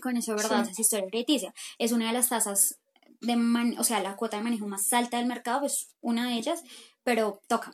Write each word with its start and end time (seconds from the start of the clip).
Con 0.00 0.16
eso, 0.16 0.34
¿verdad? 0.34 0.64
Sí. 0.64 0.72
Esa 0.72 0.80
historia 0.82 1.06
crediticia. 1.10 1.54
Es 1.78 1.92
una 1.92 2.08
de 2.08 2.12
las 2.12 2.28
tasas 2.28 2.78
de 3.20 3.36
man- 3.36 3.74
o 3.78 3.84
sea, 3.84 4.00
la 4.00 4.16
cuota 4.16 4.36
de 4.36 4.42
manejo 4.44 4.66
más 4.68 4.92
alta 4.92 5.16
del 5.18 5.26
mercado, 5.26 5.66
es 5.66 5.88
una 6.00 6.28
de 6.28 6.34
ellas, 6.34 6.62
pero 7.02 7.40
toca. 7.48 7.72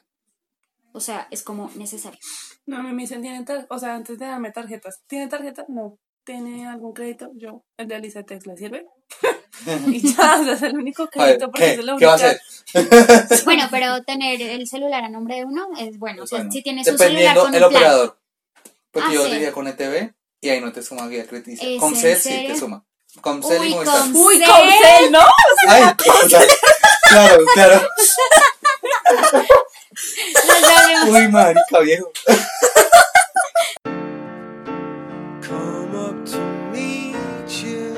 O 0.92 1.00
sea, 1.00 1.26
es 1.30 1.42
como 1.42 1.70
necesario. 1.74 2.18
No, 2.66 2.82
me 2.82 2.94
dicen, 3.02 3.20
¿tiene 3.20 3.44
o 3.68 3.78
sea, 3.78 3.94
antes 3.94 4.18
de 4.18 4.26
darme 4.26 4.52
tarjetas, 4.52 5.02
¿tiene 5.06 5.26
tarjeta? 5.28 5.64
No. 5.68 5.98
¿Tiene 6.24 6.66
algún 6.66 6.94
crédito? 6.94 7.30
Yo, 7.34 7.64
el 7.76 7.86
de 7.88 7.96
Alicetex, 7.96 8.46
¿le 8.46 8.56
sirve? 8.56 8.86
y 9.88 10.00
ya, 10.14 10.40
o 10.40 10.44
sea, 10.44 10.54
es 10.54 10.62
el 10.62 10.74
único 10.78 11.02
ver, 11.02 11.10
crédito 11.10 11.46
porque 11.50 11.60
¿qué, 11.64 11.72
es 11.74 11.84
la 11.84 11.96
¿qué 11.98 12.06
va 12.06 12.12
a 12.12 12.14
única. 12.14 12.30
hacer? 12.30 12.40
Bueno, 13.44 13.64
pero 13.70 14.02
tener 14.04 14.40
el 14.40 14.66
celular 14.66 15.04
a 15.04 15.08
nombre 15.10 15.36
de 15.36 15.44
uno 15.44 15.66
es 15.78 15.98
bueno. 15.98 16.22
O 16.22 16.26
sea, 16.26 16.38
Bueno, 16.38 16.52
si 16.52 16.62
tienes 16.62 16.88
un 16.88 16.96
celular 16.96 17.36
con 17.36 17.54
el 17.54 17.62
un 17.62 17.68
plan. 17.68 17.82
operador. 17.82 18.18
Porque 18.90 19.08
Ah, 19.10 19.12
yo 19.14 19.24
sí. 19.26 19.32
diría 19.32 19.52
con 19.52 19.66
ETV 19.68 20.14
y 20.44 20.50
ahí 20.50 20.60
no 20.60 20.72
te 20.72 20.82
suma 20.82 21.08
guía 21.08 21.26
crediticia. 21.26 21.66
¿Es 21.66 21.80
Con 21.80 21.94
en 21.94 22.00
CEL 22.00 22.20
sí 22.20 22.44
te 22.46 22.54
suma. 22.58 22.84
Con 23.22 23.42
CEL 23.42 23.64
y 23.64 23.68
Uy, 23.68 23.74
Movistar. 23.74 23.98
con- 24.00 24.16
Uy, 24.16 24.36
¿Cel? 24.38 24.46
con 24.46 24.60
cel, 24.68 25.12
¿no? 25.12 25.20
Ay, 25.68 25.84
puta. 25.96 26.40
claro, 27.08 27.44
claro. 27.54 27.88
Sabemos. 30.60 31.08
Uy, 31.08 31.28
marica, 31.28 31.78
viejo. 31.80 32.12
Come 35.40 35.94
up 35.96 36.24
to 36.26 36.38
meet 36.72 37.16
you, 37.62 37.94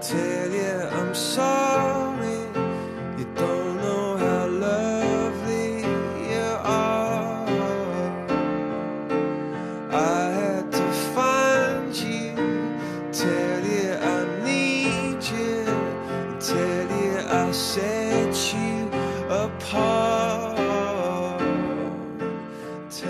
tell 0.00 0.50
you 0.50 0.88
I'm 0.96 1.14
sorry. 1.14 1.75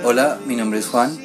Hola, 0.08 0.38
mi 0.46 0.54
nombre 0.54 0.78
es 0.78 0.86
Juan. 0.86 1.18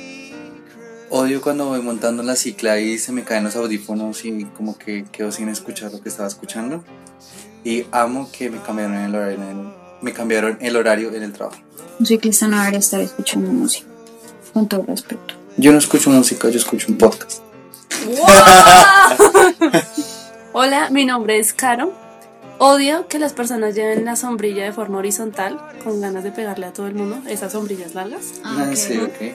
Odio 1.12 1.40
cuando 1.40 1.68
voy 1.68 1.84
montando 1.84 2.24
la 2.24 2.36
cicla 2.36 2.80
y 2.80 2.98
se 2.98 3.12
me 3.12 3.24
caen 3.24 3.44
los 3.44 3.56
audífonos 3.56 4.26
y 4.26 4.46
como 4.46 4.76
que 4.76 5.06
quedo 5.12 5.32
sin 5.32 5.50
escuchar 5.50 5.92
lo 5.92 6.02
que 6.02 6.10
estaba 6.10 6.28
escuchando. 6.28 6.84
Y 7.64 7.86
amo 7.92 8.32
que 8.32 8.50
me 8.50 8.60
cambiaron 8.60 8.96
el 8.96 9.14
horario 9.14 9.36
en 9.36 9.44
el, 9.44 9.74
me 10.02 10.14
cambiaron 10.14 10.58
el 10.62 10.76
horario 10.76 11.14
en 11.14 11.22
el 11.22 11.32
trabajo. 11.32 11.62
Un 12.00 12.08
ciclista 12.08 12.48
no 12.48 12.58
debería 12.58 12.80
estar 12.80 13.00
escuchando 13.02 13.52
música. 13.52 13.86
Con 14.52 14.68
todo 14.68 14.84
respeto. 14.88 15.36
Yo 15.58 15.72
no 15.72 15.78
escucho 15.78 16.10
música, 16.10 16.50
yo 16.50 16.58
escucho 16.58 16.88
un 16.90 16.98
podcast. 16.98 17.44
Hola, 20.54 20.90
mi 20.90 21.06
nombre 21.06 21.38
es 21.38 21.54
Caro. 21.54 21.94
Odio 22.64 23.08
que 23.08 23.18
las 23.18 23.34
personas 23.34 23.74
lleven 23.74 24.06
la 24.06 24.16
sombrilla 24.16 24.64
de 24.64 24.72
forma 24.72 25.00
horizontal, 25.00 25.60
con 25.84 26.00
ganas 26.00 26.24
de 26.24 26.32
pegarle 26.32 26.68
a 26.68 26.74
todo 26.74 26.86
el 26.86 26.94
mundo, 26.94 27.18
esas 27.28 27.54
sombrillas 27.54 27.96
largas. 27.96 28.34
Ah, 28.44 28.70
sí, 28.76 29.00
ok. 29.00 29.34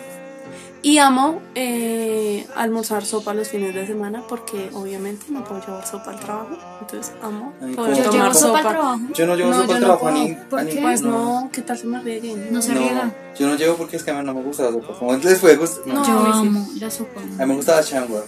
Y 0.82 0.98
amo 0.98 1.42
eh, 1.56 2.46
almorzar 2.54 3.04
sopa 3.04 3.34
los 3.34 3.48
fines 3.48 3.74
de 3.74 3.84
semana 3.84 4.22
porque 4.28 4.70
obviamente 4.74 5.26
no 5.30 5.42
puedo 5.42 5.60
llevar 5.60 5.84
sopa 5.84 6.12
al 6.12 6.20
trabajo. 6.20 6.56
Entonces 6.80 7.12
amo 7.20 7.52
Ay, 7.60 7.74
poder. 7.74 7.96
Yo 7.96 8.10
tomar 8.10 8.28
llevo 8.28 8.34
sopa 8.34 8.58
al 8.60 8.68
trabajo. 8.68 9.00
Yo 9.12 9.26
no 9.26 9.34
llevo 9.34 9.50
No, 9.50 9.56
sopa 9.62 9.74
al 9.74 9.80
no 9.80 9.86
trabajo 9.86 10.06
a 10.06 10.10
puedo. 10.12 10.24
ni, 10.24 10.34
¿Por 10.36 10.60
a 10.60 10.62
ni- 10.62 10.70
qué? 10.70 10.80
Pues 10.82 11.02
no, 11.02 11.50
¿qué 11.52 11.62
tal 11.62 11.78
se 11.78 11.86
me 11.88 12.00
rieguen? 12.00 12.52
No 12.52 12.62
se 12.62 12.74
No, 12.74 12.78
riega. 12.80 13.12
yo 13.36 13.48
no 13.48 13.56
llevo 13.56 13.74
porque 13.76 13.96
es 13.96 14.04
que 14.04 14.12
a 14.12 14.14
mí 14.14 14.24
no 14.24 14.34
me 14.34 14.42
gusta 14.42 14.62
la 14.62 14.70
sopa. 14.70 14.94
Como 14.96 15.12
les 15.16 15.38
puede 15.40 15.56
gustar. 15.56 15.84
No. 15.88 15.94
No. 15.94 16.06
Yo 16.06 16.32
sí. 16.32 16.48
amo 16.48 16.68
la 16.78 16.90
sopa. 16.92 17.20
A 17.20 17.24
mí 17.24 17.46
me 17.46 17.54
gusta 17.56 17.74
la 17.74 17.82
changua. 17.82 18.22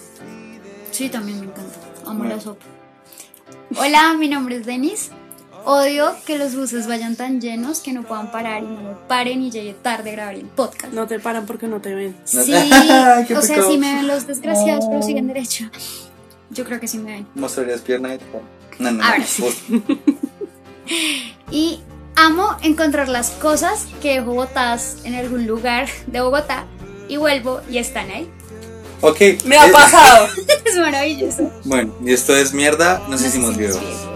Sí, 0.91 1.09
también 1.09 1.39
me 1.39 1.47
encanta. 1.47 1.79
Amo 2.07 2.19
Bueno. 2.19 2.35
la 2.35 2.41
sopa. 2.41 2.65
Hola, 3.77 4.15
mi 4.19 4.29
nombre 4.29 4.57
es 4.57 4.67
Denis. 4.67 5.11
Odio 5.65 6.15
que 6.25 6.39
los 6.39 6.55
buses 6.57 6.87
vayan 6.87 7.17
tan 7.17 7.41
llenos 7.41 7.81
que 7.81 7.93
no 7.93 8.03
puedan 8.03 8.31
parar 8.31 8.63
y 8.63 8.67
no 8.67 8.81
me 8.81 8.95
paren 9.07 9.43
y 9.43 9.51
llegue 9.51 9.75
tarde 9.75 10.11
a 10.11 10.13
grabar 10.13 10.35
el 10.35 10.47
podcast. 10.47 10.93
No 10.95 11.07
te 11.07 11.21
paran 11.21 11.45
porque 11.45 11.67
no 11.67 11.81
te 11.81 11.95
ven. 11.95 12.17
Sí, 12.25 12.39
o 13.37 13.43
sea, 13.43 13.63
sí 13.63 13.77
me 13.77 13.95
ven 13.95 14.07
los 14.07 14.27
desgraciados, 14.27 14.87
pero 14.89 15.03
siguen 15.03 15.27
derecho. 15.27 15.69
Yo 16.51 16.65
creo 16.65 16.81
que 16.81 16.89
sí 16.89 16.99
me 16.99 17.13
ven. 17.13 17.27
Mostrarías 17.35 17.83
pierna 17.83 18.15
y. 18.15 18.19
No, 18.79 18.93
no, 18.93 19.05
Ahora 19.05 19.19
no. 19.19 19.25
sí. 19.27 19.83
Y 21.51 21.81
amo 22.17 22.57
encontrar 22.63 23.09
las 23.09 23.31
cosas 23.31 23.87
que 24.01 24.15
dejo 24.15 24.33
botadas 24.33 24.99
en 25.05 25.15
algún 25.15 25.47
lugar 25.47 25.87
de 26.07 26.21
Bogotá 26.23 26.65
y 27.09 27.19
vuelvo 27.19 27.61
y 27.71 27.77
están 27.79 28.11
ahí. 28.11 28.31
Ok. 29.01 29.21
Me 29.45 29.57
ha 29.57 29.67
eh, 29.67 29.73
pasado. 29.73 30.29
Es 30.65 30.77
maravilloso. 30.77 31.51
Bueno, 31.65 31.95
y 32.05 32.13
esto 32.13 32.37
es 32.37 32.53
mierda. 32.53 33.01
Nos 33.09 33.23
Nos 33.23 33.25
hicimos 33.25 33.57
hicimos 33.57 33.57
videos. 33.57 34.08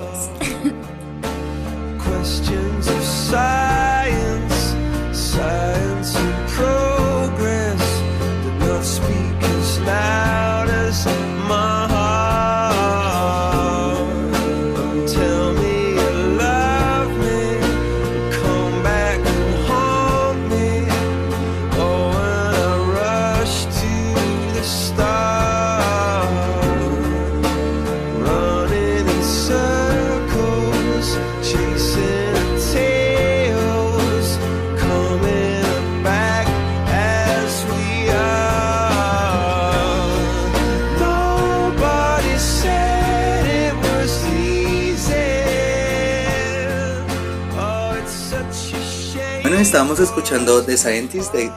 Estábamos 49.72 50.00
escuchando 50.00 50.62
The 50.62 50.76
Scientist 50.76 51.32
de, 51.32 51.50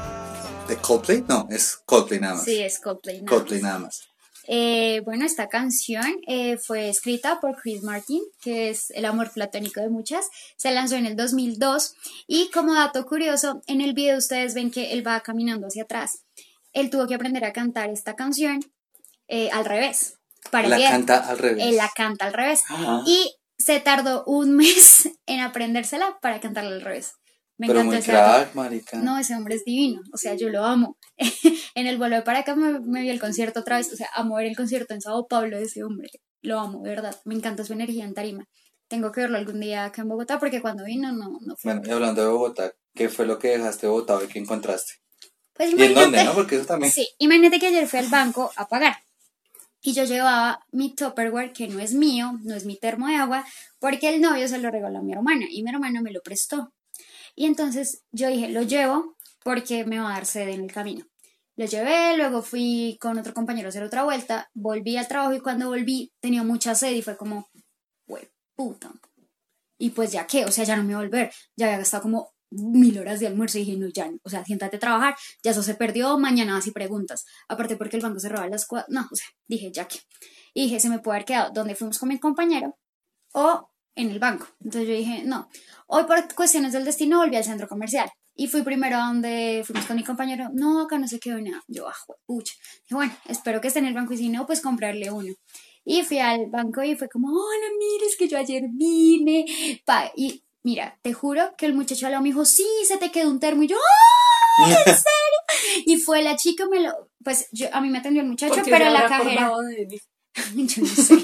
de 0.70 0.78
Coldplay. 0.78 1.26
No, 1.28 1.50
es 1.52 1.76
Coldplay 1.86 2.22
nada 2.22 2.36
más. 2.36 2.46
Sí, 2.46 2.62
es 2.62 2.80
Coldplay. 2.80 3.22
nada 3.22 3.30
Coldplay 3.30 3.62
más. 3.62 3.70
nada 3.70 3.80
más. 3.80 4.02
Eh, 4.48 5.02
bueno, 5.04 5.26
esta 5.26 5.50
canción 5.50 6.06
eh, 6.26 6.56
fue 6.56 6.88
escrita 6.88 7.42
por 7.42 7.58
Chris 7.62 7.84
Martin, 7.84 8.22
que 8.42 8.70
es 8.70 8.90
el 8.92 9.04
amor 9.04 9.32
platónico 9.34 9.82
de 9.82 9.90
muchas. 9.90 10.28
Se 10.56 10.72
lanzó 10.72 10.96
en 10.96 11.08
el 11.08 11.18
2002 11.18 11.94
y 12.26 12.50
como 12.52 12.74
dato 12.74 13.06
curioso, 13.06 13.62
en 13.68 13.82
el 13.82 13.94
video 13.94 14.18
ustedes 14.18 14.54
ven 14.54 14.72
que 14.72 14.94
él 14.94 15.06
va 15.06 15.20
caminando 15.20 15.68
hacia 15.68 15.84
atrás. 15.84 16.24
Él 16.72 16.90
tuvo 16.90 17.08
que 17.08 17.16
aprender 17.16 17.44
a 17.44 17.52
cantar 17.52 17.90
esta 17.90 18.16
canción 18.16 18.62
eh, 19.28 19.50
al 19.52 19.66
revés. 19.66 20.14
Para 20.52 20.70
La 20.70 20.80
canta 20.80 21.18
al 21.18 21.38
revés. 21.38 21.66
Él 21.66 21.76
la 21.76 21.92
canta 21.94 22.28
al 22.28 22.34
revés. 22.34 22.64
Y 23.06 23.36
se 23.58 23.82
tardó 23.82 24.24
un 24.24 24.52
mes 24.56 25.10
en 25.26 25.42
aprendérsela 25.42 26.18
para 26.22 26.40
cantarla 26.40 26.70
al 26.70 26.82
revés. 26.82 27.16
Me 27.58 27.68
Pero 27.68 27.80
encantó 27.80 27.92
muy 27.92 28.00
ese 28.02 28.12
dato. 28.12 28.42
crack, 28.42 28.56
marica. 28.56 28.98
No, 28.98 29.18
ese 29.18 29.36
hombre 29.36 29.56
es 29.56 29.64
divino, 29.64 30.02
o 30.12 30.18
sea, 30.18 30.36
yo 30.36 30.50
lo 30.50 30.64
amo. 30.64 30.98
en 31.76 31.88
el 31.88 31.98
vuelo 31.98 32.18
de 32.18 32.22
para 32.22 32.40
acá 32.40 32.56
me, 32.56 32.80
me 32.82 33.02
vi 33.02 33.10
el 33.10 33.20
concierto 33.20 33.62
otra 33.62 33.78
vez, 33.78 33.92
o 33.94 33.96
sea, 33.96 34.10
amo 34.14 34.36
ver 34.36 34.48
el 34.48 34.56
concierto 34.56 34.94
en 34.94 35.02
Sao 35.02 35.28
Paulo 35.28 35.58
de 35.58 35.64
ese 35.64 35.84
hombre. 35.84 36.10
Lo 36.42 36.60
amo, 36.60 36.82
de 36.84 36.90
verdad. 36.90 37.20
Me 37.26 37.34
encanta 37.34 37.64
su 37.64 37.74
energía 37.74 38.06
en 38.06 38.14
tarima. 38.14 38.48
Tengo 38.88 39.12
que 39.12 39.22
verlo 39.22 39.38
algún 39.38 39.60
día 39.60 39.86
acá 39.86 40.04
en 40.04 40.10
Bogotá 40.10 40.40
porque 40.40 40.62
cuando 40.62 40.84
vino 40.84 41.12
no, 41.12 41.40
no 41.42 41.56
fue. 41.56 41.74
Bueno, 41.74 41.88
y 41.88 41.92
hablando 41.92 42.22
de 42.22 42.28
Bogotá, 42.28 42.74
¿qué 42.94 43.10
fue 43.10 43.26
lo 43.26 43.40
que 43.40 43.50
dejaste 43.50 43.88
de 43.88 43.92
Bogotá 43.92 44.20
y 44.24 44.28
qué 44.28 44.40
encontraste? 44.40 44.94
Pues 45.54 45.74
¿Y 45.74 45.82
en 45.82 45.94
dónde, 45.94 46.24
no? 46.24 46.34
Porque 46.34 46.58
eso 46.58 46.66
también. 46.66 46.92
Sí, 46.92 47.08
imagínate 47.18 47.60
que 47.60 47.68
ayer 47.68 47.88
fui 47.88 48.00
al 48.00 48.10
banco 48.10 48.52
a 48.58 48.68
pagar. 48.68 48.96
Y 49.82 49.94
yo 49.94 50.04
llevaba 50.04 50.66
mi 50.72 50.94
Tupperware, 50.94 51.54
que 51.54 51.68
no 51.68 51.80
es 51.80 51.94
mío, 51.94 52.40
no 52.44 52.56
es 52.56 52.66
mi 52.66 52.76
termo 52.76 53.08
de 53.08 53.16
agua, 53.16 53.46
porque 53.80 54.10
el 54.10 54.20
novio 54.20 54.48
se 54.48 54.58
lo 54.58 54.72
regaló 54.72 55.00
a 55.00 55.02
mi 55.04 55.14
hermana 55.14 55.46
y 55.50 55.64
mi 55.64 55.70
hermana 55.70 56.02
me 56.02 56.12
lo 56.12 56.22
prestó. 56.22 56.74
Y 57.36 57.46
entonces 57.46 58.04
yo 58.12 58.30
dije, 58.30 58.50
lo 58.50 58.62
llevo 58.64 59.16
porque 59.44 59.86
me 59.86 60.00
va 60.00 60.10
a 60.10 60.14
dar 60.14 60.26
sed 60.26 60.50
en 60.50 60.64
el 60.64 60.72
camino. 60.72 61.06
Lo 61.58 61.66
llevé, 61.66 62.18
luego 62.18 62.42
fui 62.42 62.98
con 63.00 63.18
otro 63.18 63.34
compañero 63.34 63.68
a 63.68 63.70
hacer 63.70 63.84
otra 63.84 64.04
vuelta, 64.04 64.50
volví 64.54 64.98
al 64.98 65.08
trabajo 65.08 65.34
y 65.34 65.40
cuando 65.40 65.68
volví 65.68 66.12
tenía 66.20 66.44
mucha 66.44 66.76
sed 66.76 66.92
y 66.92 67.02
fue 67.02 67.16
como, 67.16 67.50
güey, 68.08 68.28
puta. 68.56 68.92
Y 69.78 69.92
pues 69.92 70.12
ya 70.12 70.28
qué, 70.28 70.46
o 70.46 70.52
sea, 70.52 70.64
ya 70.66 70.76
no 70.76 70.84
me 70.84 70.96
voy 70.96 71.04
a 71.04 71.08
volver, 71.08 71.34
ya 71.56 71.68
había 71.68 71.78
gastado 71.78 72.04
como 72.04 72.34
mil 72.52 72.98
horas 72.98 73.20
de 73.20 73.28
almuerzo 73.28 73.58
y 73.58 73.66
dije, 73.66 73.78
no, 73.78 73.88
ya, 73.88 74.10
o 74.24 74.30
sea, 74.30 74.44
siéntate 74.46 74.78
a 74.78 74.80
trabajar, 74.80 75.16
ya 75.44 75.52
eso 75.52 75.64
se 75.64 75.76
perdió, 75.76 76.18
mañana 76.18 76.58
así 76.58 76.72
preguntas. 76.72 77.26
Aparte 77.48 77.76
porque 77.76 77.98
el 77.98 78.04
banco 78.04 78.20
cerraba 78.20 78.46
a 78.46 78.50
las 78.50 78.66
cuatro, 78.66 78.94
no, 78.94 79.08
o 79.12 79.16
sea, 79.16 79.28
dije, 79.48 79.72
ya 79.72 79.88
que. 79.88 80.00
Y 80.54 80.64
dije, 80.64 80.80
se 80.80 80.90
me 80.90 81.00
puede 81.00 81.18
haber 81.18 81.26
quedado 81.26 81.52
donde 81.54 81.76
fuimos 81.76 82.00
con 82.00 82.10
mi 82.10 82.20
compañero 82.20 82.78
o 83.34 83.70
en 83.96 84.10
el 84.12 84.20
banco. 84.20 84.48
Entonces 84.64 84.90
yo 84.90 84.96
dije, 84.96 85.24
no, 85.26 85.50
hoy 85.88 86.04
por 86.04 86.34
cuestiones 86.36 86.74
del 86.74 86.86
destino 86.86 87.20
volví 87.20 87.36
al 87.36 87.44
centro 87.44 87.68
comercial. 87.68 88.10
Y 88.38 88.48
fui 88.48 88.64
primero 88.64 88.98
a 88.98 89.08
donde 89.08 89.64
fuimos 89.66 89.86
con 89.86 89.96
mi 89.96 90.04
compañero, 90.04 90.50
no, 90.54 90.82
acá 90.82 90.98
no 90.98 91.08
se 91.08 91.20
quedó 91.20 91.40
nada. 91.40 91.64
Yo, 91.68 91.88
ah, 91.88 91.96
pucha. 92.26 92.54
Dije, 92.84 92.96
bueno, 92.96 93.14
espero 93.28 93.62
que 93.62 93.70
esté 93.70 93.80
en 93.80 93.86
el 93.86 93.94
banco 93.94 94.14
y 94.14 94.18
si 94.18 94.30
no, 94.30 94.46
pues 94.46 94.60
comprarle 94.60 95.10
uno. 95.10 95.34
Y 95.86 96.04
fui 96.04 96.20
al 96.20 96.48
banco 96.48 96.84
y 96.84 96.96
fue 96.96 97.08
como, 97.08 97.30
hola, 97.30 97.68
mira, 97.80 98.06
es 98.06 98.18
que 98.18 98.28
yo 98.28 98.38
ayer 98.38 98.64
vine. 98.74 99.46
pa", 99.86 100.12
y 100.18 100.44
mira, 100.64 101.00
te 101.02 101.14
juro 101.14 101.54
que 101.58 101.66
el 101.66 101.76
muchacho 101.76 102.08
al 102.08 102.12
lado 102.12 102.24
me 102.24 102.30
dijo, 102.30 102.44
sí, 102.44 102.68
se 102.86 102.98
te 102.98 103.12
quedó 103.12 103.30
un 103.30 103.40
termo. 103.40 103.64
Y 103.64 103.68
yo, 103.68 103.78
¡ay, 104.66 104.74
en 104.74 104.76
serio! 104.86 105.86
Y 105.86 105.98
fue 105.98 106.22
la 106.22 106.36
chica, 106.36 106.66
me 106.68 106.82
lo, 106.82 106.92
pues 107.24 107.48
yo, 107.54 107.68
a 107.72 107.80
mí 107.80 107.90
me 107.90 108.00
atendió 108.00 108.22
el 108.22 108.28
muchacho, 108.28 108.62
pero 108.66 108.90
la 108.90 109.08
cajera, 109.08 109.46
acordado 109.46 109.62
de 109.62 109.88
mí. 109.88 109.98
yo 110.68 110.82
no 110.82 110.88
sé, 110.88 111.16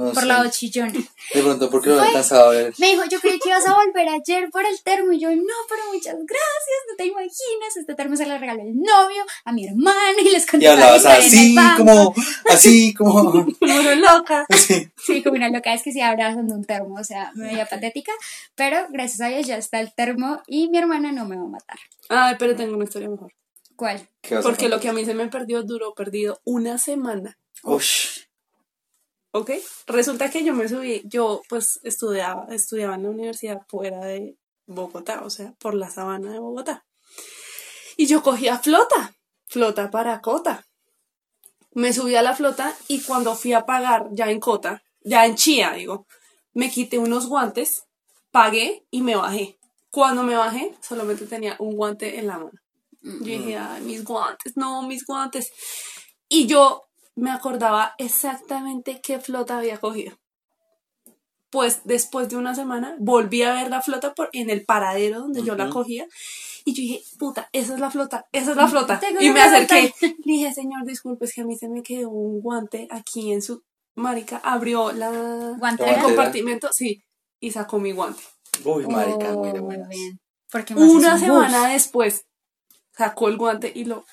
No 0.00 0.12
por 0.12 0.22
sé. 0.22 0.28
lado 0.28 0.50
chillona. 0.50 0.92
De 0.92 1.42
pronto, 1.42 1.68
porque 1.68 1.90
lo 1.90 2.02
he 2.02 2.06
alcanzado 2.06 2.46
a 2.46 2.50
ver. 2.52 2.74
Me 2.78 2.88
dijo, 2.88 3.02
yo 3.10 3.20
creí 3.20 3.38
que 3.38 3.50
ibas 3.50 3.66
a 3.66 3.74
volver 3.74 4.08
ayer 4.08 4.48
por 4.50 4.64
el 4.64 4.80
termo. 4.82 5.12
Y 5.12 5.20
yo, 5.20 5.28
no, 5.28 5.54
pero 5.68 5.82
muchas 5.92 6.14
gracias, 6.14 6.80
no 6.88 6.96
te 6.96 7.04
imaginas. 7.04 7.76
Este 7.76 7.94
termo 7.94 8.16
se 8.16 8.24
lo 8.24 8.38
regaló 8.38 8.62
el 8.62 8.76
novio, 8.76 9.22
a 9.44 9.52
mi 9.52 9.66
hermana, 9.66 10.18
y 10.18 10.30
les 10.30 10.46
conté 10.46 10.64
Y 10.64 10.68
hablabas 10.68 11.04
la 11.04 11.16
así, 11.16 11.54
como, 11.76 12.14
así, 12.48 12.94
como. 12.94 13.46
Bueno, 13.60 13.94
loca. 13.96 14.46
Sí. 14.56 14.90
Sí, 14.96 15.22
como 15.22 15.36
una 15.36 15.50
loca, 15.50 15.74
es 15.74 15.82
que 15.82 15.92
sí 15.92 16.00
abrazando 16.00 16.54
un 16.54 16.64
termo, 16.64 16.94
o 16.98 17.04
sea, 17.04 17.30
me 17.34 17.48
veía 17.48 17.66
patética. 17.66 18.12
Pero 18.54 18.86
gracias 18.88 19.20
a 19.20 19.26
Dios 19.26 19.46
ya 19.46 19.58
está 19.58 19.80
el 19.80 19.92
termo 19.94 20.40
y 20.46 20.70
mi 20.70 20.78
hermana 20.78 21.12
no 21.12 21.26
me 21.26 21.36
va 21.36 21.42
a 21.42 21.48
matar. 21.48 21.78
Ay, 22.08 22.36
pero 22.38 22.56
tengo 22.56 22.74
una 22.74 22.84
historia 22.84 23.10
mejor. 23.10 23.34
¿Cuál? 23.76 24.08
¿Qué 24.22 24.34
vas 24.34 24.44
a 24.44 24.48
Porque 24.48 24.70
lo 24.70 24.80
que 24.80 24.88
a 24.88 24.94
mí 24.94 25.04
se 25.04 25.14
me 25.14 25.28
perdió 25.28 25.62
duró 25.62 25.94
perdido 25.94 26.40
una 26.44 26.78
semana. 26.78 27.38
Ush. 27.62 28.19
¿Ok? 29.32 29.50
Resulta 29.86 30.30
que 30.30 30.44
yo 30.44 30.54
me 30.54 30.68
subí, 30.68 31.02
yo 31.04 31.42
pues 31.48 31.80
estudiaba, 31.84 32.46
estudiaba 32.50 32.96
en 32.96 33.04
la 33.04 33.10
universidad 33.10 33.62
fuera 33.68 34.04
de 34.04 34.36
Bogotá, 34.66 35.22
o 35.24 35.30
sea, 35.30 35.52
por 35.58 35.74
la 35.74 35.90
sabana 35.90 36.32
de 36.32 36.38
Bogotá. 36.38 36.84
Y 37.96 38.06
yo 38.06 38.22
cogía 38.22 38.58
flota, 38.58 39.14
flota 39.46 39.90
para 39.90 40.20
Cota. 40.20 40.66
Me 41.72 41.92
subí 41.92 42.16
a 42.16 42.22
la 42.22 42.34
flota 42.34 42.74
y 42.88 43.02
cuando 43.02 43.34
fui 43.36 43.52
a 43.52 43.66
pagar 43.66 44.08
ya 44.12 44.30
en 44.30 44.40
Cota, 44.40 44.82
ya 45.02 45.26
en 45.26 45.36
Chía, 45.36 45.72
digo, 45.72 46.06
me 46.52 46.70
quité 46.70 46.98
unos 46.98 47.26
guantes, 47.28 47.84
pagué 48.32 48.86
y 48.90 49.02
me 49.02 49.14
bajé. 49.14 49.58
Cuando 49.90 50.22
me 50.22 50.36
bajé, 50.36 50.74
solamente 50.80 51.26
tenía 51.26 51.56
un 51.58 51.76
guante 51.76 52.18
en 52.18 52.26
la 52.26 52.38
mano. 52.38 52.58
Yo 53.02 53.24
dije, 53.24 53.56
ay, 53.56 53.82
mis 53.82 54.04
guantes, 54.04 54.56
no, 54.56 54.82
mis 54.82 55.06
guantes. 55.06 55.52
Y 56.28 56.46
yo 56.46 56.89
me 57.20 57.30
acordaba 57.30 57.94
exactamente 57.98 59.00
qué 59.02 59.18
flota 59.20 59.58
había 59.58 59.78
cogido. 59.78 60.16
Pues 61.50 61.80
después 61.84 62.28
de 62.28 62.36
una 62.36 62.54
semana 62.54 62.94
volví 63.00 63.42
a 63.42 63.52
ver 63.52 63.70
la 63.70 63.82
flota 63.82 64.14
por, 64.14 64.30
en 64.32 64.50
el 64.50 64.64
paradero 64.64 65.20
donde 65.20 65.42
yo 65.42 65.56
la 65.56 65.68
cogía. 65.68 66.06
Y 66.64 66.74
yo 66.74 66.82
dije, 66.82 67.02
puta, 67.18 67.48
esa 67.52 67.74
es 67.74 67.80
la 67.80 67.90
flota, 67.90 68.26
esa 68.32 68.52
es 68.52 68.56
la 68.56 68.68
flota. 68.72 69.00
Tengo 69.00 69.20
Y 69.20 69.30
me 69.30 69.40
acerqué. 69.40 69.92
Le 70.00 70.14
dije, 70.24 70.52
señor, 70.54 70.84
disculpe, 70.86 71.24
es 71.24 71.34
que 71.34 71.40
a 71.40 71.44
mí 71.44 71.56
se 71.56 71.68
me 71.68 71.82
quedó 71.82 72.10
un 72.10 72.40
guante 72.40 72.86
aquí 72.90 73.32
en 73.32 73.42
su. 73.42 73.62
Marica, 73.96 74.40
abrió 74.44 74.92
la, 74.92 75.10
Guante. 75.10 75.52
el 75.52 75.58
Guantera. 75.58 76.02
compartimento, 76.02 76.72
sí, 76.72 77.02
y 77.40 77.50
sacó 77.50 77.78
mi 77.80 77.90
guante. 77.92 78.22
Uy, 78.64 78.86
marica, 78.86 79.32
muy 79.32 79.48
Oh, 79.50 79.88
bien. 79.88 80.20
Porque 80.52 80.74
más 80.74 80.84
Una 80.84 81.18
semana 81.18 81.62
bus. 81.62 81.68
después 81.72 82.24
sacó 82.96 83.28
el 83.28 83.36
guante 83.36 83.72
y 83.74 83.84
lo. 83.84 84.04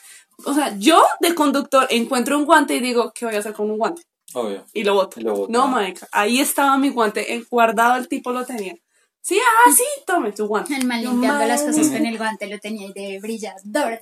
O 0.45 0.53
sea, 0.53 0.75
yo 0.77 1.01
de 1.19 1.35
conductor 1.35 1.87
encuentro 1.89 2.37
un 2.37 2.45
guante 2.45 2.75
y 2.75 2.79
digo, 2.79 3.11
¿qué 3.13 3.25
voy 3.25 3.35
a 3.35 3.39
hacer 3.39 3.53
con 3.53 3.71
un 3.71 3.77
guante? 3.77 4.03
Obvio. 4.33 4.65
Y 4.73 4.83
lo 4.83 4.93
boto. 4.93 5.19
Y 5.19 5.23
lo 5.23 5.35
boto. 5.35 5.51
No, 5.51 5.67
marica, 5.67 6.07
ahí 6.11 6.39
estaba 6.39 6.77
mi 6.77 6.89
guante, 6.89 7.33
eh, 7.33 7.43
guardado 7.49 7.97
el 7.97 8.07
tipo 8.07 8.31
lo 8.31 8.45
tenía. 8.45 8.75
Sí, 9.21 9.37
ah, 9.41 9.71
sí, 9.75 9.83
tome 10.05 10.31
tu 10.31 10.47
guante. 10.47 10.73
El 10.73 10.85
mal 10.85 11.01
limpiando 11.01 11.45
las 11.45 11.61
cosas 11.61 11.89
con 11.89 12.05
el 12.05 12.17
guante 12.17 12.47
lo 12.47 12.59
tenía 12.59 12.87
ahí 12.87 12.93
de 12.93 13.19
brillador. 13.19 13.99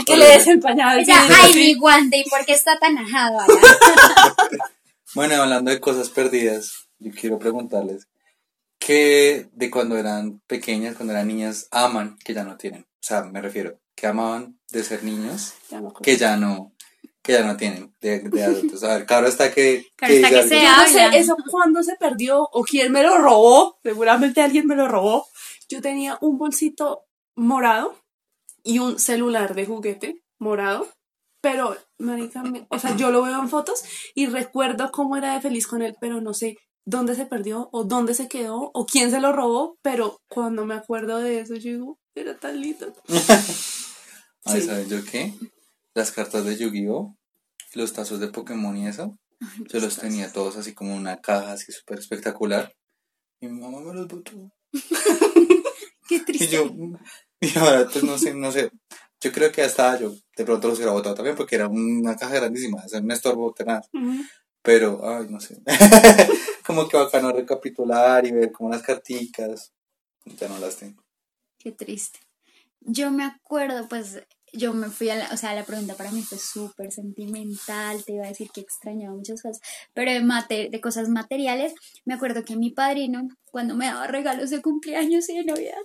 Y 0.00 0.04
que 0.04 0.16
le 0.16 0.26
desempañaba 0.26 0.96
el 0.96 1.06
Ya, 1.06 1.28
ay, 1.30 1.54
mi 1.54 1.74
guante, 1.74 2.18
¿y 2.18 2.28
por 2.28 2.44
qué 2.44 2.54
está 2.54 2.76
tan 2.80 2.98
ajado 2.98 3.38
allá? 3.38 3.54
Bueno, 5.14 5.34
hablando 5.42 5.72
de 5.72 5.80
cosas 5.80 6.08
perdidas, 6.08 6.88
yo 7.00 7.10
quiero 7.12 7.38
preguntarles, 7.40 8.06
¿qué 8.78 9.48
de 9.52 9.70
cuando 9.70 9.96
eran 9.96 10.40
pequeñas, 10.46 10.94
cuando 10.94 11.12
eran 11.12 11.26
niñas, 11.26 11.66
aman 11.72 12.16
que 12.24 12.32
ya 12.32 12.44
no 12.44 12.56
tienen? 12.56 12.82
O 12.82 13.02
sea, 13.02 13.22
me 13.22 13.42
refiero, 13.42 13.78
que 14.00 14.06
amaban 14.06 14.58
de 14.72 14.82
ser 14.82 15.04
niños, 15.04 15.54
Ya 15.70 15.80
no 15.80 15.92
que 15.92 16.16
ya 16.16 16.36
no, 16.36 16.72
que 17.22 17.32
ya 17.32 17.44
no 17.44 17.56
tienen 17.56 17.94
de, 18.00 18.20
de 18.20 18.44
adultos. 18.44 18.82
A 18.84 18.94
ver, 18.96 19.06
claro 19.06 19.26
está 19.26 19.52
que... 19.52 19.86
Claro 19.96 20.14
está 20.14 20.28
diga 20.28 20.42
que 20.42 20.48
se 20.48 20.62
Yo 20.62 20.70
no 20.76 20.86
sé 20.86 21.18
eso 21.18 21.36
cuándo 21.50 21.82
se 21.82 21.96
perdió 21.96 22.42
o 22.52 22.62
quién 22.64 22.90
me 22.92 23.02
lo 23.02 23.18
robó. 23.18 23.78
Seguramente 23.82 24.40
alguien 24.40 24.66
me 24.66 24.74
lo 24.74 24.88
robó. 24.88 25.26
Yo 25.68 25.82
tenía 25.82 26.16
un 26.22 26.38
bolsito 26.38 27.02
morado 27.36 27.94
y 28.62 28.78
un 28.78 28.98
celular 28.98 29.54
de 29.54 29.66
juguete 29.66 30.22
morado. 30.38 30.88
Pero, 31.42 31.76
marica, 31.98 32.42
me- 32.42 32.66
o 32.70 32.78
sea, 32.78 32.96
yo 32.96 33.10
lo 33.10 33.22
veo 33.22 33.38
en 33.40 33.48
fotos 33.48 33.82
y 34.14 34.26
recuerdo 34.26 34.90
cómo 34.92 35.16
era 35.16 35.34
de 35.34 35.40
feliz 35.40 35.66
con 35.66 35.82
él, 35.82 35.94
pero 36.00 36.20
no 36.20 36.32
sé 36.34 36.56
dónde 36.86 37.14
se 37.14 37.26
perdió 37.26 37.68
o 37.72 37.84
dónde 37.84 38.14
se 38.14 38.28
quedó 38.28 38.70
o 38.74 38.86
quién 38.86 39.10
se 39.10 39.20
lo 39.20 39.32
robó. 39.32 39.76
Pero 39.82 40.20
cuando 40.28 40.64
me 40.66 40.74
acuerdo 40.74 41.18
de 41.18 41.40
eso, 41.40 41.54
yo 41.56 41.70
digo, 41.72 41.98
era 42.14 42.34
tan 42.38 42.60
lindo. 42.60 42.92
Ay, 44.44 44.60
Sí. 44.62 44.66
¿saben 44.66 44.88
yo 44.88 45.04
qué? 45.04 45.32
Las 45.94 46.12
cartas 46.12 46.44
de 46.44 46.56
Yu-Gi-Oh! 46.56 47.16
Los 47.74 47.92
tazos 47.92 48.20
de 48.20 48.28
Pokémon 48.28 48.76
y 48.76 48.88
eso. 48.88 49.18
Yo 49.72 49.80
los 49.80 49.96
tenía 49.96 50.32
todos 50.32 50.56
así 50.56 50.74
como 50.74 50.94
una 50.94 51.20
caja 51.20 51.52
así 51.52 51.72
súper 51.72 51.98
espectacular. 51.98 52.74
Y 53.40 53.48
mi 53.48 53.60
mamá 53.60 53.80
me 53.80 53.94
los 53.94 54.06
botó. 54.08 54.32
Qué 56.08 56.16
Y 56.16 56.24
triste. 56.24 56.48
yo, 56.48 56.66
y 57.40 57.58
ahora 57.58 57.88
pues 57.90 58.04
no 58.04 58.18
sé, 58.18 58.34
no 58.34 58.50
sé. 58.52 58.70
Yo 59.20 59.32
creo 59.32 59.52
que 59.52 59.62
hasta 59.62 59.98
yo 59.98 60.14
de 60.36 60.44
pronto 60.44 60.68
los 60.68 60.78
hubiera 60.78 60.92
botado 60.92 61.14
también 61.14 61.36
porque 61.36 61.54
era 61.56 61.68
una 61.68 62.16
caja 62.16 62.34
grandísima, 62.36 62.82
o 62.84 62.88
sea, 62.88 63.00
un 63.00 63.10
estorbo 63.12 63.52
tenaz. 63.52 63.88
Ujú. 63.92 64.22
Pero, 64.62 65.00
ay, 65.08 65.26
no 65.30 65.40
sé. 65.40 65.56
como 66.66 66.86
que 66.88 66.96
bacano 66.96 67.32
recapitular 67.32 68.26
y 68.26 68.32
ver 68.32 68.52
como 68.52 68.70
las 68.70 68.82
carticas. 68.82 69.72
Ya 70.24 70.48
no 70.48 70.58
las 70.58 70.76
tengo. 70.76 71.02
Qué 71.58 71.72
triste. 71.72 72.18
Yo 72.80 73.10
me 73.10 73.24
acuerdo, 73.24 73.88
pues, 73.88 74.22
yo 74.52 74.72
me 74.72 74.88
fui 74.90 75.10
a 75.10 75.16
la, 75.16 75.28
o 75.32 75.36
sea, 75.36 75.54
la 75.54 75.64
pregunta 75.64 75.94
para 75.94 76.10
mí 76.10 76.22
fue 76.22 76.38
súper 76.38 76.90
sentimental, 76.92 78.02
te 78.04 78.14
iba 78.14 78.24
a 78.24 78.28
decir 78.28 78.50
que 78.52 78.60
extrañaba 78.60 79.14
muchas 79.14 79.42
cosas, 79.42 79.60
pero 79.94 80.10
de, 80.12 80.20
mate- 80.22 80.70
de 80.70 80.80
cosas 80.80 81.08
materiales, 81.08 81.74
me 82.04 82.14
acuerdo 82.14 82.44
que 82.44 82.56
mi 82.56 82.70
padrino, 82.70 83.28
cuando 83.50 83.74
me 83.76 83.86
daba 83.86 84.06
regalos 84.06 84.50
de 84.50 84.62
cumpleaños 84.62 85.28
y 85.28 85.36
de 85.36 85.44
Navidad, 85.44 85.78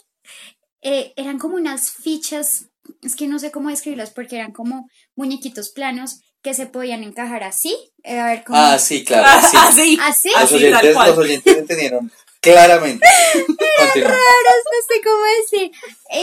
eh, 0.82 1.14
eran 1.16 1.38
como 1.40 1.56
unas 1.56 1.92
fichas, 1.92 2.70
es 3.02 3.16
que 3.16 3.28
no 3.28 3.40
sé 3.40 3.52
cómo 3.52 3.70
describirlas, 3.70 4.12
porque 4.12 4.38
eran 4.38 4.52
como 4.52 4.88
muñequitos 5.16 5.70
planos 5.72 6.22
que 6.42 6.54
se 6.54 6.68
podían 6.68 7.04
encajar 7.04 7.44
así, 7.44 7.76
eh, 8.04 8.20
a 8.20 8.28
ver, 8.28 8.44
como, 8.44 8.60
Ah, 8.60 8.78
sí, 8.80 9.04
claro, 9.04 9.28
sí. 9.52 9.58
Así. 9.58 9.98
así, 10.02 10.30
Los 10.30 10.44
Así, 10.44 10.54
tal 10.54 10.64
oyentes, 10.66 10.94
cual. 10.94 11.10
los 11.10 11.18
oyentes 11.18 11.58
entendieron 11.58 12.12
claramente. 12.52 13.06
Continúa. 13.80 14.10
no 14.12 14.80
sé 14.88 15.02
cómo 15.04 15.24
decir, 15.42 15.72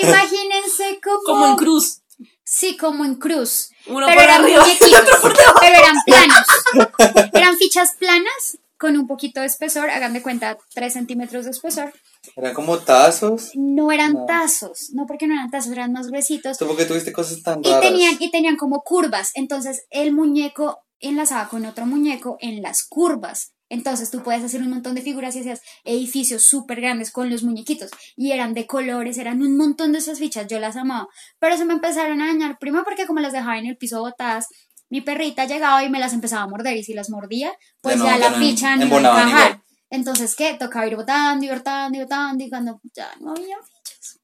imagínense 0.02 1.00
como, 1.02 1.22
Como 1.24 1.46
en 1.48 1.56
cruz. 1.56 1.98
Sí, 2.44 2.76
como 2.76 3.04
en 3.04 3.14
cruz. 3.16 3.70
Uno 3.86 4.06
pero 4.06 4.16
por 4.18 4.24
eran 4.24 4.42
arriba 4.42 4.58
y 4.58 4.62
muñequitos, 4.62 5.00
otro 5.02 5.20
por 5.22 5.36
debajo. 5.36 5.58
pero 5.60 5.78
eran 5.78 5.96
planos. 6.06 7.30
Eran 7.32 7.56
fichas 7.56 7.94
planas 7.98 8.58
con 8.78 8.96
un 8.98 9.06
poquito 9.06 9.40
de 9.40 9.46
espesor, 9.46 9.88
hagan 9.90 10.12
de 10.12 10.22
cuenta 10.22 10.58
3 10.74 10.92
centímetros 10.92 11.44
de 11.46 11.52
espesor. 11.52 11.92
Eran 12.36 12.52
como 12.54 12.78
tazos. 12.78 13.50
No 13.54 13.90
eran 13.90 14.12
No. 14.12 14.26
tazos, 14.26 14.90
no 14.92 15.06
porque 15.06 15.26
no 15.26 15.34
eran 15.34 15.50
tazos, 15.50 15.72
eran 15.72 15.92
más 15.92 16.08
gruesitos. 16.08 16.58
¿Tú 16.58 16.66
por 16.66 16.76
qué 16.76 16.84
tuviste 16.84 17.12
cosas 17.12 17.42
tan 17.42 17.60
Y 17.64 17.68
raras? 17.68 17.80
tenían, 17.80 18.16
y 18.20 18.30
tenían 18.30 18.56
como 18.56 18.82
curvas. 18.82 19.30
Entonces 19.34 19.84
el 19.90 20.12
muñeco 20.12 20.78
enlazaba 21.00 21.48
con 21.48 21.64
otro 21.64 21.86
muñeco 21.86 22.36
en 22.40 22.60
las 22.62 22.84
curvas. 22.86 23.52
Entonces 23.72 24.10
tú 24.10 24.22
puedes 24.22 24.44
hacer 24.44 24.60
un 24.60 24.68
montón 24.68 24.94
de 24.94 25.00
figuras 25.00 25.34
y 25.34 25.40
hacías 25.40 25.62
edificios 25.82 26.42
súper 26.42 26.82
grandes 26.82 27.10
con 27.10 27.30
los 27.30 27.42
muñequitos. 27.42 27.90
Y 28.16 28.32
eran 28.32 28.52
de 28.52 28.66
colores, 28.66 29.16
eran 29.16 29.40
un 29.40 29.56
montón 29.56 29.92
de 29.92 29.98
esas 29.98 30.18
fichas. 30.18 30.46
Yo 30.46 30.60
las 30.60 30.76
amaba. 30.76 31.08
Pero 31.38 31.56
se 31.56 31.64
me 31.64 31.72
empezaron 31.72 32.20
a 32.20 32.26
dañar. 32.26 32.58
Primero 32.58 32.84
porque 32.84 33.06
como 33.06 33.20
las 33.20 33.32
dejaba 33.32 33.58
en 33.58 33.64
el 33.64 33.78
piso 33.78 34.00
botadas, 34.00 34.46
mi 34.90 35.00
perrita 35.00 35.46
llegaba 35.46 35.82
y 35.82 35.88
me 35.88 36.00
las 36.00 36.12
empezaba 36.12 36.42
a 36.42 36.48
morder. 36.48 36.76
Y 36.76 36.84
si 36.84 36.92
las 36.92 37.08
mordía, 37.08 37.54
pues 37.80 37.96
Ya 37.96 38.18
la 38.18 38.32
ficha 38.32 38.76
no 38.76 38.84
iba 38.84 38.96
a 38.96 39.22
encajar. 39.22 39.62
Entonces, 39.88 40.36
¿qué? 40.36 40.52
Tocaba 40.52 40.86
ir 40.86 40.96
botando 40.96 41.46
y 41.46 41.48
botando 41.48 41.96
y 41.96 42.02
botando. 42.02 42.44
Y 42.44 42.50
cuando 42.50 42.78
ya 42.94 43.10
no 43.20 43.30
había 43.30 43.56
fichas. 43.56 44.20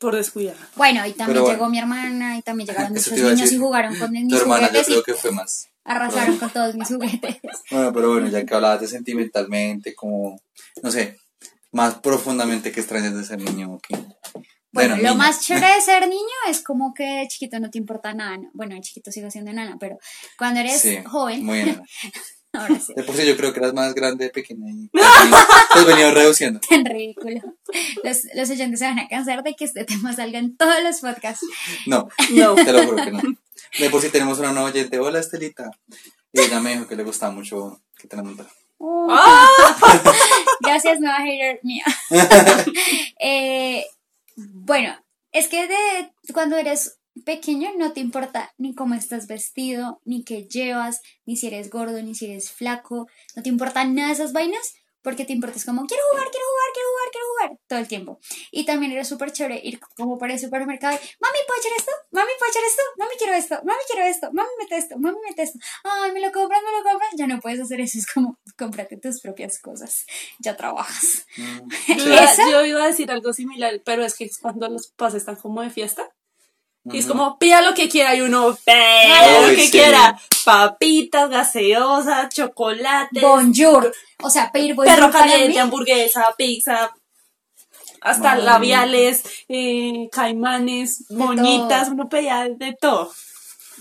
Por 0.00 0.16
descuidar. 0.16 0.56
Bueno, 0.74 1.06
y 1.06 1.12
también 1.12 1.42
bueno. 1.42 1.54
llegó 1.54 1.68
mi 1.68 1.78
hermana 1.78 2.36
y 2.36 2.42
también 2.42 2.66
llegaron 2.66 2.92
muchos 2.94 3.12
niños 3.12 3.52
y 3.52 3.58
jugaron 3.58 3.96
con 3.96 4.10
mis 4.10 4.26
Tu 4.26 4.36
hermana 4.38 4.72
yo 4.72 4.82
creo 4.82 5.02
que 5.04 5.14
fue 5.14 5.30
más. 5.30 5.68
Arrasaron 5.90 6.36
con 6.38 6.50
todos 6.50 6.74
mis 6.76 6.88
juguetes. 6.88 7.36
Bueno, 7.70 7.92
pero 7.92 8.12
bueno, 8.12 8.28
ya 8.28 8.44
que 8.44 8.54
hablabas 8.54 8.80
de 8.80 8.88
sentimentalmente, 8.88 9.94
como, 9.94 10.40
no 10.82 10.90
sé, 10.90 11.18
más 11.72 11.96
profundamente 11.96 12.72
que 12.72 12.80
extrañas 12.80 13.14
de 13.16 13.24
ser 13.24 13.38
niño. 13.38 13.74
ok. 13.74 13.86
Bueno, 14.72 14.96
lo 14.98 15.14
más 15.16 15.40
chévere 15.40 15.66
de 15.74 15.80
ser 15.80 16.02
niño 16.08 16.36
es 16.48 16.62
como 16.62 16.94
que 16.94 17.02
de 17.04 17.28
chiquito 17.28 17.58
no 17.58 17.70
te 17.70 17.78
importa 17.78 18.14
nada. 18.14 18.36
¿no? 18.38 18.50
Bueno, 18.54 18.74
de 18.76 18.80
chiquito 18.82 19.10
sigo 19.10 19.30
siendo 19.30 19.50
enana, 19.50 19.76
pero 19.80 19.98
cuando 20.38 20.60
eres 20.60 20.80
Sí, 20.80 20.98
joven, 21.04 21.44
Muy 21.44 21.62
bien. 21.64 21.82
ahora 22.52 22.78
sí, 22.80 22.92
De 22.96 23.02
por 23.04 23.14
sí 23.16 23.26
yo 23.26 23.36
creo 23.36 23.52
que 23.52 23.60
eras 23.60 23.74
más 23.74 23.94
grande 23.94 24.24
de 24.24 24.30
pequeña 24.30 24.66
y 24.70 24.90
has 24.92 25.86
venido 25.86 26.12
reduciendo. 26.12 26.60
tan 26.68 26.84
ridículo. 26.84 27.40
Los, 28.04 28.18
los 28.34 28.50
oyentes 28.50 28.78
se 28.80 28.86
van 28.86 28.98
a 29.00 29.08
cansar 29.08 29.42
de 29.44 29.54
que 29.54 29.64
este 29.64 29.84
tema 29.84 30.12
salga 30.14 30.38
en 30.38 30.56
todos 30.56 30.82
los 30.82 31.00
podcasts. 31.00 31.46
No, 31.86 32.08
No. 32.32 32.54
te 32.56 32.72
lo 32.72 32.84
juro 32.84 33.04
que 33.04 33.10
no. 33.12 33.20
De 33.78 33.90
por 33.90 34.00
sí 34.00 34.10
tenemos 34.10 34.38
una 34.38 34.52
nueva 34.52 34.68
oyente. 34.68 34.98
Hola, 34.98 35.20
Estelita. 35.20 35.70
Y 36.32 36.40
ella 36.40 36.60
me 36.60 36.74
dijo 36.74 36.86
que 36.86 36.96
le 36.96 37.02
gustaba 37.02 37.32
mucho 37.32 37.80
que 37.98 38.08
te 38.08 38.16
la 38.16 38.22
montara. 38.22 38.50
Oh. 38.78 39.08
Gracias, 40.60 41.00
nueva 41.00 41.18
hater 41.18 41.60
mía. 41.62 41.84
Eh, 43.22 43.84
bueno, 44.36 44.96
es 45.32 45.48
que 45.48 45.66
de 45.68 46.12
cuando 46.32 46.56
eres 46.56 46.98
pequeño 47.26 47.70
no 47.76 47.92
te 47.92 48.00
importa 48.00 48.54
ni 48.56 48.74
cómo 48.74 48.94
estás 48.94 49.26
vestido, 49.26 50.00
ni 50.04 50.24
qué 50.24 50.44
llevas, 50.44 51.02
ni 51.26 51.36
si 51.36 51.48
eres 51.48 51.68
gordo, 51.68 52.02
ni 52.02 52.14
si 52.14 52.26
eres 52.26 52.50
flaco. 52.50 53.08
No 53.36 53.42
te 53.42 53.50
importa 53.50 53.84
nada 53.84 54.08
de 54.08 54.14
esas 54.14 54.32
vainas 54.32 54.74
porque 55.02 55.24
te 55.24 55.32
importa 55.32 55.56
es 55.56 55.64
como 55.64 55.86
quiero 55.86 56.02
jugar, 56.10 56.28
quiero 56.30 56.46
jugar, 56.46 56.59
quiero 56.59 56.59
jugar, 57.40 57.58
todo 57.66 57.78
el 57.78 57.88
tiempo. 57.88 58.20
Y 58.50 58.64
también 58.64 58.92
era 58.92 59.04
súper 59.04 59.32
chévere 59.32 59.60
ir 59.62 59.80
como 59.96 60.18
para 60.18 60.32
el 60.34 60.40
supermercado 60.40 60.94
y, 60.94 60.98
mami, 61.20 61.38
¿puedo 61.46 61.60
echar 61.60 61.72
esto? 61.76 61.92
Mami, 62.10 62.30
¿puedo 62.38 62.50
echar 62.50 62.64
esto? 62.64 62.82
Mami, 62.96 63.10
quiero 63.18 63.34
esto. 63.34 63.54
Mami, 63.64 63.80
quiero 63.88 64.06
esto. 64.06 64.30
Mami, 64.32 64.48
mete 64.58 64.76
esto. 64.76 64.98
Mami, 64.98 65.18
mete 65.28 65.42
esto. 65.42 65.58
Ay, 65.84 66.12
me 66.12 66.20
lo 66.20 66.32
compras, 66.32 66.60
me 66.64 66.78
lo 66.78 66.90
compras. 66.90 67.10
Ya 67.16 67.26
no 67.26 67.40
puedes 67.40 67.60
hacer 67.60 67.80
eso. 67.80 67.98
Es 67.98 68.06
como, 68.12 68.38
cómprate 68.56 68.96
tus 68.96 69.20
propias 69.20 69.58
cosas. 69.58 70.06
Ya 70.38 70.56
trabajas. 70.56 71.26
Mm, 71.36 71.68
Yo 71.98 72.50
yo 72.50 72.64
iba 72.64 72.84
a 72.84 72.86
decir 72.86 73.10
algo 73.10 73.32
similar, 73.32 73.80
pero 73.84 74.04
es 74.04 74.16
que 74.16 74.24
es 74.24 74.38
cuando 74.38 74.68
los 74.68 74.88
papás 74.88 75.14
están 75.14 75.36
como 75.36 75.62
de 75.62 75.70
fiesta. 75.70 76.10
Y 76.84 76.98
es 76.98 77.06
como, 77.06 77.38
pida 77.38 77.60
lo 77.60 77.74
que 77.74 77.90
quiera 77.90 78.14
y 78.14 78.22
uno, 78.22 78.56
pida 78.64 79.42
lo 79.42 79.48
que 79.48 79.64
sí. 79.64 79.70
quiera. 79.70 80.18
Papitas, 80.46 81.28
gaseosas, 81.28 82.30
chocolates, 82.34 83.22
Bonjour. 83.22 83.92
O 84.22 84.30
sea, 84.30 84.50
pedir 84.50 84.74
bonjour 84.74 84.94
perro 84.94 85.10
caliente, 85.10 85.60
hamburguesa, 85.60 86.34
pizza, 86.38 86.90
hasta 88.00 88.30
Madre 88.30 88.42
labiales, 88.42 89.22
eh, 89.48 90.08
caimanes, 90.10 91.10
moñitas, 91.10 91.84
todo. 91.84 91.94
uno 91.94 92.08
pedía 92.08 92.48
de 92.48 92.76
todo. 92.80 93.12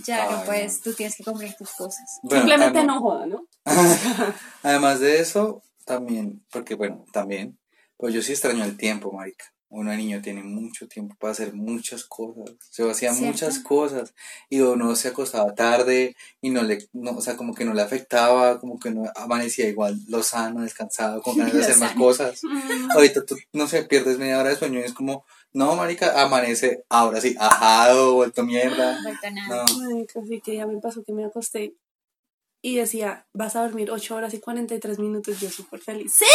Ya 0.06 0.30
no 0.30 0.52
Ay, 0.52 0.68
tú 0.84 0.94
tienes 0.94 1.16
que 1.16 1.24
comprar 1.24 1.56
tus 1.58 1.72
cosas. 1.72 2.20
Bueno, 2.24 2.42
Simplemente 2.42 2.84
no 2.84 3.02
joda, 3.02 3.26
¿no? 3.26 3.46
Además 4.64 5.00
de 5.00 5.20
eso, 5.20 5.62
también, 5.86 6.46
porque 6.52 6.76
bueno, 6.76 7.06
también, 7.12 7.60
pues 7.98 8.14
yo 8.14 8.22
sí 8.22 8.32
extraño 8.32 8.64
el 8.64 8.78
tiempo, 8.78 9.12
marica. 9.12 9.46
Uno 9.72 9.92
de 9.92 9.98
niño 9.98 10.22
tiene 10.22 10.42
mucho 10.42 10.88
tiempo 10.88 11.16
para 11.20 11.32
hacer 11.32 11.54
muchas 11.54 12.04
cosas. 12.04 12.56
Se 12.72 12.90
hacía 12.90 13.14
¿Cierto? 13.14 13.32
muchas 13.32 13.60
cosas 13.60 14.14
y 14.50 14.62
uno 14.62 14.96
se 14.96 15.10
acostaba 15.10 15.54
tarde 15.54 16.16
y 16.42 16.50
no 16.50 16.64
le, 16.64 16.90
no, 16.92 17.12
o 17.12 17.22
sea, 17.22 17.38
como 17.38 17.54
que 17.54 17.66
no 17.66 17.76
le 17.76 17.84
afectaba, 17.84 18.60
como 18.60 18.80
que 18.80 18.90
no 18.90 19.04
amanecía 19.16 19.68
igual, 19.68 20.00
lo 20.08 20.24
sano, 20.24 20.64
descansado, 20.64 21.22
con 21.22 21.38
ganas 21.38 21.54
de 21.54 21.62
hacer 21.62 21.78
más 21.78 21.96
Lozano. 21.96 22.06
cosas. 22.06 22.42
Ahorita 22.96 23.26
tú, 23.26 23.36
no 23.54 23.68
sé, 23.68 23.84
pierdes 23.84 24.18
media 24.18 24.40
hora 24.40 24.50
de 24.50 24.56
sueño 24.56 24.80
y 24.80 24.84
es 24.84 24.94
como, 24.94 25.24
no, 25.54 25.76
marica, 25.76 26.20
amanece 26.22 26.84
ahora 26.90 27.22
sí, 27.22 27.36
ajado, 27.40 28.16
vuelto 28.16 28.44
mierda. 28.44 29.00
Vuelto 29.04 29.28
a 29.28 29.32
nada. 29.32 29.66
No. 29.68 29.80
Marica, 29.80 30.20
sí 30.28 30.42
que 30.42 30.56
ya 30.56 30.66
me 30.66 30.80
pasó 30.82 31.04
que 31.04 31.14
me 31.14 31.26
acosté 31.26 31.76
y 32.62 32.76
decía, 32.76 33.26
vas 33.34 33.56
a 33.56 33.62
dormir 33.62 33.90
8 33.92 34.16
horas 34.16 34.34
y 34.34 34.40
43 34.40 35.00
minutos. 35.00 35.40
Yo 35.40 35.50
súper 35.50 35.80
feliz. 35.80 36.14
¡Sí! 36.18 36.26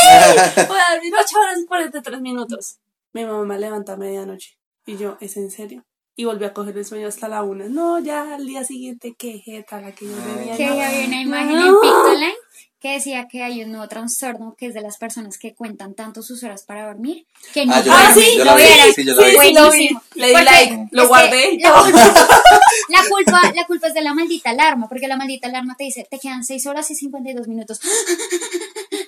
Voy 0.68 0.78
a 0.78 0.94
dormir 0.94 1.12
8 1.20 1.38
horas 1.38 1.58
y 1.58 1.66
43 1.66 2.20
minutos. 2.20 2.78
Mi 3.14 3.24
mamá 3.24 3.44
me 3.44 3.58
levanta 3.58 3.94
a 3.94 3.96
medianoche. 3.96 4.58
Y 4.86 4.96
yo, 4.98 5.16
¿es 5.20 5.36
en 5.38 5.50
serio? 5.50 5.84
Y 6.16 6.24
volví 6.26 6.44
a 6.44 6.52
coger 6.52 6.76
el 6.76 6.84
sueño 6.84 7.08
hasta 7.08 7.26
la 7.28 7.42
una. 7.42 7.66
No, 7.66 7.98
ya 7.98 8.34
al 8.34 8.46
día 8.46 8.62
siguiente, 8.64 9.14
qué 9.18 9.38
jeta 9.38 9.80
la 9.80 9.92
que 9.92 10.04
yo 10.06 10.12
tenía. 10.16 10.56
Que 10.56 10.66
no. 10.66 10.72
había 10.74 11.06
una 11.06 11.22
imagen 11.22 11.54
No. 11.54 11.66
en 11.68 11.74
Pictoline 11.80 12.34
que 12.80 12.90
decía 12.92 13.26
que 13.30 13.42
hay 13.42 13.62
un 13.64 13.70
nuevo 13.72 13.88
trastorno 13.88 14.54
que 14.58 14.66
es 14.66 14.74
de 14.74 14.82
las 14.82 14.98
personas 14.98 15.38
que 15.38 15.54
cuentan 15.54 15.94
tanto 15.94 16.20
sus 16.22 16.42
horas 16.44 16.64
para 16.66 16.86
dormir 16.86 17.24
que 17.54 17.64
no 17.64 17.72
Ah, 17.74 17.80
yo 17.82 17.90
duermen. 17.90 18.14
vi, 18.14 18.36
yo 18.36 18.44
lo 18.44 18.56
vi, 18.56 18.62
sí, 18.94 19.04
yo 19.06 19.16
vi. 19.16 19.24
Sí, 19.24 19.36
sí, 19.40 19.54
lo 19.54 19.70
vi. 19.70 19.88
Le 20.16 20.26
di 20.26 20.32
like, 20.34 20.88
lo 20.90 21.08
guardé 21.08 21.52
y 21.54 21.58
la 21.60 21.72
todo. 21.72 21.82
culpa, 21.84 22.14
la 22.90 23.02
culpa, 23.08 23.52
la 23.54 23.66
culpa 23.66 23.86
es 23.88 23.94
de 23.94 24.02
la 24.02 24.12
maldita 24.12 24.50
alarma, 24.50 24.86
porque 24.86 25.08
la 25.08 25.16
maldita 25.16 25.48
alarma 25.48 25.76
te 25.78 25.84
dice, 25.84 26.06
te 26.10 26.18
quedan 26.18 26.44
6 26.44 26.66
horas 26.66 26.90
y 26.90 26.94
52 26.94 27.48
minutos. 27.48 27.80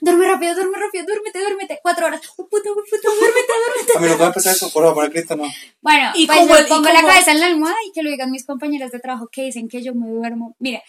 Duerme 0.00 0.26
rápido, 0.26 0.54
duerme 0.54 0.78
rápido, 0.78 1.04
duérmete, 1.06 1.38
duérmete. 1.40 1.78
4 1.82 2.06
horas. 2.06 2.20
Oh, 2.36 2.48
puta, 2.48 2.70
oh, 2.70 2.74
puta, 2.74 3.08
duérmete, 3.18 3.52
duérmete. 3.66 3.98
A 3.98 4.00
mí 4.00 4.08
no 4.08 4.16
puede 4.16 4.32
pasar 4.32 4.54
eso, 4.54 4.72
por 4.72 4.84
favor, 4.84 5.10
Cristo, 5.10 5.36
no. 5.36 5.44
Bueno, 5.80 6.10
Y 6.14 6.26
pues 6.26 6.38
como 6.38 6.56
yo 6.56 6.68
pongo 6.68 6.88
la 6.88 7.02
cabeza 7.02 7.32
en 7.32 7.40
la 7.40 7.46
almohada 7.46 7.76
y 7.88 7.92
que 7.92 8.02
lo 8.02 8.10
digan 8.10 8.30
mis 8.30 8.44
compañeras 8.44 8.90
de 8.92 9.00
trabajo 9.00 9.28
que 9.30 9.42
dicen 9.42 9.68
que 9.68 9.82
yo 9.82 9.94
me 9.94 10.08
duermo. 10.08 10.54
Mira, 10.58 10.82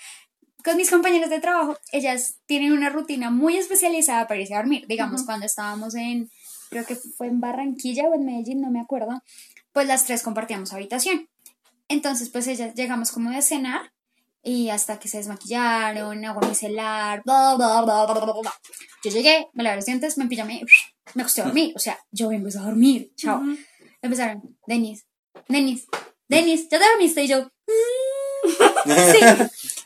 con 0.63 0.75
mis 0.75 0.89
compañeras 0.89 1.29
de 1.29 1.39
trabajo, 1.39 1.77
ellas 1.91 2.39
tienen 2.45 2.73
una 2.73 2.89
rutina 2.89 3.31
muy 3.31 3.57
especializada 3.57 4.27
para 4.27 4.41
irse 4.41 4.53
a 4.53 4.57
dormir. 4.57 4.85
Digamos, 4.87 5.23
cuando 5.23 5.45
estábamos 5.45 5.95
en, 5.95 6.29
creo 6.69 6.85
que 6.85 6.95
fue 6.95 7.27
en 7.27 7.39
Barranquilla 7.39 8.03
o 8.09 8.15
en 8.15 8.25
Medellín, 8.25 8.61
no 8.61 8.69
me 8.69 8.81
acuerdo, 8.81 9.21
pues 9.71 9.87
las 9.87 10.05
tres 10.05 10.23
compartíamos 10.23 10.73
habitación. 10.73 11.29
Entonces, 11.87 12.29
pues 12.29 12.47
ellas 12.47 12.73
llegamos 12.75 13.11
como 13.11 13.31
de 13.31 13.41
cenar 13.41 13.93
y 14.43 14.69
hasta 14.69 14.99
que 14.99 15.07
se 15.07 15.17
desmaquillaron, 15.17 16.23
agua 16.25 16.47
micelar, 16.47 17.21
bla, 17.25 17.55
bla, 17.55 17.81
bla, 17.81 18.05
bla, 18.05 18.23
bla, 18.25 18.33
bla. 18.41 18.53
Yo 19.03 19.11
llegué, 19.11 19.47
me 19.53 19.63
lavé 19.63 19.77
los 19.77 19.85
dientes, 19.85 20.17
me 20.17 20.23
empillamé, 20.23 20.63
me 21.13 21.21
acosté 21.21 21.41
a 21.41 21.45
dormir. 21.45 21.73
O 21.75 21.79
sea, 21.79 21.97
yo 22.11 22.29
vengo 22.29 22.47
a 22.47 22.61
dormir. 22.63 23.11
Chao. 23.15 23.39
Ujú. 23.39 23.57
Empezaron, 24.01 24.57
Denis, 24.65 25.05
Denis, 25.47 25.87
Denis, 26.27 26.67
¿ya 26.69 26.79
te 26.79 26.85
dormiste? 26.89 27.23
Y 27.23 27.27
yo, 27.27 27.41
"Mm". 27.43 28.47
sí. 28.85 29.19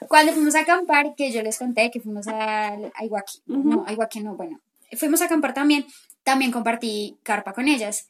Cuando 0.08 0.34
fuimos 0.34 0.56
a 0.56 0.62
acampar, 0.62 1.16
que 1.16 1.32
yo 1.32 1.42
les 1.42 1.58
conté 1.58 1.90
que 1.90 2.00
fuimos 2.02 2.28
a, 2.28 2.70
a 2.70 3.06
Iguaki, 3.06 3.42
no, 3.48 3.86
a 3.88 3.92
Iguaki 3.94 4.20
no, 4.22 4.36
bueno, 4.36 4.60
fuimos 4.98 5.22
a 5.22 5.26
acampar 5.26 5.54
también, 5.54 5.86
también 6.24 6.52
compartí 6.52 7.18
carpa 7.24 7.54
con 7.54 7.68
ellas. 7.68 8.08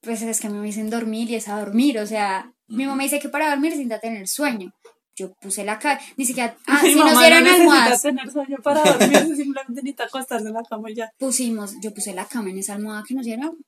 Pues 0.00 0.22
es 0.22 0.40
que 0.40 0.48
me 0.48 0.64
dicen 0.64 0.90
dormir 0.90 1.30
y 1.30 1.36
es 1.36 1.48
a 1.48 1.58
dormir, 1.58 1.98
o 1.98 2.06
sea, 2.06 2.52
mi 2.68 2.86
mamá 2.86 3.02
dice 3.02 3.18
que 3.18 3.28
para 3.28 3.50
dormir 3.50 3.72
necesita 3.72 3.98
tener 3.98 4.28
sueño. 4.28 4.72
Yo 5.18 5.32
puse 5.40 5.64
la 5.64 5.80
cara, 5.80 6.00
ni 6.16 6.24
siquiera, 6.24 6.56
ah, 6.68 6.80
Mi 6.82 6.90
si 6.90 6.94
nos 6.94 7.06
mamá 7.06 7.26
dieron 7.26 7.44
no 7.44 7.50
almohadas, 7.50 8.02
tener 8.02 8.30
sueño 8.30 8.58
para 8.62 8.82
dormir, 8.84 9.18
simplemente 9.36 9.82
necesita 9.82 10.04
acostarse 10.04 10.46
en 10.46 10.54
la 10.54 10.62
cama 10.62 10.90
y 10.90 10.94
ya. 10.94 11.10
pusimos, 11.18 11.74
yo 11.82 11.92
puse 11.92 12.14
la 12.14 12.26
cama 12.26 12.50
en 12.50 12.58
esa 12.58 12.74
almohada 12.74 13.02
que 13.06 13.14
nos 13.14 13.24
dieron. 13.24 13.58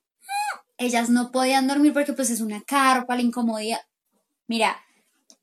Ellas 0.79 1.11
no 1.11 1.33
podían 1.33 1.67
dormir 1.67 1.93
porque 1.93 2.13
pues 2.13 2.31
es 2.31 2.41
una 2.41 2.63
carpa, 2.63 3.17
la 3.17 3.23
incomodidad. 3.23 3.81
Mira, 4.47 4.81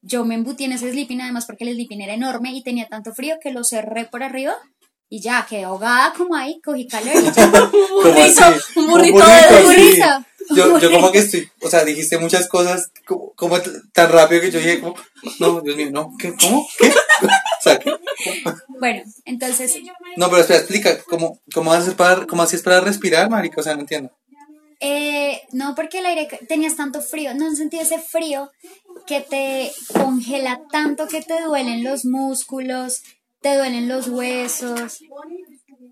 yo 0.02 0.24
me 0.24 0.36
embutí 0.36 0.64
en 0.64 0.72
ese 0.72 0.90
sleeping 0.92 1.22
además 1.22 1.46
porque 1.46 1.66
el 1.66 1.74
sleeping 1.74 2.02
era 2.02 2.14
enorme 2.14 2.54
y 2.54 2.64
tenía 2.64 2.88
tanto 2.88 3.14
frío 3.14 3.36
que 3.42 3.52
lo 3.52 3.64
cerré 3.64 4.06
por 4.06 4.24
arriba 4.24 4.56
y 5.10 5.22
ya 5.22 5.46
quedé 5.48 5.66
ahogada 5.66 6.14
como 6.14 6.36
ahí, 6.36 6.60
cogí 6.62 6.88
calor 6.88 7.14
y 7.16 7.32
ya. 7.32 7.46
Un 7.54 7.72
¿Cómo 7.72 8.02
burrito, 8.02 8.44
un 8.76 8.88
burrito 8.88 9.16
Un 9.16 9.24
burrito, 9.24 9.58
Un 9.58 9.64
burrito. 9.64 10.26
Yo, 10.56 10.78
yo 10.80 10.92
como 10.92 11.12
que 11.12 11.20
estoy, 11.20 11.50
o 11.62 11.70
sea, 11.70 11.84
dijiste 11.84 12.18
muchas 12.18 12.48
cosas 12.48 12.92
como, 13.06 13.60
tan 13.94 14.12
rápido 14.12 14.42
que 14.42 14.52
yo 14.52 14.60
dije 14.60 14.80
como, 14.80 14.96
no, 15.40 15.62
Dios 15.62 15.76
mío, 15.76 15.90
no, 15.92 16.14
¿qué? 16.18 16.34
¿Cómo? 16.40 16.68
¿Qué? 16.78 16.92
O 17.20 17.64
sea, 17.70 17.80
¿qué? 17.80 17.92
Bueno, 18.80 19.02
entonces 19.26 19.76
No, 20.16 20.30
pero 20.30 20.42
espera, 20.42 20.60
explica, 20.60 20.96
¿cómo, 21.10 21.40
cómo 21.52 21.74
haces 21.74 21.96
para, 21.96 22.28
cómo 22.28 22.44
hacías 22.44 22.62
para 22.62 22.80
respirar, 22.80 23.28
marica? 23.32 23.60
O 23.60 23.64
sea, 23.64 23.74
no 23.74 23.82
entiendo. 23.82 24.12
Eh, 24.80 25.42
no, 25.52 25.74
porque 25.74 26.00
el 26.00 26.06
aire 26.06 26.28
tenías 26.48 26.76
tanto 26.76 27.02
frío, 27.02 27.34
no 27.34 27.54
sentí 27.56 27.80
ese 27.80 28.00
frío 28.00 28.52
que 29.08 29.22
te 29.22 29.72
congela 29.94 30.62
tanto 30.72 31.08
que 31.08 31.22
te 31.22 31.42
duelen 31.42 31.84
los 31.84 32.06
músculos, 32.06 33.02
te 33.42 33.58
duelen 33.58 33.88
los 33.88 34.08
huesos, 34.08 35.00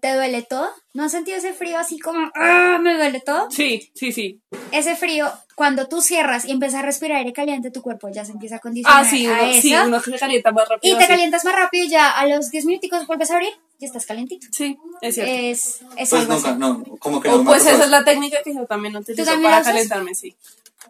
te 0.01 0.13
duele 0.15 0.41
todo. 0.43 0.69
¿No 0.93 1.03
has 1.03 1.11
sentido 1.11 1.37
ese 1.37 1.53
frío 1.53 1.77
así 1.79 1.99
como, 1.99 2.31
"Ah, 2.35 2.77
me 2.81 2.95
duele 2.95 3.19
todo? 3.19 3.49
Sí, 3.51 3.91
sí, 3.95 4.11
sí. 4.11 4.41
Ese 4.71 4.95
frío, 4.95 5.31
cuando 5.55 5.87
tú 5.87 6.01
cierras 6.01 6.45
y 6.45 6.51
empiezas 6.51 6.79
a 6.79 6.85
respirar 6.85 7.17
aire 7.19 7.33
caliente, 7.33 7.71
tu 7.71 7.81
cuerpo 7.81 8.09
ya 8.09 8.23
se 8.25 8.31
empieza 8.31 8.57
a 8.57 8.59
condicionar 8.59 9.03
Ah, 9.03 9.09
sí, 9.09 9.25
a 9.25 9.31
uno, 9.33 9.43
eso. 9.45 9.61
sí, 9.61 9.73
uno 9.75 9.99
se 9.99 10.17
calienta 10.19 10.51
más 10.51 10.67
rápido. 10.69 10.95
y 10.95 10.97
te 10.97 11.03
sí. 11.03 11.09
calientas 11.09 11.43
más 11.45 11.55
rápido 11.55 11.85
y 11.85 11.89
ya 11.89 12.09
a 12.09 12.25
los 12.27 12.49
10 12.51 12.65
minuticos 12.65 13.05
vuelves 13.07 13.31
a 13.31 13.35
abrir 13.35 13.53
y 13.79 13.85
estás 13.85 14.05
calentito. 14.05 14.47
Sí, 14.51 14.77
es 15.01 15.15
cierto. 15.15 15.33
Es, 15.33 15.81
es 15.97 16.09
Pues 16.09 16.13
algo 16.21 16.33
nunca, 16.35 16.49
así. 16.51 16.59
no, 16.59 16.83
como 16.99 17.21
que 17.21 17.27
no 17.29 17.35
o 17.35 17.37
me 17.39 17.45
pues 17.45 17.65
esa 17.65 17.83
es 17.83 17.89
la 17.89 18.03
técnica 18.03 18.37
que 18.43 18.53
yo 18.53 18.65
también 18.65 18.95
utilizo 18.95 19.25
también 19.25 19.51
para 19.51 19.63
calentarme, 19.63 20.15
sí. 20.15 20.35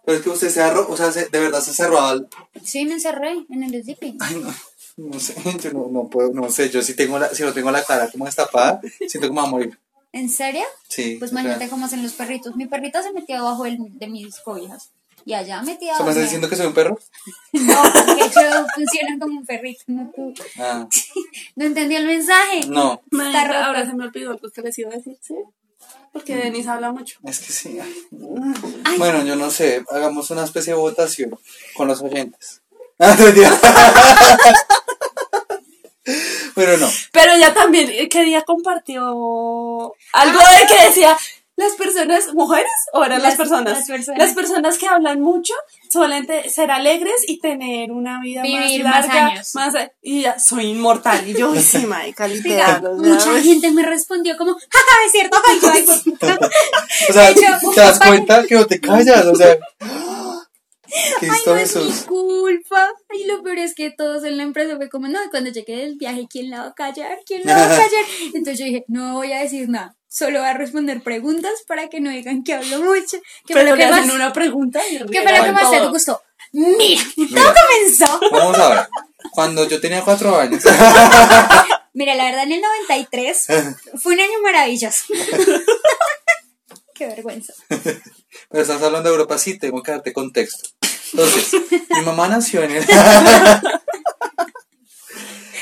Pero 0.06 0.18
es 0.20 0.24
que 0.24 0.30
usted 0.30 0.50
se 0.50 0.62
arro, 0.62 0.86
o 0.88 0.96
sea, 0.98 1.12
se- 1.12 1.30
de 1.30 1.40
verdad 1.40 1.62
se 1.62 1.74
cerró 1.74 2.00
al... 2.00 2.28
Sí, 2.64 2.86
me 2.86 2.94
encerré 2.94 3.32
en 3.50 3.64
el 3.64 3.82
sleeping. 3.84 4.18
Ay, 4.20 4.36
no, 4.36 4.54
no 4.98 5.20
sé, 5.20 5.36
yo 5.62 5.72
no, 5.74 5.88
no 5.92 6.08
puedo, 6.10 6.32
no 6.34 6.50
sé, 6.50 6.70
yo 6.70 6.82
si 6.82 6.96
tengo 6.96 7.20
la, 7.20 7.30
si 7.30 7.44
no 7.44 7.54
tengo 7.54 7.72
la 7.72 7.84
cara 7.84 8.10
como 8.10 8.26
destapada, 8.26 8.82
siento 9.08 9.28
que 9.28 9.34
me 9.34 9.42
va 9.42 9.48
a 9.48 9.52
morir. 9.52 9.78
¿En 10.12 10.30
serio? 10.30 10.64
Sí. 10.88 11.18
Pues 11.20 11.32
imagínate 11.32 11.68
cómo 11.68 11.86
hacen 11.86 12.02
los 12.02 12.14
perritos. 12.14 12.56
Mi 12.56 12.68
perrita 12.68 13.04
se 13.04 13.12
metió 13.12 13.38
abajo 13.38 13.66
de 13.66 14.08
mis 14.08 14.40
cobijas. 14.40 14.92
Y 15.26 15.34
allá 15.34 15.62
metida. 15.64 15.98
¿Se 15.98 16.04
me 16.04 16.12
está 16.12 16.22
diciendo 16.22 16.48
que 16.48 16.56
soy 16.56 16.68
un 16.68 16.74
perro? 16.74 16.98
No, 17.52 17.82
porque 17.84 18.24
yo 18.24 18.66
funciono 18.76 19.20
como 19.20 19.40
un 19.40 19.46
perrito, 19.46 19.84
no 19.88 20.12
tú. 20.16 20.34
Ah, 20.60 20.88
No 21.56 21.66
entendí 21.66 21.96
el 21.96 22.06
mensaje. 22.06 22.68
no, 22.68 23.02
roto. 23.12 23.54
ahora 23.56 23.86
se 23.86 23.94
me 23.94 24.06
olvidó 24.06 24.32
algo 24.32 24.50
que 24.52 24.62
les 24.62 24.78
iba 24.78 24.92
a 24.92 24.96
decir, 24.96 25.18
¿sí? 25.20 25.36
Porque 26.14 26.36
Denis 26.36 26.68
habla 26.68 26.92
mucho. 26.92 27.18
es 27.26 27.40
que 27.40 27.52
sí. 27.52 27.78
ay. 27.80 28.98
Bueno, 28.98 29.26
yo 29.26 29.36
no 29.36 29.50
sé, 29.50 29.84
hagamos 29.90 30.30
una 30.32 30.46
especie 30.46 30.74
de 30.74 30.80
votación 30.80 31.38
con 31.76 31.88
los 31.88 32.02
oyentes. 32.02 32.62
Ah. 36.08 36.12
Pero 36.56 36.78
no, 36.78 36.90
Pero 37.12 37.34
ella 37.34 37.54
también, 37.54 37.90
eh, 37.90 38.08
¿qué 38.10 38.24
día 38.24 38.42
compartió 38.44 39.02
algo 40.14 40.40
de 40.40 40.68
que 40.68 40.84
decía, 40.88 41.18
las 41.58 41.72
personas, 41.76 42.34
mujeres 42.34 42.70
o 42.92 43.04
eran 43.06 43.22
las, 43.22 43.30
Las- 43.30 43.38
personas? 43.38 43.78
las 43.80 43.88
personas. 43.88 44.20
Las 44.20 44.34
personas 44.34 44.78
que 44.78 44.88
hablan 44.88 45.22
mucho 45.22 45.54
suelen 45.90 46.28
ser 46.50 46.70
alegres 46.70 47.16
y 47.28 47.40
tener 47.40 47.92
una 47.94 48.20
vida 48.20 48.42
Vivir 48.42 48.84
más 48.84 48.94
más 48.94 49.08
larga, 49.08 49.26
años. 49.28 49.56
más 49.56 49.74
y 50.02 50.24
ya 50.24 50.38
soy 50.38 50.66
inmortal 50.72 51.28
y 51.30 51.34
yo 51.34 51.56
sí, 51.56 51.78
marica, 51.88 52.26
Oiga, 52.26 52.36
literal. 52.36 52.82
mucha 52.98 53.30
pues, 53.32 53.44
gente 53.46 53.72
me 53.72 53.84
respondió 53.84 54.36
como, 54.38 54.54
jaja, 54.54 55.06
es 55.06 55.12
cierto, 55.14 55.38
ay, 55.48 55.60
yo, 55.62 55.70
ay, 55.72 55.84
pues, 55.84 56.00
puta". 56.04 56.40
O 57.10 57.14
sea, 57.14 57.34
te 57.34 57.82
das 57.82 58.00
cuenta 58.06 58.44
que 58.46 58.56
no 58.56 58.68
te 58.68 58.82
callas, 58.82 59.26
o 59.26 59.36
sea. 59.36 59.58
¿Qué 61.20 61.28
Ay, 61.30 61.40
no 61.46 61.56
es 61.58 61.76
mi 61.76 61.92
culpa. 62.06 62.90
Y 63.14 63.26
lo 63.26 63.44
peor 63.44 63.60
es 63.60 63.76
que 63.76 63.92
todos 63.92 64.24
en 64.24 64.38
la 64.38 64.44
empresa 64.44 64.76
fue 64.76 64.90
como, 64.90 65.08
no, 65.08 65.20
cuando 65.32 65.50
llegué 65.50 65.78
del 65.78 65.96
viaje, 65.96 66.28
¿quién 66.30 66.50
la 66.50 66.62
va 66.62 66.68
a 66.68 66.74
callar? 66.74 67.20
¿Quién 67.26 67.42
la 67.46 67.56
va 67.56 67.66
a 67.66 67.70
callar? 67.70 68.06
Entonces 68.34 68.60
yo 68.60 68.66
dije, 68.66 68.86
no 68.88 69.16
voy 69.16 69.32
a 69.34 69.40
decir 69.40 69.70
nada. 69.70 69.96
Solo 70.08 70.40
voy 70.40 70.48
a 70.48 70.54
responder 70.54 71.02
preguntas 71.02 71.64
para 71.68 71.90
que 71.90 72.00
no 72.00 72.10
digan 72.10 72.44
que 72.44 72.54
hablo 72.54 72.80
mucho. 72.80 73.18
¿Qué 73.46 73.54
fue 73.54 73.64
pero 73.64 73.76
le 73.76 73.84
que 73.84 73.84
hacen 73.84 74.12
una 74.12 74.32
pregunta 74.32 74.80
y 74.90 74.98
¿qué 75.12 75.22
fue 75.22 75.38
lo 75.38 75.44
que 75.44 75.52
más 75.52 75.70
te 75.70 75.88
gustó? 75.88 76.22
Mira, 76.54 77.04
Mira. 77.18 77.42
todo 77.42 77.54
comenzó. 77.54 78.20
Vamos 78.32 78.58
a 78.58 78.70
ver. 78.70 78.88
Cuando 79.32 79.68
yo 79.68 79.82
tenía 79.82 80.02
cuatro 80.04 80.40
años. 80.40 80.64
Mira, 81.94 82.14
la 82.16 82.26
verdad, 82.26 82.44
en 82.44 82.52
el 82.54 82.62
93 82.62 83.48
fue 84.02 84.14
un 84.14 84.20
año 84.20 84.42
maravilloso. 84.44 85.06
Qué 86.96 87.06
vergüenza. 87.08 87.54
Pero 87.70 88.62
estás 88.64 88.82
hablando 88.82 89.10
de 89.10 89.14
Europa, 89.16 89.38
sí, 89.38 89.60
tengo 89.60 89.84
que 89.84 89.92
darte 89.92 90.14
contexto. 90.14 90.70
Entonces, 91.12 91.52
mi 91.90 92.02
mamá 92.06 92.28
nació 92.28 92.64
en 92.64 92.72
el... 92.72 92.86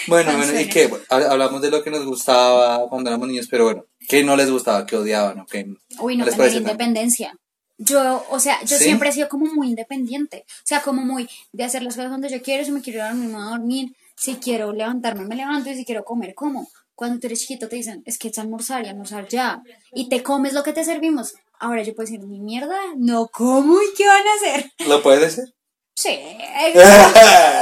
bueno, 0.07 0.37
bueno, 0.37 0.59
¿y? 0.59 0.65
Bueno, 0.87 1.05
hab- 1.09 1.27
hablamos 1.29 1.61
de 1.61 1.71
lo 1.71 1.83
que 1.83 1.89
nos 1.91 2.05
gustaba 2.05 2.87
cuando 2.89 3.09
éramos 3.09 3.27
niños, 3.27 3.47
pero 3.49 3.65
bueno, 3.65 3.85
¿qué 4.07 4.23
no 4.23 4.35
les 4.35 4.49
gustaba? 4.51 4.85
¿Qué 4.85 4.95
odiaban? 4.95 5.39
¿O 5.41 5.45
qué 5.45 5.65
Uy, 5.99 6.17
no 6.17 6.25
les 6.25 6.35
parecía 6.35 6.59
tan- 6.59 6.69
independencia. 6.71 7.35
Yo, 7.77 8.23
o 8.29 8.39
sea, 8.39 8.61
yo 8.63 8.77
¿Sí? 8.77 8.83
siempre 8.83 9.09
he 9.09 9.11
sido 9.11 9.27
como 9.29 9.45
muy 9.53 9.67
independiente. 9.69 10.45
O 10.47 10.65
sea, 10.65 10.81
como 10.81 11.03
muy 11.03 11.27
de 11.51 11.63
hacer 11.63 11.81
las 11.83 11.95
cosas 11.95 12.09
cuando 12.09 12.27
yo 12.27 12.41
quiero. 12.41 12.63
Si 12.63 12.71
me 12.71 12.81
quiero 12.81 12.99
ir 12.99 13.03
a 13.03 13.07
dormir, 13.09 13.29
me 13.29 13.35
voy 13.35 13.43
a 13.43 13.49
dormir. 13.49 13.95
Si 14.15 14.35
quiero 14.35 14.71
levantarme, 14.73 15.25
me 15.25 15.35
levanto. 15.35 15.69
Y 15.71 15.75
si 15.75 15.83
quiero 15.85 16.03
comer, 16.05 16.35
como. 16.35 16.69
Cuando 17.03 17.19
tú 17.19 17.27
eres 17.27 17.41
chiquito 17.41 17.67
te 17.67 17.75
dicen, 17.75 18.01
es 18.05 18.17
que 18.17 18.29
es 18.29 18.39
almorzar 18.39 18.86
y 18.86 18.88
almorzar 18.88 19.27
ya. 19.27 19.62
Y 19.91 20.07
te 20.07 20.24
comes 20.24 20.53
lo 20.53 20.63
que 20.63 20.72
te 20.72 20.86
servimos. 20.86 21.33
Ahora 21.60 21.83
yo 21.83 21.93
puedo 21.93 22.05
decir, 22.05 22.25
mi 22.25 22.39
mierda, 22.39 22.79
no 22.95 23.27
como 23.27 23.74
y 23.81 23.93
qué 23.98 24.07
van 24.07 24.24
a 24.25 24.33
hacer. 24.36 24.72
¿Lo 24.88 25.03
puedes 25.03 25.19
decir? 25.19 25.53
Sí. 25.98 26.17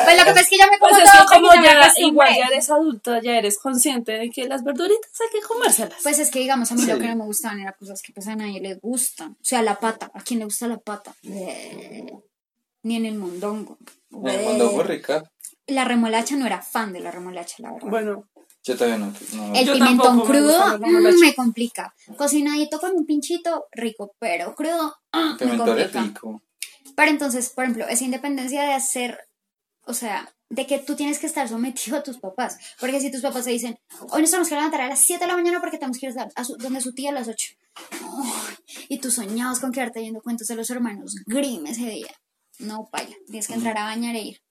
Pues 0.04 0.18
lo 0.20 0.26
que 0.26 0.32
pasa 0.32 0.42
es 0.42 0.50
que 0.50 0.58
ya 0.58 0.68
me 0.70 0.78
como 0.78 0.92
Pues 0.92 1.04
es 1.04 1.12
todo 1.12 1.26
como 1.26 1.54
ya 1.56 1.92
igual 1.98 2.36
ya 2.36 2.48
eres 2.48 2.70
adulta, 2.70 3.20
ya 3.20 3.36
eres 3.38 3.58
consciente 3.58 4.12
de 4.12 4.30
que 4.30 4.48
las 4.48 4.64
verduritas 4.64 5.10
hay 5.22 5.40
que 5.40 5.48
comérselas. 5.48 5.98
Pues 6.04 6.20
es 6.20 6.30
que, 6.30 6.38
digamos, 6.38 6.72
a 6.72 6.76
mí 6.76 6.86
lo 6.86 7.00
que 7.00 7.08
no 7.08 7.16
me 7.16 7.26
gustaban 7.26 7.62
eran 7.62 7.74
cosas 7.80 8.04
que 8.04 8.14
pues 8.14 8.28
a 8.28 8.36
nadie 8.36 8.62
les 8.62 8.80
gustan. 8.80 9.32
O 9.32 9.44
sea, 9.44 9.64
la 9.64 9.80
pata. 9.80 10.12
¿A 10.14 10.22
quién 10.22 10.38
le 10.38 10.46
gusta 10.46 10.68
la 10.68 10.78
pata? 10.78 11.16
Ni 11.24 12.96
en 12.96 13.06
el 13.08 13.16
mondongo. 13.16 13.80
Bleh. 14.12 14.46
mandó 14.46 14.72
muy 14.72 14.84
rica. 14.84 15.24
La 15.66 15.86
remolacha 15.86 16.36
no 16.36 16.46
era 16.46 16.62
fan 16.62 16.94
de 16.94 17.00
la 17.00 17.10
remolacha, 17.10 17.56
la 17.60 17.72
verdad. 17.72 17.90
bueno, 17.90 18.28
Yo 18.64 18.76
todavía 18.78 18.98
no. 19.00 19.14
no. 19.34 19.54
el 19.56 19.66
yo 19.66 19.74
pimentón 19.74 20.18
me 20.18 20.24
crudo 20.24 20.78
la 20.78 20.78
mm, 20.78 21.20
me 21.20 21.34
complica. 21.36 21.94
Cocinadito 22.16 22.80
con 22.80 22.92
un 22.96 23.06
pinchito, 23.06 23.66
rico, 23.72 24.14
pero 24.20 24.54
crudo 24.56 24.96
ah, 25.14 25.32
me 25.34 25.38
Pimentón 25.38 25.80
es 25.80 25.86
complica. 25.92 26.04
rico. 26.04 26.42
Pero 26.96 27.10
entonces, 27.12 27.50
por 27.50 27.64
ejemplo, 27.64 27.88
esa 27.88 28.04
independencia 28.04 28.62
de 28.64 28.74
hacer, 28.74 29.18
o 29.86 29.94
sea, 29.94 30.32
de 30.50 30.68
que 30.68 30.78
tú 30.80 30.96
tienes 30.96 31.18
que 31.18 31.26
estar 31.28 31.48
sometido 31.48 31.98
a 31.98 32.04
tus 32.04 32.20
papás. 32.20 32.58
Porque 32.80 33.00
si 33.00 33.10
tus 33.10 33.22
papás 33.22 33.46
te 33.46 33.52
dicen, 33.52 33.80
hoy 34.10 34.22
nos 34.22 34.30
tenemos 34.32 34.50
que 34.50 34.56
levantar 34.56 34.82
a 34.82 34.88
las 34.90 35.00
7 35.00 35.24
de 35.24 35.28
la 35.28 35.36
mañana 35.38 35.60
porque 35.62 35.78
tenemos 35.78 35.98
que 35.98 36.08
ir 36.08 36.14
a, 36.36 36.44
su- 36.44 36.58
donde 36.58 36.82
su 36.82 36.94
tía 36.94 37.10
a 37.10 37.14
las 37.14 37.28
8. 37.30 37.54
y 38.90 39.00
tú 39.00 39.10
soñabas 39.12 39.60
con 39.60 39.72
quedarte 39.72 40.02
viendo 40.02 40.22
cuentos 40.22 40.48
de 40.48 40.56
los 40.56 40.70
hermanos 40.70 41.16
Grimm 41.26 41.66
ese 41.68 41.86
día. 41.90 42.14
No, 42.60 42.88
paya, 42.92 43.16
tienes 43.26 43.48
que 43.48 43.54
entrar 43.54 43.78
a 43.78 43.86
bañar 43.86 44.16
e 44.16 44.22
ir. 44.22 44.42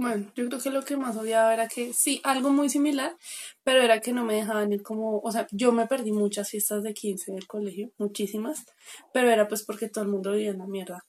Bueno, 0.00 0.32
yo 0.34 0.46
creo 0.48 0.60
que 0.60 0.70
lo 0.70 0.82
que 0.82 0.96
más 0.96 1.16
odiaba 1.16 1.52
era 1.52 1.68
que 1.68 1.92
sí, 1.92 2.20
algo 2.24 2.50
muy 2.50 2.70
similar, 2.70 3.16
pero 3.62 3.82
era 3.82 4.00
que 4.00 4.12
no 4.12 4.24
me 4.24 4.34
dejaban 4.34 4.72
ir 4.72 4.82
como, 4.82 5.20
o 5.20 5.30
sea, 5.30 5.46
yo 5.50 5.72
me 5.72 5.86
perdí 5.86 6.10
muchas 6.10 6.48
fiestas 6.48 6.82
de 6.82 6.94
15 6.94 7.32
del 7.32 7.46
colegio, 7.46 7.90
muchísimas, 7.98 8.64
pero 9.12 9.28
era 9.30 9.46
pues 9.46 9.62
porque 9.62 9.90
todo 9.90 10.04
el 10.04 10.10
mundo 10.10 10.32
vivía 10.32 10.52
en 10.52 10.58
la 10.58 10.66
mierda. 10.66 11.04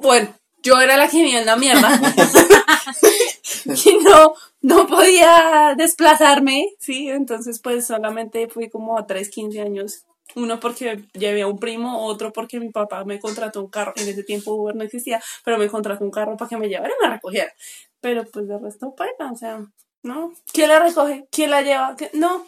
Bueno, 0.00 0.34
yo 0.62 0.80
era 0.80 0.98
la 0.98 1.08
que 1.08 1.16
vivía 1.16 1.40
en 1.40 1.46
la 1.46 1.56
mierda. 1.56 1.98
y 3.64 3.94
no, 4.02 4.34
no 4.60 4.86
podía 4.86 5.74
desplazarme, 5.76 6.74
¿sí? 6.78 7.08
Entonces, 7.08 7.58
pues 7.60 7.86
solamente 7.86 8.48
fui 8.48 8.68
como 8.68 8.98
a 8.98 9.06
3, 9.06 9.30
15 9.30 9.60
años. 9.62 10.04
Uno 10.34 10.58
porque 10.58 11.04
llevé 11.12 11.42
a 11.42 11.46
un 11.46 11.58
primo, 11.58 12.04
otro 12.06 12.32
porque 12.32 12.58
mi 12.58 12.70
papá 12.70 13.04
me 13.04 13.20
contrató 13.20 13.62
un 13.62 13.70
carro. 13.70 13.92
En 13.96 14.08
ese 14.08 14.24
tiempo 14.24 14.54
Uber 14.54 14.74
no 14.74 14.82
existía, 14.82 15.22
pero 15.44 15.58
me 15.58 15.68
contrató 15.68 16.04
un 16.04 16.10
carro 16.10 16.36
para 16.36 16.48
que 16.48 16.56
me 16.56 16.68
llevara 16.68 16.92
y 16.98 17.04
me 17.04 17.14
recogiera. 17.14 17.52
Pero 18.00 18.24
pues 18.24 18.48
de 18.48 18.58
resto, 18.58 18.94
paila, 18.94 19.32
o 19.32 19.36
sea, 19.36 19.64
¿no? 20.02 20.32
¿Quién 20.52 20.68
la 20.68 20.80
recoge? 20.80 21.26
¿Quién 21.30 21.50
la 21.50 21.62
lleva? 21.62 21.96
No, 22.12 22.46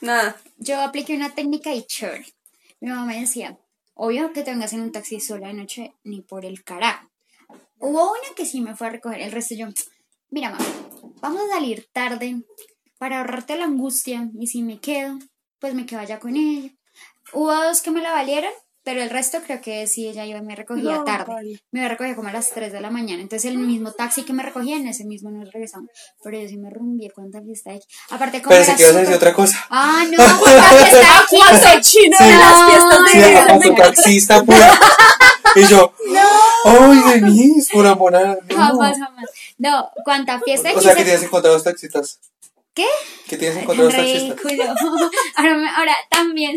nada. 0.00 0.36
Yo 0.58 0.80
apliqué 0.80 1.16
una 1.16 1.34
técnica 1.34 1.72
y 1.72 1.84
chévere. 1.84 2.26
Mi 2.80 2.90
mamá 2.90 3.06
me 3.06 3.20
decía, 3.20 3.56
obvio 3.94 4.32
que 4.32 4.42
te 4.42 4.50
vengas 4.50 4.72
en 4.72 4.82
un 4.82 4.92
taxi 4.92 5.20
sola 5.20 5.48
de 5.48 5.54
noche, 5.54 5.94
ni 6.04 6.20
por 6.20 6.44
el 6.44 6.64
carajo. 6.64 7.08
Hubo 7.78 8.10
una 8.10 8.34
que 8.36 8.46
sí 8.46 8.60
me 8.60 8.76
fue 8.76 8.88
a 8.88 8.90
recoger, 8.90 9.20
el 9.20 9.32
resto 9.32 9.54
yo, 9.54 9.66
mira 10.30 10.50
mamá, 10.50 10.64
vamos 11.20 11.42
a 11.42 11.54
salir 11.54 11.88
tarde 11.92 12.42
para 12.98 13.18
ahorrarte 13.18 13.56
la 13.56 13.64
angustia 13.64 14.30
y 14.38 14.46
si 14.46 14.62
me 14.62 14.78
quedo, 14.78 15.18
pues 15.58 15.74
me 15.74 15.86
quedo 15.86 16.00
allá 16.00 16.20
con 16.20 16.36
ella. 16.36 16.70
Hubo 17.32 17.52
dos 17.54 17.80
que 17.82 17.90
me 17.90 18.00
la 18.02 18.12
valieron, 18.12 18.50
pero 18.84 19.00
el 19.00 19.10
resto 19.10 19.38
creo 19.46 19.60
que 19.60 19.86
sí, 19.86 20.08
ella 20.08 20.26
iba 20.26 20.38
y 20.38 20.42
me 20.42 20.56
recogía 20.56 20.82
No, 20.98 21.04
tarde. 21.04 21.32
vale. 21.32 21.62
Me 21.70 21.88
recogía 21.88 22.16
como 22.16 22.28
a 22.28 22.32
las 22.32 22.50
3 22.50 22.72
de 22.72 22.80
la 22.80 22.90
mañana. 22.90 23.22
Entonces 23.22 23.50
el 23.50 23.58
mismo 23.58 23.92
taxi 23.92 24.24
que 24.24 24.32
me 24.32 24.42
recogía, 24.42 24.76
en 24.76 24.88
ese 24.88 25.04
mismo 25.04 25.30
nos 25.30 25.52
regresamos. 25.52 25.88
Pero 26.22 26.40
yo 26.40 26.48
sí 26.48 26.56
me 26.58 26.68
rumbié 26.68 27.10
cuánta 27.14 27.40
fiesta 27.42 27.70
hay. 27.70 27.80
Aparte 28.10 28.42
como 28.42 28.50
Pero 28.56 28.64
si 28.64 28.72
quieres 28.72 28.94
decir 28.96 29.14
otra 29.14 29.32
cosa. 29.32 29.64
Ah, 29.70 30.04
no, 30.10 30.16
cuánta 30.40 30.62
fiesta 30.64 30.96
de 30.98 31.04
¿Cuánto 31.30 31.66
15. 31.68 31.80
chino 31.80 32.16
Sí. 32.18 32.24
de 32.24 32.30
las 32.36 32.64
fiestas 32.66 32.98
de 33.04 33.10
Sí, 33.12 33.34
No. 33.34 33.54
a 33.54 33.60
tu 33.60 33.74
taxista 33.74 34.42
pura. 34.44 34.78
Y 35.54 35.66
yo, 35.66 35.92
¡ay, 36.64 37.20
Denise, 37.20 37.70
por 37.74 37.86
amor 37.86 38.16
a 38.16 38.24
no. 38.26 38.36
Jamás, 38.48 38.98
jamás. 38.98 39.26
No, 39.58 39.90
cuánta 40.02 40.40
fiesta 40.40 40.70
de 40.70 40.76
O 40.76 40.80
sea, 40.80 40.92
que 40.92 41.00
15. 41.00 41.04
tienes 41.04 41.22
encontrados 41.26 41.62
taxistas. 41.62 42.20
¿Qué? 42.72 42.86
¿Qué 43.28 43.36
tienes 43.36 43.58
encontrados 43.58 43.92
taxistas? 43.94 44.40
Ahora, 45.36 45.76
ahora 45.76 45.94
también. 46.08 46.56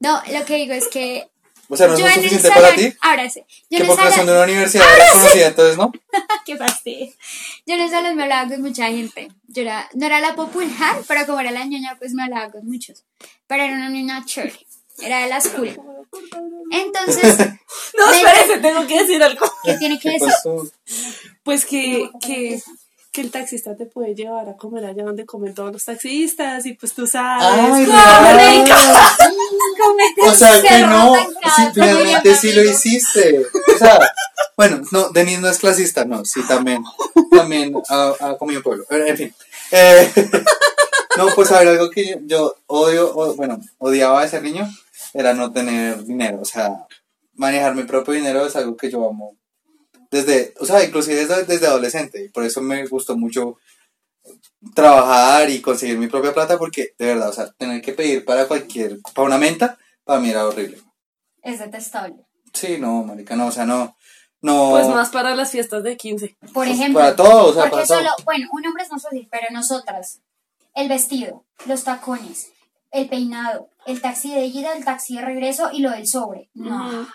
No, 0.00 0.22
lo 0.32 0.44
que 0.44 0.56
digo 0.56 0.74
es 0.74 0.88
que. 0.88 1.28
O 1.70 1.76
sea, 1.76 1.86
¿no 1.86 1.94
es 1.94 2.00
yo 2.00 2.06
lo 2.06 2.12
en 2.12 2.18
el 2.20 2.30
suficiente 2.30 2.48
salón. 2.48 2.62
para 2.64 2.76
ti? 2.76 2.96
Ahora 3.02 3.28
sí. 3.28 3.40
Yo 3.68 3.68
Que 3.68 3.76
en 3.76 3.82
el 3.82 3.86
porque 3.88 4.02
son 4.04 4.10
de 4.10 4.16
salón. 4.16 4.34
una 4.36 4.44
universidad 4.44 4.86
eres 4.94 5.12
conocida, 5.12 5.46
entonces, 5.48 5.76
¿no? 5.76 5.92
Qué 6.46 6.56
fastidio. 6.56 7.12
Yo 7.66 7.74
en 7.74 7.80
el 7.80 7.90
salón 7.90 8.16
me 8.16 8.22
hablaba 8.22 8.48
con 8.48 8.62
mucha 8.62 8.86
gente. 8.86 9.28
Yo 9.48 9.62
era, 9.62 9.86
no 9.92 10.06
era 10.06 10.20
la 10.20 10.34
popular, 10.34 10.96
pero 11.06 11.26
como 11.26 11.40
era 11.40 11.50
la 11.50 11.64
ñoña, 11.66 11.96
pues 11.98 12.14
me 12.14 12.22
hablaba 12.22 12.50
con 12.50 12.66
muchos. 12.66 13.04
Pero 13.46 13.64
era 13.64 13.74
una 13.74 13.90
niña 13.90 14.24
chévere. 14.24 14.58
Era 15.00 15.20
de 15.20 15.28
las 15.28 15.46
cool. 15.48 15.78
Entonces, 16.70 17.36
No, 17.98 18.12
espérate, 18.12 18.58
tengo 18.60 18.86
que 18.86 19.00
decir 19.02 19.22
algo. 19.22 19.46
¿qué 19.64 19.74
tiene 19.74 19.98
que 19.98 20.08
¿Qué 20.08 20.14
decir? 20.14 20.28
pasó? 20.28 20.66
Pues 21.42 21.64
que, 21.66 22.10
que, 22.20 22.60
que 23.12 23.20
el 23.20 23.30
taxista 23.30 23.76
te 23.76 23.86
puede 23.86 24.14
llevar 24.14 24.48
a 24.48 24.56
comer 24.56 24.84
allá 24.86 25.04
donde 25.04 25.24
comen 25.26 25.54
todos 25.54 25.72
los 25.72 25.84
taxistas 25.84 26.64
y 26.66 26.72
pues 26.74 26.94
tú 26.94 27.06
sabes. 27.06 27.44
¡Ay, 27.46 27.84
O 30.22 30.32
sea, 30.32 30.60
que 30.62 30.78
no, 30.80 31.14
sí, 31.14 31.62
finalmente 31.74 32.34
sí 32.36 32.52
lo 32.52 32.62
hiciste. 32.62 33.46
O 33.74 33.78
sea, 33.78 33.98
bueno, 34.56 34.82
no, 34.90 35.10
Denise 35.10 35.40
no 35.40 35.48
es 35.48 35.58
clasista, 35.58 36.04
no, 36.04 36.24
sí, 36.24 36.40
también, 36.46 36.82
también 37.30 37.74
ha, 37.88 38.14
ha 38.20 38.38
comido 38.38 38.62
pueblo. 38.62 38.84
En 38.90 39.16
fin. 39.16 39.34
Eh, 39.70 40.12
no, 41.16 41.28
pues 41.34 41.50
a 41.52 41.60
ver, 41.60 41.68
algo 41.68 41.90
que 41.90 42.20
yo 42.26 42.56
odio, 42.66 43.12
o, 43.14 43.34
bueno, 43.34 43.60
odiaba 43.78 44.22
de 44.22 44.28
ser 44.28 44.42
niño, 44.42 44.68
era 45.14 45.34
no 45.34 45.52
tener 45.52 46.04
dinero. 46.04 46.40
O 46.40 46.44
sea, 46.44 46.86
manejar 47.34 47.74
mi 47.74 47.84
propio 47.84 48.14
dinero 48.14 48.46
es 48.46 48.56
algo 48.56 48.76
que 48.76 48.90
yo 48.90 49.08
amo. 49.08 49.36
Desde, 50.10 50.54
o 50.58 50.64
sea, 50.64 50.82
inclusive 50.82 51.26
desde, 51.26 51.44
desde 51.44 51.66
adolescente. 51.66 52.24
Y 52.24 52.28
por 52.28 52.44
eso 52.44 52.60
me 52.60 52.86
gustó 52.86 53.16
mucho 53.16 53.58
trabajar 54.74 55.48
y 55.50 55.60
conseguir 55.60 55.98
mi 55.98 56.08
propia 56.08 56.34
plata 56.34 56.58
porque, 56.58 56.94
de 56.98 57.06
verdad, 57.06 57.28
o 57.28 57.32
sea, 57.32 57.50
tener 57.52 57.80
que 57.82 57.92
pedir 57.92 58.24
para 58.24 58.46
cualquier, 58.46 58.98
para 59.14 59.26
una 59.26 59.38
menta, 59.38 59.78
para 60.08 60.20
mí 60.20 60.30
era 60.30 60.46
horrible. 60.46 60.78
Es 61.42 61.58
detestable. 61.58 62.16
Sí, 62.54 62.78
no, 62.78 63.02
marica, 63.02 63.36
no, 63.36 63.48
o 63.48 63.52
sea, 63.52 63.66
no, 63.66 63.94
no. 64.40 64.70
Pues 64.70 64.88
más 64.88 65.10
para 65.10 65.34
las 65.34 65.50
fiestas 65.50 65.82
de 65.82 65.98
15. 65.98 66.38
Por 66.54 66.66
ejemplo. 66.66 66.98
Para 66.98 67.14
todo, 67.14 67.48
o 67.48 67.52
sea, 67.52 67.64
porque 67.64 67.76
para 67.76 67.86
todo. 67.86 67.98
solo, 67.98 68.10
bueno, 68.24 68.48
un 68.52 68.66
hombre 68.66 68.84
es 68.84 68.90
más 68.90 69.02
fácil, 69.02 69.28
pero 69.30 69.48
nosotras, 69.50 70.22
el 70.74 70.88
vestido, 70.88 71.44
los 71.66 71.84
tacones, 71.84 72.50
el 72.90 73.06
peinado, 73.10 73.68
el 73.84 74.00
taxi 74.00 74.34
de 74.34 74.46
ida, 74.46 74.72
el 74.72 74.82
taxi 74.82 75.16
de 75.16 75.26
regreso 75.26 75.68
y 75.74 75.80
lo 75.80 75.90
del 75.90 76.06
sobre. 76.06 76.48
No. 76.54 77.06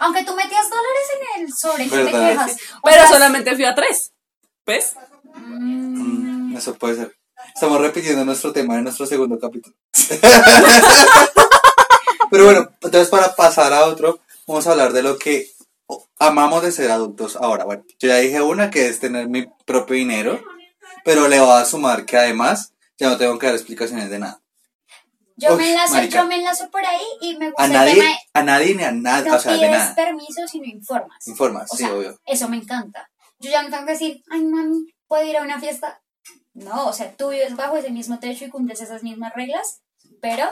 Aunque 0.00 0.22
tú 0.24 0.34
metías 0.34 0.68
dólares 0.68 1.08
en 1.14 1.42
el 1.44 1.52
sobre, 1.54 1.88
¿qué 1.88 2.04
te 2.04 2.10
quejas? 2.10 2.56
Pero 2.84 3.02
sea, 3.02 3.08
solamente 3.08 3.54
fui 3.54 3.64
a 3.64 3.74
tres. 3.74 4.12
¿Ves? 4.66 4.96
mm, 5.34 6.50
Mm, 6.52 6.56
eso 6.58 6.74
puede 6.74 6.96
ser. 6.96 7.16
Estamos 7.54 7.80
repitiendo 7.80 8.22
nuestro 8.26 8.52
tema 8.52 8.76
de 8.76 8.82
nuestro 8.82 9.06
segundo 9.06 9.38
capítulo. 9.38 9.74
Pero 12.30 12.44
bueno, 12.44 12.68
entonces 12.82 13.08
para 13.08 13.34
pasar 13.34 13.72
a 13.72 13.86
otro, 13.86 14.20
vamos 14.46 14.66
a 14.66 14.72
hablar 14.72 14.92
de 14.92 15.02
lo 15.02 15.18
que 15.18 15.50
amamos 16.18 16.62
de 16.62 16.72
ser 16.72 16.90
adultos 16.90 17.36
ahora. 17.36 17.64
Bueno, 17.64 17.84
yo 17.98 18.08
ya 18.08 18.16
dije 18.16 18.40
una 18.42 18.70
que 18.70 18.88
es 18.88 19.00
tener 19.00 19.28
mi 19.28 19.46
propio 19.64 19.96
dinero, 19.96 20.40
pero 21.04 21.28
le 21.28 21.40
voy 21.40 21.50
a 21.60 21.64
sumar 21.64 22.04
que 22.04 22.16
además 22.16 22.72
ya 22.98 23.08
no 23.08 23.16
tengo 23.16 23.38
que 23.38 23.46
dar 23.46 23.54
explicaciones 23.54 24.10
de 24.10 24.18
nada. 24.18 24.40
Yo 25.36 25.52
Uf, 25.54 25.58
me 25.58 25.70
enlazo, 25.70 25.94
marica. 25.94 26.18
yo 26.20 26.26
me 26.26 26.36
enlazo 26.36 26.68
por 26.70 26.84
ahí 26.84 27.04
y 27.20 27.36
me 27.36 27.46
gusta 27.50 27.62
A 27.62 27.66
el 27.66 27.72
nadie, 27.72 27.94
tema 27.94 28.04
de 28.10 28.16
a 28.34 28.42
nadie 28.42 28.74
ni 28.74 28.82
a 28.82 28.90
nada, 28.90 29.22
no 29.28 29.36
o 29.36 29.38
sea, 29.38 29.52
de 29.52 29.58
pides 29.58 29.70
nada. 29.70 29.94
permiso, 29.94 30.48
sino 30.48 30.64
informas. 30.64 31.26
Informas, 31.28 31.72
O 31.72 31.76
sí, 31.76 31.84
sea, 31.84 31.94
obvio. 31.94 32.18
Eso 32.26 32.48
me 32.48 32.56
encanta. 32.56 33.08
Yo 33.38 33.48
ya 33.50 33.62
no 33.62 33.70
tengo 33.70 33.86
que 33.86 33.92
decir, 33.92 34.22
ay, 34.30 34.44
mami, 34.44 34.92
¿puedo 35.06 35.24
ir 35.24 35.36
a 35.36 35.42
una 35.42 35.60
fiesta? 35.60 36.02
No, 36.54 36.88
o 36.88 36.92
sea, 36.92 37.14
tú 37.16 37.28
vives 37.28 37.54
bajo 37.54 37.76
ese 37.76 37.90
mismo 37.90 38.18
techo 38.18 38.44
y 38.46 38.50
cumples 38.50 38.80
esas 38.80 39.04
mismas 39.04 39.32
reglas, 39.32 39.80
pero 40.20 40.44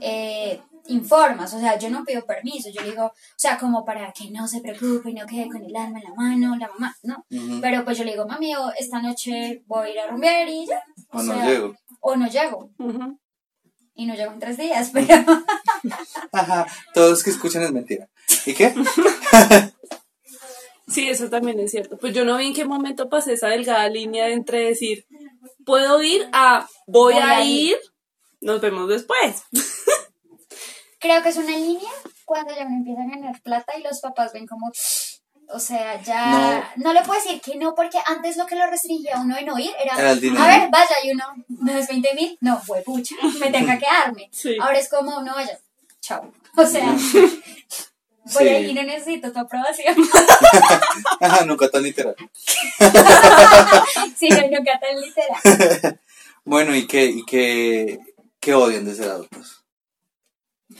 eh, 0.00 0.60
informas. 0.86 1.52
O 1.54 1.60
sea, 1.60 1.78
yo 1.78 1.90
no 1.90 2.04
pido 2.04 2.24
permiso. 2.26 2.68
Yo 2.70 2.82
digo, 2.82 3.06
o 3.06 3.12
sea, 3.36 3.58
como 3.58 3.84
para 3.84 4.12
que 4.12 4.30
no 4.30 4.46
se 4.46 4.60
preocupe 4.60 5.10
y 5.10 5.14
no 5.14 5.26
quede 5.26 5.48
con 5.48 5.62
el 5.62 5.74
alma 5.76 5.98
en 5.98 6.04
la 6.04 6.14
mano, 6.14 6.56
la 6.56 6.68
mamá, 6.68 6.96
¿no? 7.02 7.24
Pero 7.60 7.84
pues 7.84 7.98
yo 7.98 8.04
le 8.04 8.12
digo, 8.12 8.26
mami, 8.26 8.54
o 8.54 8.70
esta 8.78 9.00
noche 9.00 9.62
voy 9.66 9.88
a 9.88 9.92
ir 9.92 9.98
a 10.00 10.06
rumbear 10.08 10.48
y 10.48 10.66
ya. 10.66 10.82
O 11.10 11.22
no 11.22 11.34
sea, 11.34 11.46
llego. 11.46 11.74
O 12.00 12.16
no 12.16 12.28
llego. 12.28 12.70
Y 13.94 14.06
no 14.06 14.14
llego 14.14 14.32
en 14.32 14.40
tres 14.40 14.56
días, 14.56 14.90
pero 14.92 15.14
Ajá, 16.32 16.66
todos 16.92 17.10
los 17.10 17.22
que 17.22 17.30
escuchan 17.30 17.62
es 17.62 17.72
mentira. 17.72 18.08
¿Y 18.46 18.54
qué? 18.54 18.74
Sí, 20.86 21.08
eso 21.08 21.30
también 21.30 21.58
es 21.60 21.70
cierto. 21.70 21.96
Pues 21.96 22.14
yo 22.14 22.24
no 22.24 22.36
vi 22.36 22.48
en 22.48 22.54
qué 22.54 22.66
momento 22.66 23.08
pasé 23.08 23.32
esa 23.32 23.48
delgada 23.48 23.88
línea 23.88 24.28
entre 24.28 24.60
decir, 24.66 25.06
puedo 25.64 26.02
ir 26.02 26.28
a, 26.32 26.68
voy, 26.86 27.14
Voy 27.14 27.22
a 27.22 27.38
a 27.38 27.44
ir, 27.44 27.70
ir. 27.70 27.76
Nos 28.44 28.60
vemos 28.60 28.88
después. 28.88 29.42
creo 31.00 31.22
que 31.22 31.30
es 31.30 31.36
una 31.36 31.56
línea 31.56 31.90
cuando 32.24 32.54
ya 32.54 32.64
uno 32.66 32.76
empieza 32.76 33.02
a 33.02 33.06
ganar 33.08 33.42
plata 33.42 33.76
y 33.78 33.82
los 33.82 34.00
papás 34.00 34.32
ven 34.32 34.46
como, 34.46 34.70
o 35.48 35.58
sea, 35.60 36.00
ya 36.02 36.72
no, 36.76 36.92
le 36.92 37.02
puedo 37.02 37.20
decir 37.20 37.40
que 37.40 37.56
no, 37.56 37.74
porque 37.74 37.98
antes 38.06 38.36
lo 38.36 38.46
que 38.46 38.54
lo 38.56 38.66
restringía 38.66 39.16
a 39.16 39.20
uno 39.20 39.34
de 39.36 39.42
no 39.42 39.58
ir 39.58 39.70
era, 39.82 39.94
a 39.96 40.02
ver, 40.14 40.68
vaya, 40.70 40.96
y 41.04 41.12
uno, 41.12 41.24
no 41.48 41.72
es 41.76 41.88
20 41.88 42.14
mil, 42.14 42.38
no, 42.40 42.60
fue 42.60 42.82
pucha, 42.82 43.14
me 43.40 43.50
tenga 43.50 43.74
que 43.78 43.84
quedarme. 43.84 44.28
Sí. 44.32 44.56
Ahora 44.60 44.78
es 44.78 44.88
como, 44.88 45.22
no 45.22 45.34
vaya, 45.34 45.58
chao. 46.00 46.32
O 46.56 46.64
sea, 46.64 46.84
voy 46.84 48.48
a 48.48 48.58
Sí. 48.58 48.64
ir 48.64 48.70
y 48.70 48.74
no 48.74 48.82
necesito 48.84 49.32
tu 49.32 49.38
aprobación. 49.40 49.94
Ajá, 51.20 51.44
nunca 51.44 51.68
tan 51.68 51.82
literal. 51.82 52.14
sí, 54.16 54.28
no, 54.28 54.40
nunca 54.56 54.78
tan 54.78 55.00
literal. 55.00 56.00
Bueno, 56.44 56.74
¿y 56.76 56.86
qué, 56.86 57.06
y 57.06 57.24
qué, 57.24 57.98
qué 58.44 58.54
odian 58.54 58.84
de 58.84 58.94
ser 58.94 59.10
adultos? 59.10 59.60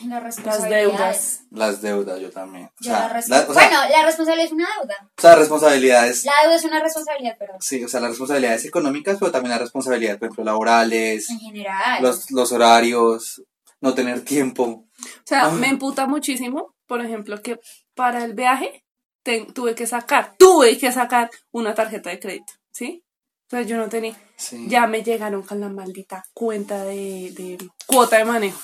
Las 0.06 0.38
Las 0.44 0.68
deudas. 0.68 1.40
Las 1.50 1.80
deudas, 1.82 2.18
yo 2.20 2.30
también. 2.30 2.66
O 2.66 2.70
Yo 2.80 2.90
sea, 2.90 3.00
la 3.00 3.08
res- 3.12 3.28
la- 3.28 3.40
o 3.48 3.54
sea, 3.54 3.68
bueno, 3.68 3.78
la 3.90 4.04
responsabilidad 4.04 4.46
es 4.46 4.52
una 4.52 4.66
deuda. 4.80 5.10
o 5.16 5.20
sea, 5.20 5.34
responsabilidades. 5.36 6.24
La 6.24 6.32
deuda 6.42 6.56
es 6.56 6.64
una 6.64 6.80
responsabilidad, 6.82 7.36
pero 7.38 7.52
Sí, 7.60 7.84
o 7.84 7.88
sea, 7.88 8.00
las 8.00 8.10
responsabilidades 8.10 8.64
económicas, 8.64 9.18
pero 9.20 9.30
también 9.30 9.50
las 9.50 9.60
responsabilidades, 9.60 10.18
por 10.18 10.26
ejemplo, 10.26 10.44
laborales, 10.44 11.30
en 11.30 11.38
general. 11.38 12.02
los, 12.02 12.30
los 12.30 12.50
horarios, 12.52 13.42
no 13.80 13.94
tener 13.94 14.24
tiempo. 14.24 14.64
O 14.64 14.86
sea, 15.24 15.44
Ah. 15.46 15.50
me 15.66 15.68
emputa 15.68 16.06
muchísimo, 16.06 16.74
por 16.86 17.00
ejemplo, 17.04 17.40
que 17.42 17.60
para 17.94 18.24
el 18.24 18.32
viaje 18.34 18.84
te- 19.22 19.44
tuve 19.52 19.74
que 19.74 19.86
sacar, 19.86 20.34
tuve 20.38 20.76
que 20.78 20.90
sacar 20.92 21.30
una 21.52 21.74
tarjeta 21.74 22.10
de 22.10 22.18
crédito, 22.18 22.52
¿sí? 22.72 23.04
Entonces 23.44 23.68
yo 23.68 23.76
no 23.76 23.88
tenía, 23.88 24.16
Sí. 24.36 24.66
ya 24.68 24.86
me 24.86 25.02
llegaron 25.02 25.42
con 25.42 25.60
la 25.60 25.68
maldita 25.68 26.24
cuenta 26.34 26.84
de, 26.84 27.32
de 27.36 27.58
cuota 27.86 28.16
de 28.18 28.24
manejo. 28.24 28.60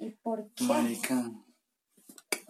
¿Y 0.00 0.10
por 0.22 0.48
qué? 0.54 0.64
Marica. 0.64 1.30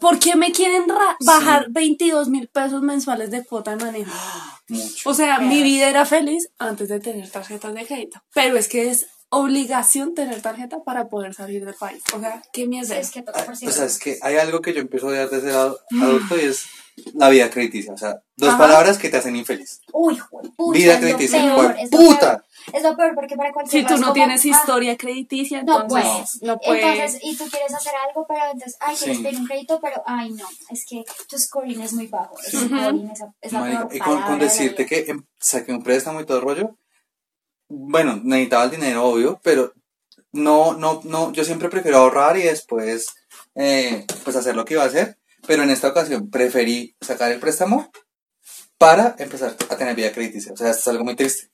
¿Por 0.00 0.18
qué 0.18 0.34
me 0.36 0.50
quieren 0.52 0.88
ra- 0.88 1.16
Sí. 1.20 1.26
bajar 1.26 1.66
22 1.70 2.28
mil 2.28 2.48
pesos 2.48 2.82
mensuales 2.82 3.30
de 3.30 3.44
cuota 3.44 3.76
de 3.76 3.84
manejo? 3.84 4.10
Mucho. 4.68 5.10
O 5.10 5.14
sea, 5.14 5.38
mi 5.38 5.62
vida 5.62 5.88
era 5.88 6.04
feliz 6.06 6.48
antes 6.58 6.88
de 6.88 6.98
tener 7.00 7.30
tarjetas 7.30 7.74
de 7.74 7.86
crédito. 7.86 8.20
Pero 8.34 8.56
es 8.56 8.68
que 8.68 8.90
es 8.90 9.06
obligación 9.28 10.14
tener 10.14 10.40
tarjeta 10.42 10.82
para 10.84 11.08
poder 11.08 11.34
salir 11.34 11.64
del 11.64 11.74
país. 11.74 12.02
O 12.14 12.20
sea, 12.20 12.42
¿qué 12.52 12.62
Sí, 12.62 12.68
mierda 12.68 12.98
es 12.98 13.10
que 13.10 13.24
O 13.26 13.70
sea, 13.72 13.84
es 13.86 13.98
que 13.98 14.18
hay 14.22 14.36
algo 14.36 14.60
que 14.60 14.72
yo 14.74 14.80
empiezo 14.80 15.06
a 15.06 15.10
odiar 15.10 15.30
de 15.30 15.40
ser 15.40 15.52
adu- 15.54 15.78
adulto 16.02 16.36
y 16.36 16.44
es 16.46 16.66
la 17.14 17.28
vida 17.28 17.50
crediticia. 17.50 17.92
O 17.92 17.96
sea, 17.98 18.22
dos 18.36 18.50
Ajá. 18.50 18.58
palabras 18.58 18.98
que 18.98 19.08
te 19.08 19.16
hacen 19.16 19.36
infeliz. 19.36 19.80
Uy, 19.92 20.16
juepucha, 20.18 20.78
Vida 20.78 20.94
es 20.94 21.00
lo 21.00 21.06
crediticia, 21.08 21.42
peor, 21.42 21.76
es 21.78 21.90
lo 21.90 21.98
jueputa. 21.98 22.20
peor. 22.30 22.44
Es 22.72 22.82
lo 22.84 22.96
peor 22.96 23.14
porque 23.16 23.34
para 23.36 23.52
cualquier 23.52 23.82
Si 23.82 23.86
tú 23.88 23.94
no 23.94 24.00
como, 24.02 24.12
tienes 24.12 24.44
ah, 24.44 24.48
historia 24.48 24.96
crediticia, 24.96 25.62
No 25.64 25.82
entonces 25.82 26.10
puedes. 26.12 26.42
no 26.42 26.58
puedes. 26.60 26.84
Entonces, 26.84 27.20
y 27.24 27.36
tú 27.36 27.44
quieres 27.50 27.74
hacer 27.74 27.92
algo, 28.08 28.24
pero 28.28 28.40
entonces, 28.52 28.76
ay, 28.80 28.94
quieres 28.96 29.16
Sí. 29.16 29.22
pedir 29.24 29.38
un 29.40 29.46
crédito, 29.46 29.80
pero, 29.82 30.02
ay, 30.06 30.30
no, 30.30 30.46
es 30.70 30.86
que 30.86 31.04
tu 31.28 31.38
scoring 31.38 31.80
es 31.82 31.92
muy 31.92 32.06
bajo. 32.06 32.36
Sí. 32.40 32.56
es, 32.58 32.70
la- 32.70 33.34
es 33.40 33.52
la 33.52 33.60
Marica, 33.60 33.88
peor 33.88 34.18
y 34.20 34.22
con, 34.22 34.38
decirte 34.38 34.86
que 34.86 35.00
em, 35.08 35.24
saqué 35.40 35.72
un 35.72 35.82
préstamo 35.82 36.20
y 36.20 36.24
todo 36.26 36.38
el 36.38 36.44
rollo, 36.44 36.76
bueno, 37.68 38.20
necesitaba 38.22 38.64
el 38.64 38.70
dinero, 38.70 39.06
obvio, 39.06 39.40
pero 39.42 39.72
no, 40.30 40.74
no, 40.74 41.00
no, 41.04 41.32
yo 41.32 41.44
siempre 41.44 41.68
prefiero 41.68 41.98
ahorrar 41.98 42.36
y 42.36 42.42
después, 42.42 43.14
eh, 43.54 44.06
pues 44.24 44.36
hacer 44.36 44.54
lo 44.54 44.64
que 44.64 44.74
iba 44.74 44.82
a 44.84 44.86
hacer, 44.86 45.18
pero 45.46 45.62
en 45.62 45.70
esta 45.70 45.88
ocasión 45.88 46.30
preferí 46.30 46.96
sacar 47.00 47.32
el 47.32 47.40
préstamo 47.40 47.90
para 48.78 49.14
empezar 49.18 49.56
a 49.70 49.76
tener 49.76 49.94
vida 49.94 50.12
crediticia. 50.12 50.52
O 50.52 50.56
sea, 50.56 50.70
esto 50.70 50.80
es 50.80 50.88
algo 50.88 51.04
muy 51.04 51.16
triste. 51.16 51.50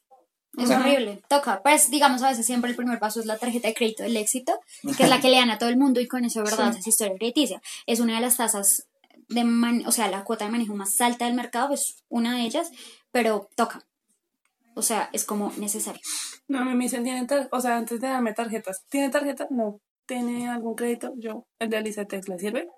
Es 0.56 0.70
Ajá. 0.70 0.80
horrible, 0.80 1.22
toca. 1.28 1.62
Pues, 1.62 1.90
digamos, 1.90 2.22
a 2.22 2.30
veces 2.30 2.44
siempre 2.46 2.70
el 2.70 2.76
primer 2.76 2.98
paso 2.98 3.20
es 3.20 3.26
la 3.26 3.36
tarjeta 3.38 3.68
de 3.68 3.74
crédito 3.74 4.02
del 4.02 4.16
éxito, 4.16 4.58
que 4.96 5.02
es 5.04 5.08
la 5.08 5.20
que 5.20 5.28
le 5.28 5.36
dan 5.36 5.50
a 5.50 5.58
todo 5.58 5.68
el 5.68 5.76
mundo 5.76 6.00
y 6.00 6.08
con 6.08 6.24
eso, 6.24 6.42
verdad, 6.42 6.72
Sí. 6.72 6.78
es 6.80 6.86
historia 6.86 7.14
crediticia. 7.16 7.60
Es 7.86 8.00
una 8.00 8.14
de 8.16 8.22
las 8.22 8.38
tasas 8.38 8.88
de, 9.28 9.44
man- 9.44 9.84
o 9.86 9.92
sea, 9.92 10.08
la 10.08 10.24
cuota 10.24 10.46
de 10.46 10.50
manejo 10.50 10.74
más 10.74 11.00
alta 11.00 11.26
del 11.26 11.34
mercado, 11.34 11.68
pues 11.68 12.02
una 12.08 12.34
de 12.34 12.42
ellas, 12.42 12.70
pero 13.12 13.48
toca. 13.56 13.84
O 14.74 14.82
sea, 14.82 15.10
es 15.12 15.24
como 15.24 15.52
necesario. 15.58 16.00
No, 16.48 16.64
me 16.64 16.74
dicen, 16.82 17.04
¿tienen 17.04 17.26
tar- 17.26 17.48
o 17.52 17.60
sea, 17.60 17.76
antes 17.76 18.00
de 18.00 18.08
darme 18.08 18.32
tarjetas, 18.32 18.84
¿tiene 18.88 19.10
tarjeta? 19.10 19.46
No. 19.50 19.80
¿Tiene 20.06 20.48
algún 20.48 20.74
crédito? 20.74 21.12
Yo, 21.18 21.46
el 21.58 21.68
de 21.68 21.76
Alicetex, 21.76 22.26
¿le 22.28 22.38
sirve? 22.38 22.68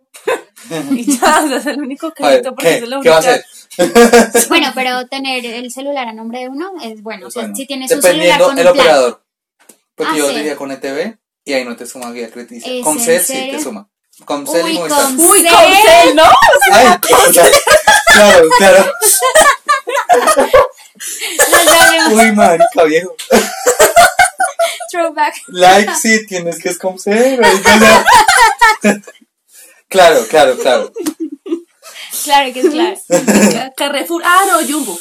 y 0.90 1.18
ya, 1.18 1.42
ese 1.46 1.56
es 1.56 1.66
el 1.66 1.80
único 1.80 2.12
crédito 2.12 2.54
porque 2.54 2.76
es 2.78 2.88
la 2.88 3.00
¿Qué 3.00 3.08
va 3.08 3.16
a 3.16 3.18
única. 3.20 3.32
hacer? 3.32 4.48
Bueno, 4.48 4.72
pero 4.74 5.06
tener 5.06 5.44
el 5.46 5.70
celular 5.72 6.08
a 6.08 6.12
nombre 6.12 6.40
de 6.40 6.48
uno 6.48 6.72
es 6.82 7.02
bueno. 7.02 7.28
O 7.28 7.30
sea, 7.30 7.42
Bueno, 7.42 7.56
si 7.56 7.66
tienes 7.66 7.90
un 7.92 8.02
celular 8.02 8.38
dependiendo 8.38 8.46
con 8.46 8.58
el 8.58 8.66
un 8.66 8.72
plan. 8.72 8.86
operador. 8.86 9.24
Porque 9.94 10.12
Ah, 10.12 10.16
yo 10.18 10.28
sí. 10.28 10.34
tenía 10.34 10.56
con 10.56 10.70
ETV 10.70 11.18
y 11.44 11.52
ahí 11.52 11.64
no 11.64 11.76
te 11.76 11.86
suma 11.86 12.10
vida 12.10 12.28
crediticia. 12.30 12.72
¿Es 12.72 12.84
Con 12.84 12.98
CEL 13.00 13.20
sí 13.22 13.48
te 13.52 13.60
suma. 13.62 13.88
Con 14.24 14.46
CEL 14.46 14.68
y 14.68 14.74
Movistar. 14.78 15.02
con 15.04 15.20
Uy, 15.20 15.40
¿Sí? 15.40 15.48
con 15.48 15.64
cel, 15.72 16.16
¿no? 16.16 16.22
Ay, 16.72 16.86
o 17.28 17.32
sea, 17.32 17.48
claro, 18.12 18.48
claro. 18.58 18.92
Nos 21.64 21.90
vemos. 21.90 22.12
Uy, 22.12 22.32
marica, 22.32 22.84
viejo. 22.84 23.14
Throwback. 24.90 25.34
Like 25.48 25.92
sí, 25.94 26.26
tienes 26.26 26.58
que 26.58 26.70
escoger. 26.70 27.40
Claro, 29.90 30.24
claro, 30.28 30.56
claro. 30.56 30.92
Claro 32.24 32.52
que 32.52 32.60
es 32.60 32.68
claro. 32.68 32.96
Carrefour. 33.76 34.22
Ah, 34.26 34.40
no, 34.46 34.66
Jumbo. 34.68 34.98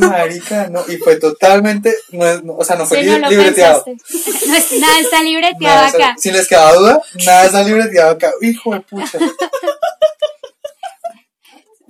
Marica, 0.00 0.68
no. 0.68 0.82
Y 0.88 0.96
fue 0.96 1.16
totalmente. 1.16 1.94
No, 2.10 2.40
no, 2.42 2.54
o 2.56 2.64
sea, 2.64 2.74
no 2.76 2.86
fue 2.86 3.04
Sí, 3.04 3.10
li- 3.10 3.20
libreteado. 3.28 3.84
nada 4.80 5.00
está 5.00 5.22
libreteado 5.22 5.60
Nada, 5.60 5.86
acá. 5.88 6.14
si 6.18 6.32
les 6.32 6.48
quedaba 6.48 6.72
duda, 6.74 7.02
nada 7.26 7.44
está 7.44 7.62
libreteado 7.62 8.12
acá. 8.12 8.32
Hijo 8.40 8.72
de 8.74 8.80
pucha. 8.80 9.18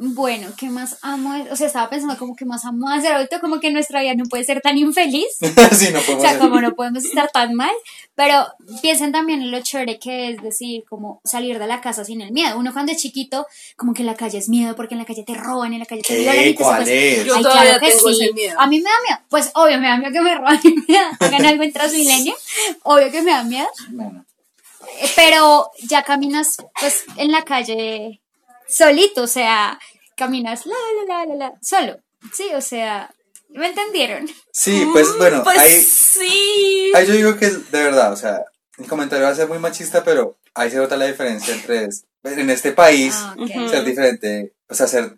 Bueno, 0.03 0.49
¿qué 0.57 0.71
más 0.71 0.97
amo? 1.03 1.35
O 1.51 1.57
sea, 1.57 1.67
estaba 1.67 1.91
pensando 1.91 2.17
como 2.17 2.35
que 2.35 2.47
más 2.47 2.65
amo 2.65 2.87
ser 3.03 3.13
adulto, 3.13 3.39
como 3.39 3.61
que 3.61 3.71
nuestra 3.71 4.01
vida 4.01 4.15
no 4.15 4.25
puede 4.25 4.45
ser 4.45 4.63
tan 4.63 4.79
infeliz. 4.79 5.27
sí, 5.73 5.89
no 5.93 5.99
O 5.99 6.03
podemos 6.03 6.23
sea, 6.23 6.31
hacer. 6.31 6.39
como 6.41 6.59
no 6.63 6.75
podemos 6.75 7.05
estar 7.05 7.31
tan 7.31 7.53
mal, 7.55 7.71
pero 8.15 8.47
piensen 8.81 9.13
también 9.13 9.43
en 9.43 9.51
lo 9.51 9.61
chévere 9.61 9.99
que 9.99 10.31
es 10.31 10.43
decir, 10.43 10.85
como 10.89 11.21
salir 11.23 11.59
de 11.59 11.67
la 11.67 11.83
casa 11.83 12.03
sin 12.07 12.23
el 12.23 12.33
miedo. 12.33 12.59
Uno 12.59 12.73
cuando 12.73 12.93
es 12.93 12.99
chiquito, 13.03 13.47
como 13.77 13.93
que 13.93 14.01
en 14.01 14.07
la 14.07 14.15
calle 14.15 14.39
es 14.39 14.49
miedo, 14.49 14.75
porque 14.75 14.95
en 14.95 15.01
la 15.01 15.05
calle 15.05 15.23
te 15.23 15.35
roban, 15.35 15.75
en 15.75 15.81
la 15.81 15.85
calle 15.85 16.01
te 16.01 16.17
violan 16.17 16.47
y 16.49 16.55
te 16.55 16.63
¿Cuál 16.65 16.87
secuestran. 16.87 16.99
es? 16.99 17.25
Yo 17.27 17.35
Ay, 17.37 17.43
todavía 17.43 17.63
claro 17.65 17.81
que 17.81 17.91
tengo 17.91 18.09
sí. 18.09 18.25
ese 18.25 18.33
miedo. 18.33 18.59
A 18.59 18.67
mí 18.69 18.79
me 18.79 18.85
da 18.85 18.97
miedo. 19.07 19.21
Pues 19.29 19.51
obvio, 19.55 19.79
me 19.81 19.87
da 19.89 19.99
miedo 19.99 20.13
que 20.13 20.21
me 20.23 20.35
roben 20.39 20.61
y 20.65 20.93
me 20.93 20.99
hagan 20.99 21.45
algo 21.45 21.63
en 21.63 21.73
Transmilenio. 21.75 22.35
Obvio 22.85 23.11
que 23.11 23.21
me 23.21 23.33
da 23.33 23.45
miedo. 23.45 23.69
Bueno, 23.91 24.25
Pero 25.15 25.71
ya 25.91 26.05
caminas, 26.05 26.57
pues, 26.81 27.05
en 27.19 27.33
la 27.33 27.45
calle 27.45 28.23
solito, 28.71 29.23
o 29.23 29.27
sea, 29.27 29.79
caminas 30.17 30.67
la, 30.67 30.75
la, 31.07 31.15
la, 31.19 31.27
la, 31.27 31.35
la, 31.37 31.53
solo. 31.63 31.99
Sí, 32.35 32.49
o 32.55 32.61
sea, 32.61 33.11
¿me 33.51 33.67
entendieron? 33.69 34.29
sí, 34.53 34.87
pues 34.93 35.09
bueno, 35.19 35.43
Pues 35.45 35.59
ahí, 35.59 35.81
sí. 35.83 36.93
ahí 36.95 37.07
yo 37.07 37.15
digo 37.15 37.37
que 37.37 37.49
de 37.49 37.83
verdad, 37.83 38.13
o 38.13 38.17
sea, 38.17 38.45
el 38.79 38.87
comentario 38.87 39.25
va 39.27 39.33
a 39.33 39.35
ser 39.35 39.49
muy 39.49 39.59
machista, 39.59 40.05
pero 40.05 40.37
ahí 40.55 40.71
se 40.71 40.77
nota 40.77 40.97
la 40.97 41.07
diferencia 41.07 41.55
entre 41.55 41.85
es- 41.87 42.05
en 42.25 42.51
este 42.51 42.73
país 42.73 43.15
Ah, 43.17 43.35
ok. 43.39 43.51
Ujú. 43.57 43.69
ser 43.69 43.85
diferente, 43.85 44.53
o 44.69 44.75
sea, 44.75 44.87
ser 44.87 45.15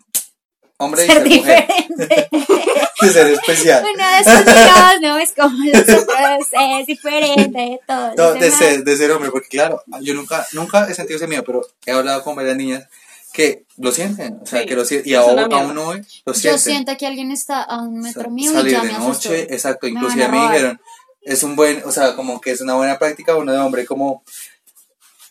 hombre 0.77 1.03
y 1.03 1.07
Ser 1.07 1.17
ser 1.17 1.27
mujer. 1.27 1.67
diferente. 1.67 2.29
de 3.01 3.09
ser 3.09 3.27
especial. 3.27 3.83
Uno 3.93 4.07
de 4.07 4.19
esos 4.19 4.45
Dios 4.45 5.01
no 5.01 5.17
es 5.17 5.31
como 5.33 5.57
los 5.65 5.81
otros, 5.81 6.47
es 6.79 6.87
diferente 6.87 7.59
de 7.59 7.79
todos. 7.85 8.13
No, 8.15 8.33
de 8.33 8.49
ser, 8.51 8.83
de 8.85 8.95
ser 8.97 9.11
hombre, 9.11 9.29
porque 9.31 9.49
claro, 9.49 9.83
yo 10.01 10.13
nunca, 10.13 10.47
nunca 10.53 10.87
he 10.89 10.93
sentido 10.93 11.17
ese 11.17 11.27
miedo, 11.27 11.43
pero 11.45 11.61
he 11.85 11.91
hablado 11.91 12.23
con 12.23 12.35
varias 12.37 12.55
niñas 12.55 12.87
que 13.33 13.65
lo 13.77 13.91
sienten, 13.91 14.39
o 14.41 14.45
sea, 14.45 14.61
Sí, 14.61 14.65
que 14.67 14.75
lo 14.75 14.85
sienten, 14.85 15.11
y 15.11 15.15
una 15.15 15.43
aún, 15.45 15.77
hoy 15.77 15.97
lo 16.25 16.33
Yo 16.33 16.39
sienten. 16.39 16.59
siento 16.59 16.97
que 16.97 17.07
alguien 17.07 17.31
está 17.31 17.61
a 17.63 17.81
un 17.81 17.99
metro 17.99 18.23
Sa- 18.23 18.29
mío 18.29 18.51
y 18.51 18.69
ya 18.71 18.81
de 18.81 18.87
me 18.87 18.93
asustó. 18.93 19.29
noche, 19.29 19.53
exacto, 19.53 19.87
Me 19.87 19.93
inclusive 19.93 20.23
a 20.23 20.27
me 20.29 20.37
robar. 20.37 20.53
dijeron, 20.53 20.81
es 21.23 21.43
un 21.43 21.55
buen, 21.55 21.81
o 21.83 21.91
sea, 21.91 22.15
como 22.15 22.39
que 22.39 22.51
es 22.51 22.61
una 22.61 22.75
buena 22.75 22.99
práctica 22.99 23.35
uno 23.35 23.51
de 23.51 23.57
hombre, 23.57 23.85
como 23.85 24.23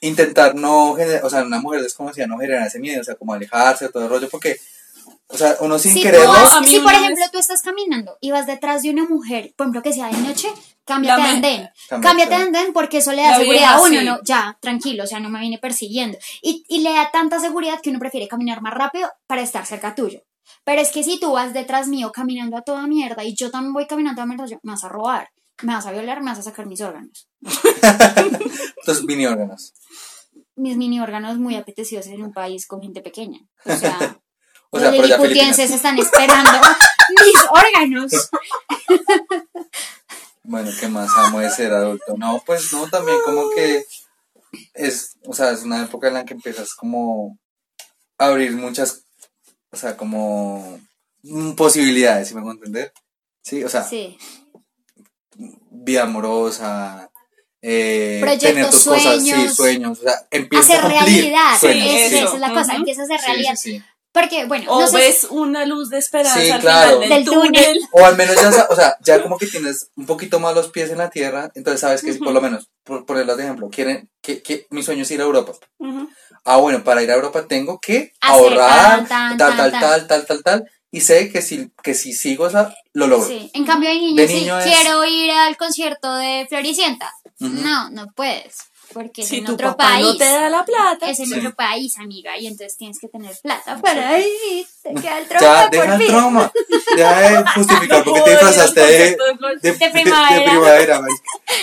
intentar 0.01 0.55
no 0.57 0.95
generar, 0.95 1.25
o 1.25 1.31
sea, 1.31 1.43
una 1.43 1.61
mujer 1.61 1.83
desconocida 1.83 2.27
no 2.27 2.39
generar 2.39 2.67
ese 2.67 2.81
miedo, 2.81 3.01
o 3.01 3.05
sea, 3.05 3.15
como 3.15 3.35
alejarse, 3.35 3.89
todo 3.89 4.03
el 4.05 4.09
rollo, 4.11 4.29
porque, 4.29 4.57
o 5.33 5.37
sea, 5.39 5.57
uno 5.61 5.79
sin 5.79 5.95
vas- 6.13 6.53
a 6.55 6.61
mí 6.61 6.67
si 6.67 6.79
por 6.81 6.93
ejemplo 6.93 7.17
vez- 7.17 7.31
tú 7.33 7.39
estás 7.39 7.63
caminando 7.63 8.17
y 8.21 8.31
vas 8.31 8.47
detrás 8.47 8.83
de 8.83 8.91
una 8.91 9.05
mujer, 9.05 9.53
por 9.57 9.65
ejemplo 9.67 9.83
que 9.83 9.93
sea 9.93 10.09
de 10.09 10.19
noche, 10.19 10.49
cámbiate 10.85 11.23
de 11.23 11.29
andén. 11.29 11.69
Cámbiate. 11.89 12.09
Cámbiate 12.09 12.31
de 12.37 12.43
andén 12.43 12.73
porque 12.73 12.99
eso 12.99 13.13
le 13.13 13.23
da 13.23 13.31
La 13.33 13.37
seguridad 13.39 13.75
a 13.75 13.81
uno, 13.81 13.99
sí. 14.01 14.05
¿no? 14.05 14.19
Ya, 14.25 14.59
tranquilo, 14.61 15.05
o 15.05 15.07
sea, 15.07 15.21
no 15.21 15.29
me 15.31 15.41
viene 15.41 15.59
persiguiendo. 15.59 16.19
Y, 16.43 16.65
y 16.69 16.81
le 16.81 16.93
da 16.93 17.11
tanta 17.11 17.41
seguridad 17.41 17.81
que 17.83 17.91
uno 17.91 17.99
prefiere 17.99 18.29
caminar 18.29 18.61
más 18.63 18.75
rápido 18.75 19.11
para 19.27 19.43
estar 19.43 19.65
cerca 19.67 19.95
tuyo. 19.95 20.21
Pero 20.65 20.81
es 20.83 20.91
que 20.91 21.03
si 21.03 21.19
tú 21.19 21.33
vas 21.33 21.53
detrás 21.55 21.89
mío 21.89 22.13
caminando 22.13 22.57
a 22.57 22.63
toda 22.63 22.87
mierda 22.87 23.25
y 23.25 23.35
yo 23.35 23.51
también 23.51 23.73
voy 23.73 23.87
caminando 23.87 24.23
a 24.23 24.27
mierda, 24.27 24.47
yo- 24.47 24.59
me 24.63 24.73
vas 24.73 24.85
a 24.85 24.89
robar, 24.89 25.31
me 25.63 25.75
vas 25.75 25.87
a 25.87 25.93
violar, 25.93 26.21
me 26.21 26.31
vas 26.31 26.39
a 26.41 26.43
sacar 26.43 26.67
mis 26.67 26.81
órganos. 26.81 27.29
los 28.87 29.05
mini 29.05 29.27
órganos. 29.27 29.73
Mis 30.57 30.77
mini 30.77 31.01
órganos 31.01 31.39
muy 31.39 31.57
apetecidos 31.57 32.07
en 32.09 32.23
un 32.23 32.33
país 32.33 32.67
con 32.67 32.83
gente 32.83 33.01
pequeña. 33.01 33.41
O 33.65 33.75
sea, 33.75 34.21
O 34.75 34.81
sea, 34.81 34.91
los 34.91 35.21
Filipinas. 35.21 35.59
están 35.59 35.99
esperando 35.99 36.51
mis 37.25 37.45
órganos. 37.51 38.13
Bueno, 40.45 40.71
¿qué 40.81 40.89
más 40.89 41.09
amo 41.17 41.39
de 41.39 41.49
ser 41.51 41.73
adulto? 41.73 42.17
No, 42.19 42.43
pues 42.45 42.73
no, 42.73 42.89
también 42.89 43.17
como 43.25 43.49
que 43.51 43.85
es, 44.75 45.17
o 45.25 45.33
sea, 45.33 45.53
es 45.53 45.63
una 45.63 45.85
época 45.85 46.09
en 46.09 46.15
la 46.15 46.25
que 46.25 46.35
empiezas 46.35 46.75
como 46.75 47.39
a 48.19 48.27
abrir 48.27 48.51
muchas, 48.57 49.05
o 49.71 49.77
sea, 49.77 49.97
como 49.97 50.81
mm, 51.23 51.53
posibilidades, 51.53 52.27
si 52.29 52.35
me 52.35 52.41
hago 52.41 52.51
entender. 52.51 52.93
Sí, 53.41 53.63
o 53.63 53.69
sea, 53.69 53.85
Sí. 53.85 54.19
vida 55.71 56.03
amorosa, 56.03 57.09
eh, 57.63 58.19
Proyectos, 58.21 58.49
tener 58.51 58.71
tus 58.71 58.85
cosas, 58.85 59.23
sí, 59.23 59.31
sueños. 59.31 59.55
sueños, 59.55 59.99
o 60.01 60.03
sea, 60.03 60.27
empiezas 60.33 60.71
hacer 60.71 60.81
a 60.85 60.91
cumplir 60.91 61.05
realidad. 61.23 61.59
sueños, 61.61 61.85
sí. 61.89 62.17
Esa 62.17 62.35
es 62.35 62.41
la 62.41 62.49
cosa, 62.53 62.73
Ujú. 62.73 62.77
empieza 62.79 63.03
a 63.03 63.05
hacer 63.05 63.21
Sí, 63.21 63.27
realidad. 63.27 63.57
Porque, 64.13 64.45
bueno, 64.45 64.71
O 64.71 64.81
no 64.83 64.87
sé 64.89 64.97
ves 64.99 65.27
una 65.31 65.65
luz 65.65 65.89
de 65.89 65.97
esperanza 65.99 66.39
Sí, 66.41 66.51
al 66.51 66.61
claro. 66.61 67.01
final 67.01 67.01
del, 67.01 67.09
Del 67.09 67.25
túnel. 67.25 67.53
túnel. 67.65 67.81
O 67.93 68.05
al 68.05 68.17
menos 68.17 68.35
ya, 68.37 68.67
o 68.69 68.75
sea, 68.77 68.97
ya 69.01 69.23
como 69.23 69.39
que 69.39 69.47
tienes 69.47 69.89
un 69.97 70.05
poquito 70.05 70.39
más 70.39 70.55
los 70.55 70.69
pies 70.69 70.91
en 70.91 70.99
la 70.99 71.09
tierra, 71.09 71.51
entonces 71.55 71.81
sabes 71.81 72.03
que 72.03 72.13
si 72.13 72.19
por 72.19 72.33
lo 72.35 72.41
menos, 72.43 72.69
por 72.85 73.07
ponerlo 73.07 73.37
de 73.37 73.45
ejemplo, 73.45 73.71
quieren, 73.71 74.11
que, 74.21 74.43
que 74.43 74.67
mi 74.71 74.83
sueño 74.83 75.03
es 75.05 75.11
ir 75.11 75.21
a 75.21 75.25
Europa. 75.25 75.53
Ah, 76.45 76.57
bueno, 76.59 76.83
para 76.85 77.03
ir 77.03 77.11
a 77.11 77.15
Europa 77.15 77.47
tengo 77.49 77.79
que 77.81 78.13
Hacer 78.21 78.35
ahorrar, 78.43 79.09
tan, 79.09 79.39
tan, 79.39 79.39
tal, 79.39 79.57
tal, 79.57 79.81
tal, 79.81 80.07
tal, 80.07 80.27
tal, 80.27 80.43
tal, 80.43 80.71
y 80.91 81.01
sé 81.01 81.31
que 81.33 81.41
si, 81.41 81.71
que 81.83 81.95
si 81.95 82.13
sigo 82.13 82.47
esa, 82.49 82.75
lo 82.93 83.07
logro. 83.07 83.27
Sí. 83.27 83.51
En 83.55 83.65
cambio, 83.65 83.89
hay 83.89 83.99
niños, 83.99 84.17
De 84.17 84.29
sí, 84.29 84.35
niño 84.35 84.59
es- 84.59 84.65
quiero 84.67 85.05
ir 85.07 85.31
al 85.31 85.57
concierto 85.57 86.15
de 86.17 86.47
Floricienta. 86.51 87.11
No, 87.39 87.89
no 87.91 88.09
puedes. 88.15 88.57
Porque 88.93 89.23
es 89.23 89.29
Si 89.29 89.39
en 89.39 89.45
tu 89.47 89.55
otro 89.55 89.69
papá 89.71 89.93
país. 89.95 90.07
no 90.07 90.17
te 90.19 90.25
da 90.25 90.51
la 90.51 90.65
plata. 90.65 91.09
Es 91.11 91.19
en 91.21 91.27
Sí. 91.27 91.35
otro 91.35 91.55
país, 91.55 91.99
amiga, 91.99 92.37
y 92.39 92.47
entonces 92.47 92.77
tienes 92.77 92.99
que 92.99 93.09
tener 93.09 93.35
plata 93.43 93.79
para 93.81 94.19
ir. 94.19 94.67
Te 94.83 94.95
queda 94.95 95.19
el 95.19 95.29
Ya, 95.29 95.39
trauma 95.39 95.69
deja 95.71 95.85
por 95.85 95.93
el 95.95 95.99
fin. 95.99 96.09
trauma. 96.09 96.53
Deja 96.97 97.21
de 97.21 97.51
justificar 97.53 98.05
porque 98.05 98.21
te 98.21 98.31
disfrazaste 98.31 98.81
de, 98.81 98.89
de 98.93 99.73
de, 99.73 99.91
primavera. 99.91 100.37
de 100.39 100.43
primavera. 100.51 101.01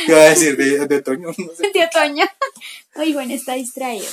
¿Qué 0.06 0.12
iba 0.12 0.22
a 0.22 0.30
decir? 0.30 0.58
De, 0.58 0.88
de 0.88 0.96
otoño. 0.98 1.28
No 1.28 1.34
sé. 1.56 1.70
de 1.74 1.84
otoño. 1.86 2.26
Uy, 2.96 3.14
bueno, 3.14 3.34
está 3.34 3.54
distraído. 3.54 4.06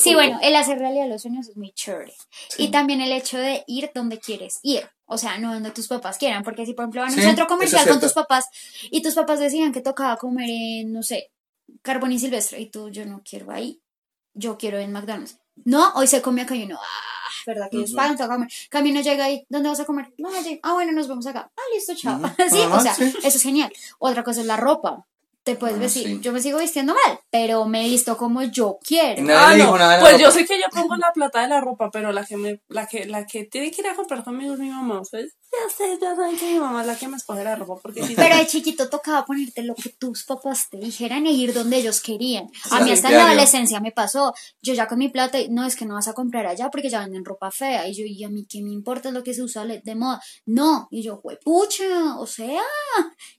Sí, 0.00 0.14
bueno, 0.14 0.38
el 0.42 0.56
hacer 0.56 0.78
realidad 0.78 1.06
los 1.08 1.22
sueños 1.22 1.48
es 1.48 1.56
muy 1.56 1.70
chévere. 1.72 2.12
Y 2.56 2.70
también 2.70 3.00
el 3.00 3.12
hecho 3.12 3.38
de 3.38 3.62
ir 3.68 3.90
donde 3.94 4.18
quieres 4.18 4.58
ir. 4.62 4.88
O 5.06 5.16
sea, 5.16 5.38
no 5.38 5.54
donde 5.54 5.70
tus 5.70 5.86
papás 5.86 6.18
quieran. 6.18 6.42
Porque 6.42 6.66
si, 6.66 6.74
por 6.74 6.82
ejemplo, 6.84 7.00
van 7.02 7.10
a 7.10 7.14
un 7.14 7.18
Sí, 7.20 7.24
centro 7.24 7.46
comercial 7.46 7.86
con 7.88 8.00
tus 8.00 8.12
papás 8.12 8.46
y 8.90 9.00
tus 9.00 9.14
papás 9.14 9.38
decían 9.38 9.72
que 9.72 9.80
tocaba 9.80 10.16
comer 10.16 10.50
en, 10.50 10.92
no 10.92 11.02
sé, 11.02 11.30
carbón 11.82 12.12
y 12.12 12.18
silvestre. 12.18 12.60
Y 12.60 12.66
tú, 12.66 12.90
yo 12.90 13.04
no 13.06 13.22
quiero 13.28 13.50
ahí. 13.50 13.80
Yo 14.34 14.56
quiero 14.56 14.78
en 14.78 14.92
McDonald's. 14.92 15.38
No, 15.64 15.92
hoy 15.94 16.06
se 16.06 16.22
come 16.22 16.42
acá 16.42 16.54
y 16.54 16.64
uno, 16.64 16.78
ah, 16.80 17.30
¿verdad? 17.46 17.68
Que 17.70 17.78
ellos 17.78 17.92
pagan, 17.92 18.16
toca 18.16 18.34
comer. 18.34 18.48
Camino 18.70 19.00
llega 19.00 19.24
ahí, 19.24 19.44
¿dónde 19.48 19.68
vas 19.68 19.80
a 19.80 19.84
comer? 19.84 20.12
No. 20.18 20.28
Ah, 20.62 20.74
bueno, 20.74 20.92
nos 20.92 21.08
vemos 21.08 21.26
acá. 21.26 21.50
Ah, 21.56 21.60
listo, 21.74 21.94
chao. 21.96 22.20
Sí, 22.50 22.60
o 22.70 22.80
sea, 22.80 22.94
sí. 22.94 23.04
eso 23.04 23.36
es 23.36 23.42
genial. 23.42 23.72
Otra 23.98 24.22
cosa 24.22 24.40
es 24.40 24.46
la 24.46 24.56
ropa. 24.56 25.04
Te 25.48 25.56
puedes 25.56 25.76
Ah, 25.76 25.80
vestir. 25.80 26.06
sí. 26.06 26.18
Yo 26.20 26.30
me 26.32 26.42
sigo 26.42 26.58
vistiendo 26.58 26.92
mal, 26.92 27.20
pero 27.30 27.64
me 27.64 27.82
visto 27.88 28.18
como 28.18 28.42
yo 28.42 28.78
quiero. 28.86 29.22
Y 29.22 29.24
nadie 29.24 29.38
Ah, 29.40 29.50
no. 29.56 29.64
dijo 29.64 29.78
nada 29.78 29.92
de 29.92 30.02
la 30.02 30.02
Pues 30.10 30.20
yo 30.20 30.30
sé 30.30 30.44
que 30.44 30.58
yo 30.60 30.66
pongo 30.70 30.94
la 30.96 31.10
plata 31.14 31.40
de 31.40 31.48
la 31.48 31.60
ropa, 31.62 31.90
pero 31.90 32.12
la 32.12 32.22
que 32.26 32.36
me, 32.36 32.60
la 32.68 32.86
que, 32.86 33.06
la 33.06 33.24
que 33.24 33.44
tiene 33.44 33.70
que 33.70 33.80
ir 33.80 33.86
a 33.88 33.94
comprar 33.96 34.22
conmigo 34.24 34.52
es 34.52 34.60
mi 34.60 34.68
mamá. 34.68 35.00
Ustedes 35.00 35.32
ya 35.50 35.74
sé, 35.74 35.98
ya 35.98 36.14
saben 36.14 36.36
que 36.36 36.52
mi 36.52 36.58
mamá 36.58 36.82
es 36.82 36.86
la 36.86 36.96
que 36.96 37.08
me 37.08 37.16
escoge 37.16 37.42
la 37.42 37.56
ropa 37.56 37.76
porque 37.82 38.02
si 38.04 38.12
no- 38.14 38.22
Pero 38.22 38.36
de 38.36 38.46
chiquito 38.46 38.90
tocaba 38.90 39.24
ponerte 39.24 39.62
lo 39.62 39.74
que 39.74 39.88
tus 39.88 40.24
papás 40.24 40.68
te 40.68 40.76
dijeran 40.76 41.26
e 41.26 41.30
ir 41.32 41.54
donde 41.54 41.78
ellos 41.78 42.02
querían. 42.02 42.50
A 42.70 42.80
mí 42.80 42.90
hasta 42.90 43.08
en 43.08 43.14
la 43.16 43.26
adolescencia 43.28 43.80
me 43.80 43.90
pasó. 43.90 44.34
Yo 44.60 44.74
ya 44.74 44.86
con 44.86 44.98
mi 44.98 45.08
plata, 45.08 45.40
y, 45.40 45.48
no 45.48 45.64
es 45.64 45.74
que 45.76 45.86
no 45.86 45.94
vas 45.94 46.08
a 46.08 46.12
comprar 46.12 46.46
allá 46.46 46.68
porque 46.70 46.90
ya 46.90 47.00
venden 47.00 47.24
ropa 47.24 47.50
fea. 47.50 47.88
Y 47.88 47.94
yo, 47.94 48.04
y 48.04 48.22
a 48.24 48.28
mí 48.28 48.46
qué 48.46 48.60
me 48.62 48.70
importa 48.70 49.10
lo 49.10 49.22
que 49.24 49.32
se 49.32 49.42
usa 49.42 49.64
de 49.64 49.94
moda. 49.94 50.20
No. 50.44 50.88
Y 50.90 51.02
yo, 51.02 51.22
pucha, 51.42 52.18
o 52.18 52.26
sea, 52.26 52.60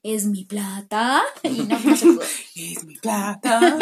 es 0.02 0.24
mi 0.26 0.44
plata. 0.44 1.22
Y 1.44 1.62
no, 1.62 1.78
es 2.56 2.84
mi 2.84 2.96
plata. 2.96 3.78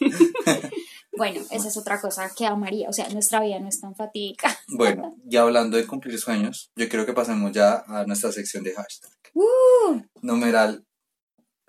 Bueno, 1.16 1.40
esa 1.50 1.68
es 1.68 1.76
otra 1.76 2.00
cosa 2.00 2.30
que 2.34 2.46
amaría. 2.46 2.88
O 2.88 2.92
sea, 2.92 3.08
nuestra 3.08 3.40
vida 3.40 3.58
no 3.58 3.68
es 3.68 3.80
tan 3.80 3.94
fatídica. 3.96 4.54
Bueno, 4.68 5.16
ya 5.24 5.42
hablando 5.42 5.76
de 5.76 5.86
cumplir 5.86 6.18
sueños, 6.18 6.70
yo 6.76 6.88
creo 6.88 7.06
que 7.06 7.14
pasemos 7.14 7.52
ya 7.52 7.84
a 7.86 8.04
nuestra 8.04 8.30
sección 8.32 8.62
de 8.62 8.74
hashtag. 8.74 9.10
Uh, 9.32 10.02
Numeral, 10.20 10.86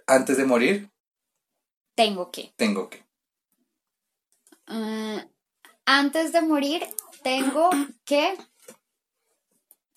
antes 0.06 0.38
de 0.38 0.46
morir, 0.46 0.90
tengo 1.96 2.30
que. 2.30 2.54
tengo 2.58 2.90
que. 2.90 3.06
Ah, 4.68 5.26
antes 5.86 6.34
de 6.34 6.42
morir, 6.42 6.84
tengo 7.24 7.70
que 8.04 8.36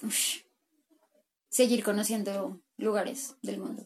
ush, 0.03 0.43
seguir 1.49 1.83
conociendo 1.83 2.61
lugares 2.77 3.35
del 3.43 3.59
mundo. 3.59 3.85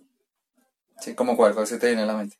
Sí, 1.04 1.14
como 1.14 1.36
cuál, 1.36 1.54
cuál 1.54 1.66
se 1.66 1.78
te 1.78 1.88
viene 1.88 2.02
a 2.02 2.06
la 2.06 2.14
mente. 2.14 2.38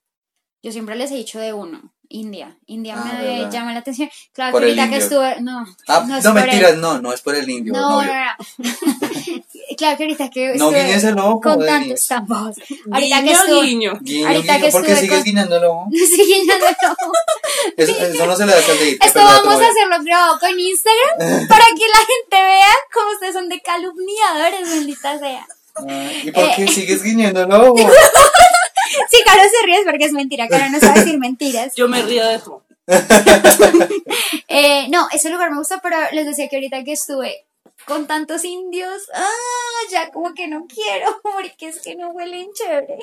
Yo 0.62 0.72
siempre 0.72 0.96
les 0.96 1.11
he 1.11 1.16
dicho 1.16 1.38
de 1.38 1.53
uno, 1.53 1.92
India. 2.09 2.57
India 2.66 2.94
Ah, 2.96 3.05
me 3.20 3.22
¿verdad? 3.22 3.50
llama 3.53 3.72
la 3.74 3.81
atención. 3.81 4.09
Claro 4.33 4.53
Por 4.53 4.62
que 4.62 4.70
el 4.72 4.79
ahorita 4.79 4.96
que 4.96 5.03
estuve. 5.05 5.40
No, 5.42 5.62
Ah, 5.87 6.00
no 6.00 6.07
no, 6.09 6.16
es 6.16 6.24
por 6.24 6.35
mentiras, 6.35 6.72
él. 6.72 6.81
no, 6.81 7.00
no 7.03 7.12
es 7.12 7.20
por 7.20 7.35
el 7.35 7.50
indio, 7.50 7.74
No, 7.74 8.00
no, 8.03 8.03
no. 8.03 8.12
claro 9.77 9.96
que 9.98 10.05
ahorita 10.05 10.31
que 10.31 10.46
No 10.57 10.70
estuve 10.70 10.85
guiñes 10.85 11.05
el 11.05 11.18
ojo, 11.18 11.40
con 11.42 11.66
tantos 11.66 12.07
tambos. 12.07 12.57
Ahorita 12.90 13.22
que 13.24 13.31
estuve. 13.33 13.66
guiño. 13.66 13.98
Guiño, 14.00 14.27
Ahorita 14.29 14.53
guiño, 14.55 14.64
que 14.66 14.72
¿por 14.72 14.87
qué 14.87 14.96
sigues 14.96 15.16
con- 15.16 15.24
guiñando 15.24 15.57
el 15.59 15.64
ojo? 15.64 15.87
Sí, 15.92 16.46
ya 16.46 16.59
no. 16.59 17.12
Eso, 17.77 17.92
eso 17.92 18.27
no 18.27 18.37
se 18.37 18.46
le 18.46 18.53
da 18.53 18.59
al 18.59 18.79
dedito. 18.79 19.07
Esto 19.07 19.18
vamos 19.22 19.55
a 19.61 19.68
hacerlo 19.68 19.96
grabado 20.03 20.38
con 20.38 20.59
Instagram 20.59 21.18
para 21.48 21.64
que 21.66 21.87
la 21.92 21.98
gente 22.07 22.37
vea 22.46 22.74
cómo 22.92 23.11
ustedes 23.12 23.35
son 23.35 23.48
de 23.50 23.61
calumniadores, 23.61 24.70
bendita 24.70 25.18
sea. 25.18 25.46
Ah, 25.76 26.10
¿Y 26.22 26.30
por 26.30 26.54
qué 26.56 26.64
Eh. 26.64 26.68
sigues 26.68 27.02
guiñando 27.02 27.42
el 27.42 27.52
ojo? 27.52 27.76
Sí, 29.10 29.18
Caro 29.24 29.40
se 29.42 29.66
ríe 29.66 29.82
porque 29.84 30.04
es 30.04 30.12
mentira, 30.12 30.46
Caro 30.46 30.70
no 30.70 30.78
sabe 30.78 31.00
decir 31.00 31.18
mentiras. 31.18 31.72
Yo 31.74 31.88
me 31.88 32.02
río 32.02 32.24
de 32.26 32.38
todo. 32.38 32.62
Eh, 34.48 34.87
no, 34.88 35.08
ese 35.12 35.30
lugar 35.30 35.50
me 35.50 35.58
gusta, 35.58 35.80
pero 35.82 35.96
les 36.12 36.26
decía 36.26 36.48
que 36.48 36.56
ahorita 36.56 36.84
que 36.84 36.92
estuve 36.92 37.44
con 37.87 38.06
tantos 38.06 38.44
indios, 38.44 39.02
ah, 39.12 39.88
ya 39.90 40.10
como 40.10 40.32
que 40.32 40.46
no 40.46 40.66
quiero, 40.66 41.20
porque 41.22 41.68
es 41.68 41.80
que 41.80 41.96
no 41.96 42.10
huelen 42.10 42.48
chévere. 42.52 42.98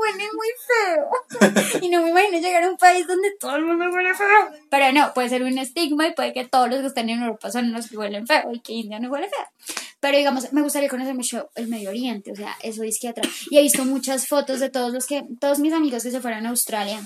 huelen 0.00 0.30
muy 0.34 0.48
feo. 0.66 1.80
Y 1.82 1.88
no 1.90 2.02
me 2.02 2.10
imagino 2.10 2.38
llegar 2.38 2.62
a 2.64 2.70
un 2.70 2.76
país 2.76 3.06
donde 3.06 3.30
todo 3.38 3.56
el 3.56 3.64
mundo 3.64 3.84
huele 3.92 4.14
feo. 4.14 4.50
Pero 4.70 4.92
no, 4.92 5.12
puede 5.14 5.28
ser 5.28 5.42
un 5.42 5.58
estigma 5.58 6.06
y 6.06 6.14
puede 6.14 6.32
que 6.32 6.44
todos 6.46 6.68
los 6.70 6.80
que 6.80 6.86
están 6.86 7.10
en 7.10 7.22
Europa 7.22 7.50
son 7.50 7.72
los 7.72 7.88
que 7.88 7.96
huelen 7.98 8.26
feo 8.26 8.50
y 8.52 8.60
que 8.60 8.72
India 8.72 8.98
no 9.00 9.10
huele 9.10 9.28
feo. 9.28 9.46
Pero 10.00 10.18
digamos, 10.18 10.52
me 10.52 10.62
gustaría 10.62 10.88
conocer 10.88 11.14
mucho 11.14 11.48
el 11.54 11.68
Medio 11.68 11.90
Oriente, 11.90 12.32
o 12.32 12.36
sea, 12.36 12.54
eso 12.62 12.82
es 12.82 12.98
que 13.00 13.08
atrás. 13.08 13.28
Y 13.50 13.58
he 13.58 13.62
visto 13.62 13.84
muchas 13.84 14.26
fotos 14.28 14.60
de 14.60 14.70
todos 14.70 14.92
los 14.92 15.06
que, 15.06 15.24
todos 15.40 15.58
mis 15.58 15.72
amigos 15.72 16.02
que 16.02 16.10
se 16.10 16.20
fueron 16.20 16.46
a 16.46 16.50
Australia 16.50 17.00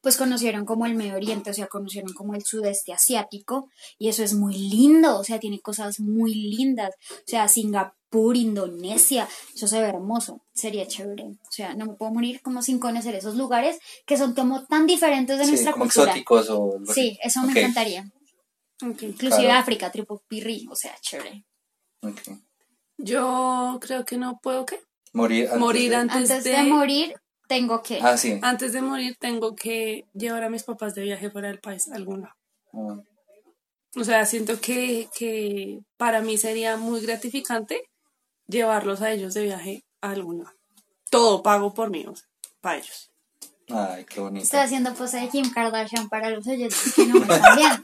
pues 0.00 0.16
conocieron 0.16 0.64
como 0.64 0.86
el 0.86 0.94
Medio 0.96 1.14
Oriente, 1.14 1.50
o 1.50 1.54
sea, 1.54 1.68
conocieron 1.68 2.12
como 2.12 2.34
el 2.34 2.42
sudeste 2.44 2.92
asiático 2.92 3.68
y 3.96 4.08
eso 4.08 4.24
es 4.24 4.34
muy 4.34 4.56
lindo, 4.56 5.18
o 5.18 5.22
sea, 5.24 5.38
tiene 5.38 5.60
cosas 5.60 6.00
muy 6.00 6.34
lindas, 6.34 6.90
o 7.10 7.22
sea, 7.24 7.46
Singapur, 7.46 8.36
Indonesia, 8.36 9.28
eso 9.54 9.68
se 9.68 9.80
ve 9.80 9.86
hermoso, 9.88 10.42
sería 10.52 10.86
chévere, 10.88 11.24
o 11.26 11.50
sea, 11.52 11.74
no 11.74 11.86
me 11.86 11.94
puedo 11.94 12.12
morir 12.12 12.40
como 12.42 12.60
sin 12.62 12.80
conocer 12.80 13.14
esos 13.14 13.36
lugares 13.36 13.78
que 14.04 14.16
son 14.16 14.34
como 14.34 14.66
tan 14.66 14.86
diferentes 14.86 15.38
de 15.38 15.44
Sí, 15.44 15.50
nuestra 15.52 15.72
como 15.72 15.84
cultura. 15.84 16.06
exóticos 16.10 16.50
o. 16.50 16.80
Sí, 16.92 17.16
eso 17.22 17.42
me 17.42 17.52
encantaría. 17.52 18.04
Inclusive 18.80 19.44
Claro. 19.46 19.60
África, 19.60 19.90
tipo 19.92 20.22
pirri, 20.28 20.66
o 20.70 20.74
sea, 20.76 20.96
chévere. 21.00 21.44
Ok. 22.02 22.20
Yo 22.98 23.78
creo 23.80 24.04
que 24.04 24.16
no 24.16 24.38
puedo, 24.42 24.66
¿qué? 24.66 24.80
Morir 25.12 25.46
antes. 25.46 25.60
Morir 25.60 25.90
de- 25.90 25.96
antes, 25.96 26.16
Antes 26.30 26.44
de, 26.44 26.50
de 26.50 26.62
morir, 26.64 27.14
tengo 27.48 27.82
que. 27.82 27.98
Ah, 28.02 28.16
sí. 28.16 28.38
Antes 28.42 28.72
de 28.72 28.82
morir 28.82 29.16
tengo 29.18 29.54
que 29.54 30.04
llevar 30.14 30.42
a 30.42 30.50
mis 30.50 30.64
papás 30.64 30.94
de 30.94 31.02
viaje 31.02 31.30
fuera 31.30 31.48
del 31.48 31.60
país, 31.60 31.88
a 31.90 31.94
algún 31.96 32.22
lado. 32.22 32.34
Ah, 32.74 33.00
O 33.96 34.04
sea, 34.04 34.24
siento 34.26 34.60
que, 34.60 35.08
que 35.16 35.80
para 35.96 36.20
mí 36.20 36.36
sería 36.38 36.76
muy 36.76 37.00
gratificante 37.00 37.82
llevarlos 38.46 39.00
a 39.02 39.10
ellos 39.12 39.34
de 39.34 39.44
viaje 39.44 39.84
a 40.00 40.10
algún 40.10 40.38
lado. 40.44 40.54
Todo 41.10 41.42
pago 41.42 41.72
por 41.72 41.90
mí, 41.90 42.04
o 42.06 42.14
sea, 42.14 42.28
para 42.60 42.78
ellos. 42.78 43.10
Ay, 43.70 44.04
qué 44.06 44.20
bonito. 44.20 44.44
Estoy 44.44 44.60
haciendo 44.60 44.94
pose 44.94 45.18
de 45.18 45.28
Kim 45.28 45.50
Kardashian 45.50 46.08
para 46.08 46.30
los 46.30 46.46
oyentes 46.46 46.94
que 46.94 47.06
no 47.06 47.14
me 47.20 47.34
están 47.34 47.56
viendo. 47.56 47.82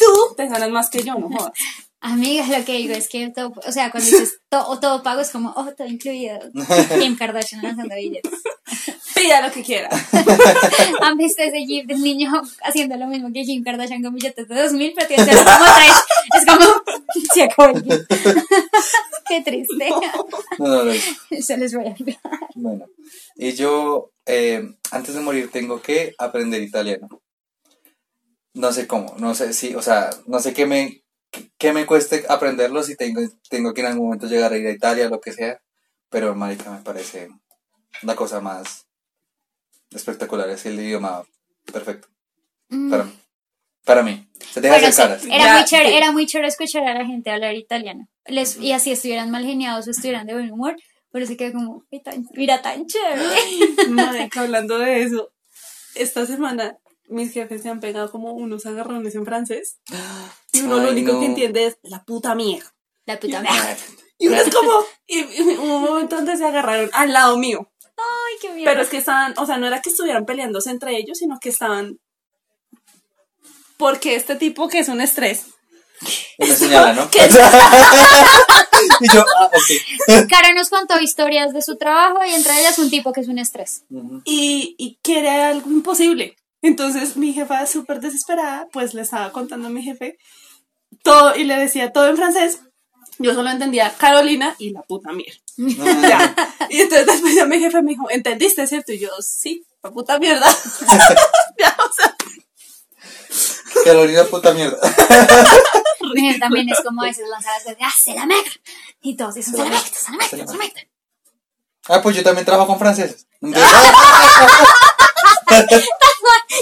Tú 0.00 0.34
te 0.34 0.48
ganas 0.48 0.70
más 0.70 0.90
que 0.90 1.02
yo, 1.02 1.14
no 1.14 1.28
jodas. 1.28 1.52
Amiga, 2.02 2.46
lo 2.46 2.64
que 2.64 2.72
digo 2.78 2.94
es 2.94 3.10
que 3.10 3.28
todo, 3.28 3.52
o 3.66 3.72
sea, 3.72 3.90
cuando 3.90 4.08
dices 4.10 4.40
todo, 4.48 4.80
todo 4.80 5.02
pago 5.02 5.20
es 5.20 5.28
como, 5.28 5.52
oh, 5.54 5.70
todo 5.76 5.86
incluido. 5.86 6.38
Kim 6.98 7.14
Kardashian 7.16 7.62
lanzando 7.62 7.94
billetes. 7.94 8.32
Pida 9.14 9.46
lo 9.46 9.52
que 9.52 9.62
quiera. 9.62 9.90
¿Han 11.02 11.18
visto 11.18 11.42
ese 11.42 11.58
gif 11.66 11.86
del 11.86 12.00
niño 12.00 12.32
haciendo 12.62 12.96
lo 12.96 13.06
mismo 13.06 13.30
que 13.34 13.42
Kim 13.42 13.62
Kardashian 13.62 14.02
con 14.02 14.14
billetes 14.14 14.48
de 14.48 14.62
2000, 14.62 14.94
pero 14.94 15.08
tiene 15.08 15.26
como 15.26 15.44
tres? 15.76 15.92
Es 16.38 16.46
como, 16.46 16.66
se 17.34 17.42
acabó 17.42 17.76
el 17.76 17.84
gif. 17.84 18.06
Qué 19.28 19.42
triste. 19.42 19.90
No, 20.58 20.66
no, 20.66 20.84
no. 20.84 20.92
Se 21.38 21.58
les 21.58 21.74
voy 21.74 21.86
a 21.86 21.94
enviar. 21.98 22.20
Bueno, 22.54 22.86
y 23.36 23.52
yo 23.52 24.10
eh, 24.24 24.62
antes 24.90 25.14
de 25.14 25.20
morir 25.20 25.50
tengo 25.50 25.82
que 25.82 26.14
aprender 26.16 26.62
italiano. 26.62 27.08
No 28.54 28.72
sé 28.72 28.86
cómo, 28.86 29.14
no 29.18 29.34
sé 29.34 29.52
si, 29.52 29.74
o 29.74 29.82
sea, 29.82 30.10
no 30.26 30.40
sé 30.40 30.52
qué 30.52 30.66
me, 30.66 31.02
qué 31.58 31.72
me 31.72 31.86
cueste 31.86 32.24
aprenderlo 32.28 32.82
si 32.82 32.96
tengo, 32.96 33.20
tengo 33.48 33.72
que 33.74 33.82
en 33.82 33.86
algún 33.88 34.06
momento 34.06 34.26
llegar 34.26 34.52
a 34.52 34.56
ir 34.58 34.66
a 34.66 34.72
Italia, 34.72 35.08
lo 35.08 35.20
que 35.20 35.32
sea, 35.32 35.60
pero 36.08 36.34
marica 36.34 36.70
me 36.70 36.80
parece 36.82 37.28
una 38.02 38.16
cosa 38.16 38.40
más 38.40 38.86
espectacular, 39.92 40.48
es 40.50 40.66
el 40.66 40.78
idioma 40.80 41.24
perfecto 41.72 42.08
Mm. 42.72 42.90
para 42.90 43.04
mí. 43.04 43.12
Para 43.84 44.02
mí. 44.04 44.28
Se 44.52 44.60
deja 44.60 44.74
Bueno, 44.74 44.86
de 44.86 44.92
sí, 44.92 44.96
caras. 45.02 45.24
era, 45.24 45.36
Ya, 45.44 45.54
muy 45.56 45.64
chévere, 45.64 45.88
sí. 45.90 45.96
era 45.96 46.12
muy 46.12 46.26
chévere 46.26 46.48
escuchar 46.48 46.84
a 46.86 46.94
la 46.94 47.04
gente 47.06 47.30
hablar 47.30 47.54
italiano. 47.56 48.08
Les, 48.26 48.56
y 48.58 48.72
así 48.72 48.92
estuvieran 48.92 49.30
mal 49.30 49.44
geniados 49.44 49.88
o 49.88 49.90
estuvieran 49.90 50.26
de 50.26 50.34
buen 50.34 50.52
humor, 50.52 50.76
pero 51.10 51.26
se 51.26 51.36
queda 51.36 51.52
como, 51.52 51.84
"Ay, 51.90 52.00
tan- 52.02 52.26
mira, 52.34 52.62
tan 52.62 52.86
chévere. 52.86 53.24
Marica, 53.88 54.42
hablando 54.42 54.78
de 54.78 55.02
eso, 55.02 55.32
esta 55.96 56.26
semana 56.26 56.76
mis 57.10 57.32
jefes 57.32 57.62
se 57.62 57.68
han 57.68 57.80
pegado 57.80 58.10
como 58.10 58.32
unos 58.32 58.66
agarrones 58.66 59.14
en 59.14 59.24
francés. 59.24 59.78
Y 60.52 60.62
uno 60.62 60.80
lo 60.80 60.90
único 60.90 61.12
no. 61.12 61.20
que 61.20 61.26
entiende 61.26 61.66
es 61.66 61.78
la 61.82 62.04
puta 62.04 62.34
mierda. 62.34 62.74
La 63.06 63.20
puta 63.20 63.42
madre. 63.42 63.76
Y 64.18 64.28
uno 64.28 64.36
es 64.36 64.54
como, 64.54 64.84
y, 65.06 65.20
y 65.20 65.56
hubo 65.56 65.76
un 65.76 65.82
momento 65.82 66.16
donde 66.16 66.36
se 66.36 66.44
agarraron 66.44 66.90
al 66.92 67.12
lado 67.12 67.38
mío. 67.38 67.70
Ay, 67.96 68.34
qué 68.40 68.50
mierda. 68.50 68.70
Pero 68.70 68.82
es 68.82 68.88
que 68.90 68.98
estaban, 68.98 69.32
o 69.38 69.46
sea, 69.46 69.56
no 69.56 69.66
era 69.66 69.80
que 69.80 69.88
estuvieran 69.88 70.26
peleándose 70.26 70.70
entre 70.70 70.96
ellos, 70.96 71.18
sino 71.18 71.38
que 71.40 71.48
estaban. 71.48 71.98
Porque 73.78 74.14
este 74.14 74.36
tipo 74.36 74.68
que 74.68 74.80
es 74.80 74.88
un 74.88 75.00
estrés. 75.00 75.46
me 76.38 76.54
señala, 76.54 76.92
¿no? 76.92 77.10
¿Qué? 77.10 77.20
y 79.00 79.12
yo, 79.12 79.24
ah, 79.38 79.46
ok. 79.46 80.28
Caro 80.28 80.54
nos 80.54 80.68
contó 80.68 81.00
historias 81.00 81.54
de 81.54 81.62
su 81.62 81.78
trabajo 81.78 82.22
y 82.24 82.34
entre 82.34 82.60
ellas 82.60 82.78
un 82.78 82.90
tipo 82.90 83.12
que 83.12 83.22
es 83.22 83.28
un 83.28 83.38
estrés. 83.38 83.84
Y, 84.24 84.74
y 84.76 84.98
quiere 85.02 85.30
algo 85.30 85.70
imposible. 85.70 86.36
Entonces 86.62 87.16
mi 87.16 87.32
jefa, 87.32 87.66
súper 87.66 88.00
desesperada, 88.00 88.68
pues 88.72 88.94
le 88.94 89.02
estaba 89.02 89.32
contando 89.32 89.68
a 89.68 89.70
mi 89.70 89.82
jefe 89.82 90.18
todo 91.02 91.34
y 91.36 91.44
le 91.44 91.56
decía 91.56 91.92
todo 91.92 92.08
en 92.08 92.16
francés. 92.16 92.60
Yo 93.18 93.34
solo 93.34 93.50
entendía 93.50 93.94
Carolina 93.98 94.56
y 94.58 94.70
la 94.70 94.82
puta 94.82 95.12
mierda. 95.12 95.40
Ya. 95.56 96.34
Y 96.70 96.80
entonces 96.80 97.06
después 97.06 97.34
ya 97.34 97.44
mi 97.44 97.58
jefe 97.58 97.82
me 97.82 97.90
dijo, 97.90 98.08
¿entendiste, 98.10 98.66
cierto? 98.66 98.92
Y 98.92 98.98
yo, 98.98 99.10
sí, 99.20 99.66
la 99.82 99.90
puta 99.90 100.18
mierda. 100.18 100.46
ya, 101.58 101.76
o 101.78 101.92
sea, 101.92 102.16
Carolina, 103.84 104.24
puta 104.24 104.52
mierda. 104.52 104.78
Mujer 106.00 106.40
también 106.40 106.68
es 106.68 106.80
como 106.84 107.02
a 107.02 107.06
veces 107.06 107.28
lanzar 107.28 107.52
las 107.64 107.76
¡ah, 107.80 107.92
se 107.96 108.14
la 108.14 108.26
mecra! 108.26 108.52
Y 109.00 109.16
todos 109.16 109.34
dicen, 109.34 109.54
se 109.54 109.62
la 109.62 109.70
mecra, 109.70 109.90
se 109.92 110.10
la 110.10 110.16
mecra, 110.18 110.46
se 110.46 110.52
la 110.52 110.58
mecra. 110.58 110.82
Ah, 111.88 112.02
pues 112.02 112.16
yo 112.16 112.22
también 112.22 112.44
trabajo 112.44 112.68
con 112.68 112.78
franceses. 112.78 113.26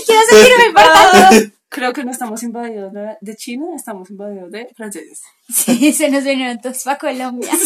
Quiero 0.07 0.23
sentirme 0.29 0.67
importante. 0.69 1.53
creo 1.69 1.93
que 1.93 2.05
no 2.05 2.11
estamos 2.11 2.43
invadidos 2.43 2.93
de, 2.93 3.17
de 3.21 3.37
China, 3.37 3.67
estamos 3.75 4.11
invadidos 4.11 4.51
de 4.51 4.69
franceses. 4.77 5.23
Sí, 5.49 5.93
se 5.97 6.11
nos 6.11 6.25
vinieron 6.25 6.61
todos 6.61 6.83
para 6.83 6.99
Colombia. 6.99 7.53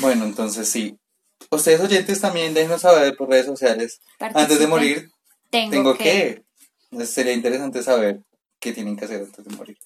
Bueno, 0.00 0.26
entonces 0.26 0.68
sí. 0.68 0.98
Ustedes 1.50 1.80
oyentes 1.80 2.20
también 2.20 2.52
déjenos 2.52 2.82
saber 2.82 3.16
por 3.16 3.30
redes 3.30 3.46
sociales. 3.46 4.00
Antes 4.18 4.58
de 4.58 4.66
morir, 4.66 5.10
Tengo, 5.50 5.70
tengo 5.70 5.94
que. 5.96 6.42
que. 6.90 7.06
Sería 7.06 7.32
interesante 7.32 7.82
saber 7.82 8.20
qué 8.60 8.72
tienen 8.72 8.96
que 8.96 9.04
hacer 9.04 9.22
antes 9.22 9.44
de 9.44 9.56
morir. 9.56 9.78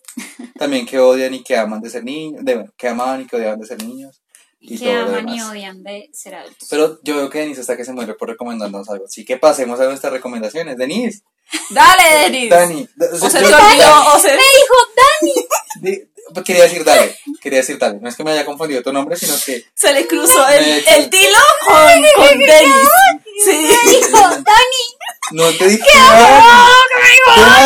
También 0.58 0.86
qué 0.86 0.98
odian 0.98 1.34
y 1.34 1.42
qué 1.42 1.56
aman 1.56 1.80
de 1.80 1.90
ser 1.90 2.04
niños. 2.04 2.44
De, 2.44 2.54
bueno, 2.54 2.72
qué 2.76 2.88
amaban 2.88 3.22
y 3.22 3.26
qué 3.26 3.36
odiaban 3.36 3.60
de 3.60 3.66
ser 3.66 3.82
niños. 3.84 4.20
Y 4.62 4.78
Que 4.78 4.84
todo 4.84 4.94
lo 4.94 5.00
aman 5.18 5.28
y 5.30 5.40
odian 5.40 5.82
de 5.82 6.10
ser 6.12 6.34
adultos. 6.34 6.68
Pero 6.70 6.98
yo 7.02 7.16
veo 7.16 7.30
que 7.30 7.38
Denise 7.38 7.62
está 7.62 7.76
que 7.76 7.84
se 7.84 7.92
muere 7.92 8.14
por 8.14 8.28
recomendarnos 8.28 8.88
algo. 8.90 9.06
Así 9.06 9.24
que 9.24 9.36
pasemos 9.38 9.80
a 9.80 9.84
nuestras 9.86 10.12
recomendaciones. 10.12 10.76
Denise, 10.76 11.22
¡Dale, 11.70 12.28
Denis! 12.28 12.50
Dani. 12.50 12.88
O 13.22 13.30
se 13.30 13.40
yo- 13.42 13.48
te 13.48 13.54
olvidó, 13.54 14.14
o 14.14 14.18
se... 14.18 14.38
Di- 15.80 16.06
Quería 16.44 16.62
decir 16.64 16.84
dale, 16.84 17.16
quería 17.40 17.58
decir 17.58 17.76
dale. 17.76 17.98
No 18.00 18.08
es 18.08 18.14
que 18.14 18.22
me 18.22 18.30
haya 18.30 18.44
confundido 18.44 18.82
tu 18.84 18.92
nombre, 18.92 19.16
sino 19.16 19.34
que 19.44 19.64
Se 19.74 19.92
le 19.92 20.06
cruzó 20.06 20.46
el, 20.48 20.64
Me- 20.64 20.78
el 20.96 21.10
tilo 21.10 21.38
con, 21.66 21.76
con 22.16 22.38
Denis. 22.38 22.88
Sí. 23.44 23.68
Dijo, 23.88 24.18
Dani, 24.20 24.42
no 25.32 25.50
te 25.58 25.68
dije 25.70 25.84
nada. 25.96 26.68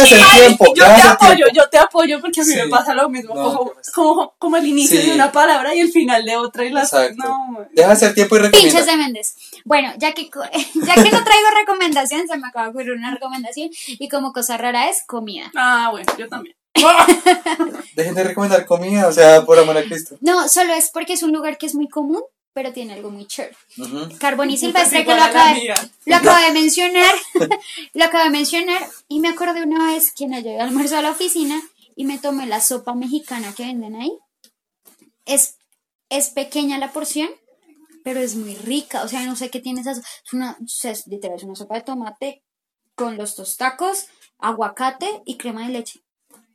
Hacer 0.05 0.39
tiempo. 0.39 0.67
Yo 0.75 0.85
te 0.85 1.03
apoyo, 1.03 1.47
yo 1.55 1.69
te 1.69 1.79
apoyo 1.79 2.21
porque 2.21 2.41
a 2.41 2.45
mí 2.45 2.51
Sí. 2.53 2.57
me 2.59 2.69
pasa 2.69 2.95
lo 2.95 3.09
mismo. 3.09 3.35
No, 3.35 3.53
como, 3.55 3.73
como, 3.95 4.35
como 4.39 4.57
el 4.57 4.67
inicio 4.67 5.01
Sí. 5.01 5.09
de 5.09 5.15
una 5.15 5.33
palabra 5.33 5.75
y 5.75 5.81
el 5.81 5.91
final 5.91 6.25
de 6.25 6.37
otra 6.37 6.65
y 6.65 6.71
las. 6.71 6.93
Exacto. 6.93 7.23
No. 7.25 7.67
Deja 7.73 7.89
de 7.89 7.95
hacer 7.95 8.15
tiempo 8.15 8.37
y 8.37 8.41
pinches 8.41 8.63
recomienda. 8.73 8.93
de 8.93 8.97
Méndez. 8.97 9.35
Bueno, 9.65 9.93
ya 9.99 10.13
que, 10.13 10.25
ya 10.75 10.95
que 10.95 11.11
no 11.11 11.25
traigo 11.25 11.49
recomendación, 11.59 12.27
se 12.29 12.37
me 12.37 12.49
acaba 12.49 12.67
de 12.67 12.71
ocurrir 12.71 12.93
una 12.93 13.13
recomendación. 13.13 13.71
Y 13.87 14.09
como 14.09 14.33
cosa 14.33 14.57
rara 14.57 14.89
es 14.89 15.05
comida. 15.07 15.51
Ah, 15.57 15.89
bueno, 15.91 16.07
yo 16.19 16.29
también. 16.29 16.55
Dejen 17.95 18.15
de 18.15 18.25
recomendar 18.25 18.67
comida, 18.67 19.07
o 19.07 19.13
sea, 19.13 19.45
por 19.45 19.59
amor 19.59 19.77
a 19.79 19.85
Cristo. 19.85 20.17
No, 20.21 20.49
solo 20.49 20.75
es 20.75 20.91
porque 20.93 21.13
es 21.13 21.23
un 21.23 21.33
lugar 21.33 21.57
que 21.59 21.67
es 21.67 21.75
muy 21.75 21.89
común, 21.89 22.23
pero 22.55 22.73
tiene 22.73 22.95
algo 22.95 23.11
muy 23.11 23.27
chévere. 23.27 23.57
Carbón 24.19 24.49
y 24.51 24.57
Silvestre, 24.57 25.01
que 25.05 25.11
lo 25.11 25.15
a 25.15 25.17
la 25.19 25.25
acaba, 25.27 25.49
de, 25.55 25.61
mía. 25.61 25.75
lo 26.07 26.17
acaba 26.17 26.41
de 26.47 26.53
mencionar. 26.53 27.15
lo 27.95 28.05
acaba 28.05 28.25
de 28.25 28.31
mencionar. 28.31 28.89
Y 29.09 29.21
me 29.21 29.29
acordé 29.29 29.63
una 29.63 29.93
vez 29.93 30.13
que 30.13 30.27
no 30.29 30.37
llegué 30.39 30.55
al 30.61 30.69
almuerzo 30.69 30.97
a 30.97 31.03
la 31.03 31.11
oficina 31.11 31.61
y 31.97 32.05
me 32.05 32.19
tomé 32.19 32.47
la 32.47 32.61
sopa 32.61 32.95
mexicana 32.95 33.53
que 33.55 33.65
venden 33.65 33.97
ahí. 33.97 34.17
Es, 35.27 35.57
es 36.09 36.29
pequeña 36.31 36.79
la 36.79 36.93
porción, 36.93 37.29
pero 38.05 38.21
es 38.21 38.37
muy 38.37 38.55
rica. 38.55 39.03
O 39.03 39.09
sea, 39.09 39.27
no 39.27 39.35
sé 39.35 39.51
qué 39.51 39.59
tiene 39.61 39.81
esa 39.81 39.97
sopa. 39.97 40.07
Es 40.25 40.33
una, 40.33 40.57
es 40.85 41.07
literal, 41.09 41.37
es 41.37 41.43
una 41.45 41.57
sopa 41.57 41.75
de 41.75 41.81
tomate 41.83 42.45
con 42.95 43.17
los 43.17 43.35
tostacos, 43.35 44.07
aguacate 44.39 45.23
y 45.27 45.37
crema 45.39 45.67
de 45.67 45.73
leche. 45.73 46.01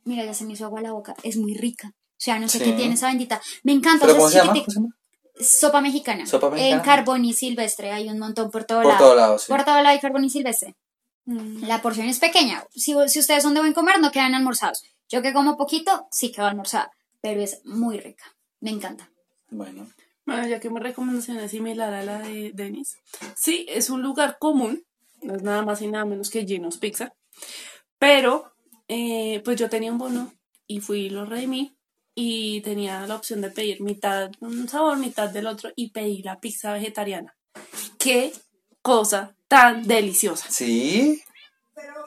Mira, 0.04 0.24
ya 0.24 0.32
se 0.32 0.44
me 0.46 0.54
hizo 0.54 0.64
agua 0.64 0.80
la 0.80 0.92
boca. 0.92 1.14
Es 1.22 1.36
muy 1.36 1.54
rica. 1.54 1.88
O 1.92 2.22
sea, 2.22 2.38
no 2.38 2.48
sé 2.48 2.58
Sí. 2.58 2.64
qué 2.64 2.72
tiene 2.72 2.94
esa 2.94 3.08
bendita. 3.08 3.40
Me 3.64 3.72
encanta. 3.72 4.06
¿Pero 4.06 4.22
o 4.24 4.30
sea. 4.30 4.50
Sopa 5.42 5.80
mexicana. 5.80 6.26
Sopa 6.26 6.50
mexicana. 6.50 6.76
En 6.76 6.80
carbón 6.82 7.24
y 7.24 7.32
silvestre 7.32 7.92
hay 7.92 8.08
un 8.08 8.18
montón 8.18 8.50
por 8.50 8.64
todo 8.64 8.82
Por 8.82 8.92
lado. 8.92 9.04
todo 9.04 9.14
lado, 9.14 9.38
sí. 9.38 9.46
Por 9.48 9.64
todo 9.64 9.76
lado 9.76 9.88
hay 9.88 10.00
carbón 10.00 10.24
y 10.24 10.30
silvestre. 10.30 10.76
La 11.26 11.80
porción 11.82 12.06
es 12.08 12.18
pequeña. 12.18 12.64
Si, 12.74 12.94
si 13.06 13.18
ustedes 13.20 13.42
son 13.42 13.54
de 13.54 13.60
buen 13.60 13.72
comer, 13.72 14.00
no 14.00 14.10
quedan 14.10 14.34
almorzados. 14.34 14.82
Yo 15.08 15.22
que 15.22 15.32
como 15.32 15.56
poquito, 15.56 16.06
sí 16.10 16.32
quedo 16.32 16.46
almorzada. 16.46 16.90
Pero 17.20 17.40
es 17.42 17.60
muy 17.64 17.98
rica. 17.98 18.24
Me 18.60 18.70
encanta. 18.70 19.10
Bueno, 19.50 19.86
Bueno, 20.26 20.46
ya 20.48 20.60
que 20.60 20.70
mi 20.70 20.80
recomendación 20.80 21.38
es 21.38 21.50
similar 21.52 21.92
a 21.92 22.02
la 22.02 22.18
de 22.20 22.50
Denis. 22.54 22.96
Sí, 23.36 23.66
es 23.68 23.90
un 23.90 24.02
lugar 24.02 24.38
común. 24.38 24.84
No 25.22 25.34
es 25.36 25.42
nada 25.42 25.62
más 25.62 25.82
y 25.82 25.86
nada 25.88 26.04
menos 26.04 26.30
que 26.30 26.46
Gino's 26.46 26.78
Pizza. 26.78 27.12
Pero, 27.98 28.52
eh, 28.88 29.40
pues 29.44 29.58
yo 29.58 29.68
tenía 29.68 29.92
un 29.92 29.98
bono 29.98 30.32
y 30.66 30.80
fui 30.80 31.00
y 31.06 31.10
lo 31.10 31.24
redimí. 31.26 31.76
Y 32.14 32.60
tenía 32.62 33.06
la 33.06 33.16
opción 33.16 33.40
de 33.40 33.50
pedir 33.50 33.80
mitad 33.80 34.30
un 34.40 34.68
sabor, 34.68 34.98
mitad 34.98 35.30
del 35.30 35.46
otro. 35.46 35.70
Y 35.76 35.90
pedí 35.90 36.22
la 36.22 36.40
pizza 36.40 36.72
vegetariana. 36.72 37.36
¡Qué 37.98 38.32
cosa 38.82 39.36
tan 39.48 39.86
deliciosa! 39.86 40.46
sí. 40.50 41.22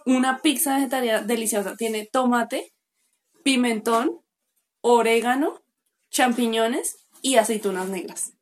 Una 0.06 0.42
pizza 0.42 0.76
vegetariana 0.76 1.26
deliciosa. 1.26 1.76
Tiene 1.78 2.06
tomate, 2.06 2.74
pimentón, 3.44 4.20
orégano, 4.82 5.64
champiñones 6.10 7.08
y 7.22 7.38
aceitunas 7.38 7.88
negras. 7.88 8.34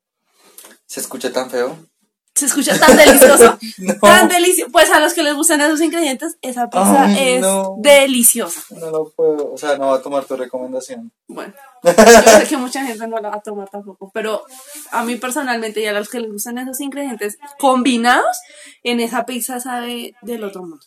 Se 0.87 0.99
escucha 0.99 1.31
tan 1.31 1.49
feo. 1.49 1.90
Se 2.33 2.45
escucha 2.45 2.79
tan 2.79 2.95
delicioso. 2.97 3.57
No. 3.77 3.93
Tan 3.99 4.27
delicioso. 4.29 4.71
Pues 4.71 4.89
a 4.91 4.99
los 4.99 5.13
que 5.13 5.23
les 5.23 5.35
gustan 5.35 5.59
esos 5.61 5.81
ingredientes, 5.81 6.37
esa 6.41 6.69
pizza 6.69 7.03
Ay, 7.05 7.35
es 7.35 7.41
no. 7.41 7.75
deliciosa. 7.79 8.61
No 8.71 8.89
lo 8.89 9.09
puedo, 9.09 9.51
o 9.53 9.57
sea, 9.57 9.77
no 9.77 9.87
va 9.87 9.95
a 9.97 10.01
tomar 10.01 10.25
tu 10.25 10.35
recomendación. 10.37 11.11
Bueno, 11.27 11.53
yo 11.83 11.91
sé 11.93 12.47
que 12.47 12.57
mucha 12.57 12.85
gente 12.85 13.07
no 13.07 13.17
la 13.19 13.29
va 13.29 13.35
a 13.37 13.41
tomar 13.41 13.69
tampoco, 13.69 14.11
pero 14.13 14.43
a 14.91 15.03
mí 15.03 15.15
personalmente 15.17 15.81
y 15.81 15.85
a 15.87 15.93
los 15.93 16.09
que 16.09 16.19
les 16.19 16.31
gustan 16.31 16.57
esos 16.59 16.79
ingredientes 16.79 17.37
combinados, 17.59 18.37
en 18.83 18.99
esa 18.99 19.25
pizza 19.25 19.59
sabe 19.59 20.13
del 20.21 20.43
otro 20.43 20.61
mundo. 20.61 20.85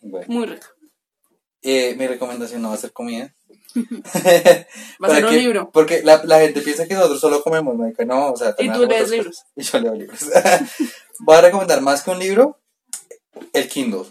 Bueno, 0.00 0.26
Muy 0.28 0.46
rica. 0.46 0.66
eh, 1.62 1.94
mi 1.98 2.06
recomendación 2.06 2.62
no 2.62 2.68
va 2.70 2.74
a 2.74 2.78
ser 2.78 2.92
comida. 2.92 3.34
Va 5.02 5.08
a 5.08 5.14
ser 5.14 5.24
un 5.26 5.34
libro. 5.34 5.70
Porque 5.72 6.02
la, 6.02 6.22
la 6.24 6.40
gente 6.40 6.60
piensa 6.62 6.86
que 6.86 6.94
nosotros 6.94 7.20
solo 7.20 7.42
comemos, 7.42 7.76
marica, 7.76 8.04
no, 8.04 8.32
o 8.32 8.36
sea, 8.36 8.54
Y 8.58 8.70
tú 8.70 8.86
lees 8.86 9.10
libros. 9.10 9.42
Y 9.56 9.62
yo 9.62 9.78
leo 9.80 9.94
libros. 9.94 10.20
Voy 11.20 11.36
a 11.36 11.40
recomendar 11.40 11.80
más 11.80 12.02
que 12.02 12.10
un 12.10 12.18
libro, 12.18 12.58
el 13.52 13.68
Kindle. 13.68 14.04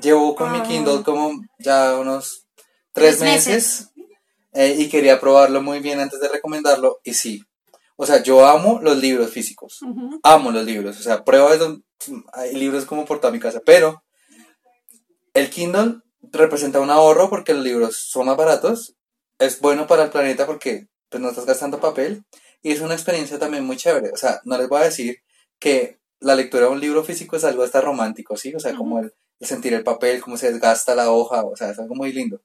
Llevo 0.00 0.34
con 0.34 0.52
mi 0.52 0.58
Ah. 0.58 0.62
Kindle 0.64 1.02
como 1.02 1.32
ya 1.58 1.96
unos 1.96 2.46
tres 2.92 3.18
Tres 3.18 3.20
meses, 3.20 3.46
meses. 3.46 3.90
eh, 4.52 4.74
y 4.78 4.88
quería 4.88 5.20
probarlo 5.20 5.62
muy 5.62 5.80
bien 5.80 6.00
antes 6.00 6.20
de 6.20 6.28
recomendarlo 6.28 7.00
y 7.04 7.14
sí. 7.14 7.42
O 7.96 8.04
sea, 8.04 8.22
yo 8.22 8.44
amo 8.46 8.78
los 8.82 8.98
libros 8.98 9.30
físicos. 9.30 9.80
Ujú. 9.82 10.20
amo 10.22 10.50
los 10.50 10.64
libros, 10.64 10.98
o 10.98 11.02
sea, 11.02 11.24
pruebo 11.24 11.48
de 11.50 11.80
hay 12.34 12.54
libros 12.54 12.84
como 12.84 13.04
por 13.06 13.20
toda 13.20 13.32
mi 13.32 13.40
casa, 13.40 13.60
pero 13.64 14.02
el 15.34 15.48
Kindle 15.50 16.00
representa 16.32 16.80
un 16.80 16.90
ahorro 16.90 17.30
porque 17.30 17.54
los 17.54 17.64
libros 17.64 17.96
son 17.96 18.26
más 18.26 18.36
baratos, 18.36 18.96
es 19.38 19.60
bueno 19.60 19.86
para 19.86 20.04
el 20.04 20.10
planeta 20.10 20.46
porque 20.46 20.88
pues 21.08 21.22
no 21.22 21.30
estás 21.30 21.46
gastando 21.46 21.80
papel 21.80 22.24
y 22.62 22.72
es 22.72 22.80
una 22.80 22.94
experiencia 22.94 23.38
también 23.38 23.64
muy 23.64 23.76
chévere, 23.76 24.10
o 24.12 24.16
sea, 24.16 24.40
no 24.44 24.58
les 24.58 24.68
voy 24.68 24.80
a 24.80 24.84
decir 24.84 25.18
que 25.58 25.98
la 26.20 26.34
lectura 26.34 26.66
de 26.66 26.72
un 26.72 26.80
libro 26.80 27.04
físico 27.04 27.36
es 27.36 27.44
algo 27.44 27.62
hasta 27.62 27.80
romántico, 27.80 28.36
¿sí? 28.36 28.54
O 28.54 28.60
sea, 28.60 28.74
como 28.74 29.00
el, 29.00 29.12
el 29.40 29.46
sentir 29.46 29.74
el 29.74 29.84
papel, 29.84 30.20
cómo 30.20 30.36
se 30.36 30.50
desgasta 30.50 30.94
la 30.94 31.10
hoja, 31.10 31.44
o 31.44 31.56
sea, 31.56 31.70
es 31.70 31.78
algo 31.78 31.94
muy 31.94 32.12
lindo. 32.12 32.40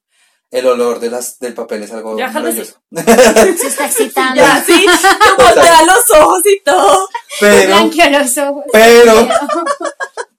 El 0.50 0.66
olor 0.66 1.00
de 1.00 1.08
las, 1.08 1.38
del 1.38 1.54
papel 1.54 1.82
es 1.82 1.92
algo 1.92 2.18
Ya, 2.18 2.28
maravilloso. 2.28 2.82
Se 2.90 3.68
está 3.68 3.86
excitando. 3.86 4.36
Ya, 4.36 4.62
sí, 4.62 4.84
te 5.36 5.42
voltea 5.42 5.82
los 5.82 6.10
ojos 6.20 6.42
y 6.44 6.60
todo. 6.62 7.08
Pero, 7.40 7.90
los 8.10 8.38
ojos. 8.38 8.64
pero, 8.70 9.14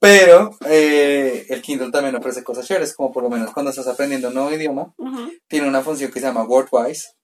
Pero 0.04 0.54
eh, 0.66 1.46
el 1.48 1.62
Kindle 1.62 1.90
también 1.90 2.14
ofrece 2.18 2.44
cosas 2.44 2.68
chéveres, 2.68 2.94
como 2.94 3.14
por 3.14 3.24
lo 3.24 3.30
menos 3.30 3.54
cuando 3.54 3.70
estás 3.70 3.88
aprendiendo 3.88 4.28
un 4.28 4.34
nuevo 4.34 4.52
idioma, 4.52 4.94
tiene 5.48 5.66
una 5.66 5.82
función 5.82 6.12
que 6.12 6.20
se 6.20 6.26
llama 6.26 6.44
Wordwise, 6.44 7.16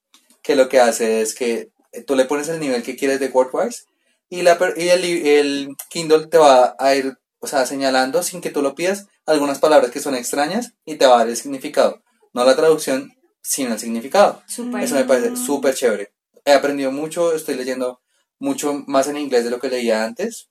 que 0.41 0.55
lo 0.55 0.69
que 0.69 0.80
hace 0.80 1.19
es 1.19 1.36
que 1.36 1.71
eh, 1.91 2.03
tú 2.03 2.15
le 2.15 2.23
pones 2.23 2.47
el 2.47 2.61
nivel 2.61 2.82
que 2.82 2.95
quieres 2.95 3.19
de 3.19 3.27
Wordwise 3.27 3.86
y, 4.30 4.43
la, 4.43 4.57
y 4.77 4.88
el, 4.88 5.75
Kindle 5.89 6.27
te 6.27 6.38
va 6.38 6.77
a 6.80 6.95
ir, 6.95 7.17
o 7.39 7.47
sea, 7.47 7.65
señalando 7.65 8.23
sin 8.23 8.39
que 8.39 8.49
tú 8.49 8.61
lo 8.61 8.75
pidas 8.75 9.07
algunas 9.25 9.59
palabras 9.59 9.91
que 9.91 9.99
son 9.99 10.15
extrañas 10.15 10.71
y 10.86 10.95
te 10.95 11.05
va 11.05 11.15
a 11.15 11.17
dar 11.17 11.27
el 11.27 11.36
significado. 11.36 12.01
No 12.32 12.45
la 12.45 12.55
traducción, 12.55 13.11
sino 13.41 13.73
el 13.73 13.80
significado. 13.80 14.41
Eso 14.47 14.63
me 14.63 15.03
parece 15.03 15.36
súper 15.36 15.75
chévere. 15.75 16.13
He 16.45 16.53
aprendido 16.53 16.93
mucho, 16.93 17.34
estoy 17.36 17.55
leyendo 17.55 17.99
mucho 18.39 18.86
más 18.88 19.09
en 19.09 19.17
inglés 19.17 19.43
de 19.43 19.49
lo 19.49 19.59
que 19.59 19.67
leía 19.67 20.05
antes. 20.05 20.47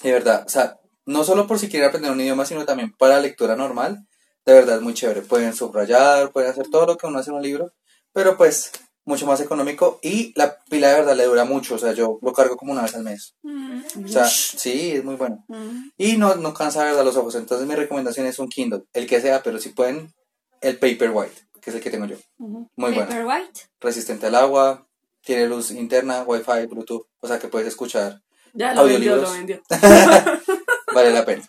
De 0.00 0.12
verdad, 0.12 0.44
o 0.46 0.48
sea, 0.48 0.78
no 1.08 1.24
solo 1.24 1.46
por 1.46 1.58
si 1.58 1.68
quieren 1.68 1.88
aprender 1.88 2.10
un 2.12 2.20
idioma, 2.20 2.44
sino 2.44 2.64
también 2.64 2.92
para 2.98 3.20
lectura 3.20 3.56
normal. 3.56 4.06
De 4.46 4.52
verdad 4.54 4.76
es 4.76 4.82
muy 4.82 4.94
chévere. 4.94 5.22
Pueden 5.22 5.52
subrayar, 5.54 6.30
pueden 6.30 6.50
hacer 6.50 6.68
todo 6.70 6.86
lo 6.86 6.96
que 6.96 7.06
uno 7.06 7.18
hace 7.18 7.30
en 7.30 7.36
un 7.36 7.42
libro, 7.42 7.72
pero 8.12 8.36
pues 8.36 8.70
mucho 9.04 9.26
más 9.26 9.40
económico 9.40 9.98
y 10.02 10.32
la 10.36 10.58
pila 10.70 10.88
de 10.88 10.94
verdad 11.00 11.16
le 11.16 11.24
dura 11.24 11.44
mucho. 11.44 11.74
O 11.74 11.78
sea, 11.78 11.92
yo 11.92 12.18
lo 12.22 12.32
cargo 12.32 12.56
como 12.56 12.72
una 12.72 12.82
vez 12.82 12.94
al 12.94 13.02
mes. 13.04 13.34
Mm, 13.42 13.80
O 14.04 14.08
sea, 14.08 14.26
sí, 14.26 14.92
es 14.92 15.04
muy 15.04 15.16
bueno. 15.16 15.44
mm. 15.48 15.90
Y 15.96 16.16
no, 16.18 16.34
no 16.36 16.52
cansa 16.54 16.80
de 16.80 16.90
verdad 16.90 17.04
los 17.04 17.16
ojos. 17.16 17.34
Entonces 17.34 17.66
mi 17.66 17.74
recomendación 17.74 18.26
es 18.26 18.38
un 18.38 18.48
Kindle, 18.48 18.84
el 18.92 19.06
que 19.06 19.20
sea, 19.20 19.42
pero 19.42 19.58
si 19.58 19.70
pueden, 19.70 20.12
el 20.60 20.78
Paperwhite, 20.78 21.42
que 21.62 21.70
es 21.70 21.76
el 21.76 21.82
que 21.82 21.90
tengo 21.90 22.04
yo. 22.06 22.16
Ujú. 22.38 22.70
Muy 22.76 22.92
bueno 22.92 23.08
Paperwhite. 23.08 23.60
resistente 23.80 24.26
al 24.26 24.34
agua, 24.34 24.86
tiene 25.22 25.46
luz 25.46 25.70
interna, 25.70 26.22
wifi, 26.22 26.66
bluetooth, 26.68 27.06
o 27.20 27.26
sea 27.28 27.38
que 27.38 27.48
puedes 27.48 27.68
escuchar, 27.68 28.20
Ya 28.54 28.74
lo 28.74 28.84
vendió, 28.84 29.14
Audiolibros. 29.14 29.22
lo 29.30 29.36
vendió. 29.36 29.62
vale 30.98 31.12
la 31.12 31.24
pena. 31.24 31.48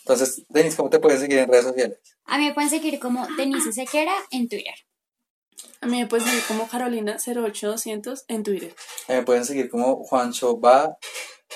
Entonces, 0.00 0.42
Denis, 0.48 0.74
¿cómo 0.74 0.90
te 0.90 0.98
pueden 0.98 1.20
seguir 1.20 1.38
en 1.38 1.48
redes 1.48 1.64
sociales? 1.64 1.98
A 2.26 2.38
mí 2.38 2.46
me 2.46 2.54
pueden 2.54 2.70
seguir 2.70 2.98
como 2.98 3.26
Denise 3.36 3.72
Sequera 3.72 4.14
en 4.30 4.48
Twitter. 4.48 4.74
A 5.80 5.86
mí 5.86 5.98
me 5.98 6.06
pueden 6.06 6.26
seguir 6.26 6.42
como 6.48 6.68
Carolina08200 6.68 8.24
en 8.28 8.42
Twitter. 8.42 8.74
Eh, 9.08 9.16
me 9.16 9.22
pueden 9.22 9.44
seguir 9.44 9.70
como 9.70 10.02
Juancho 10.04 10.56
Ba, 10.56 10.96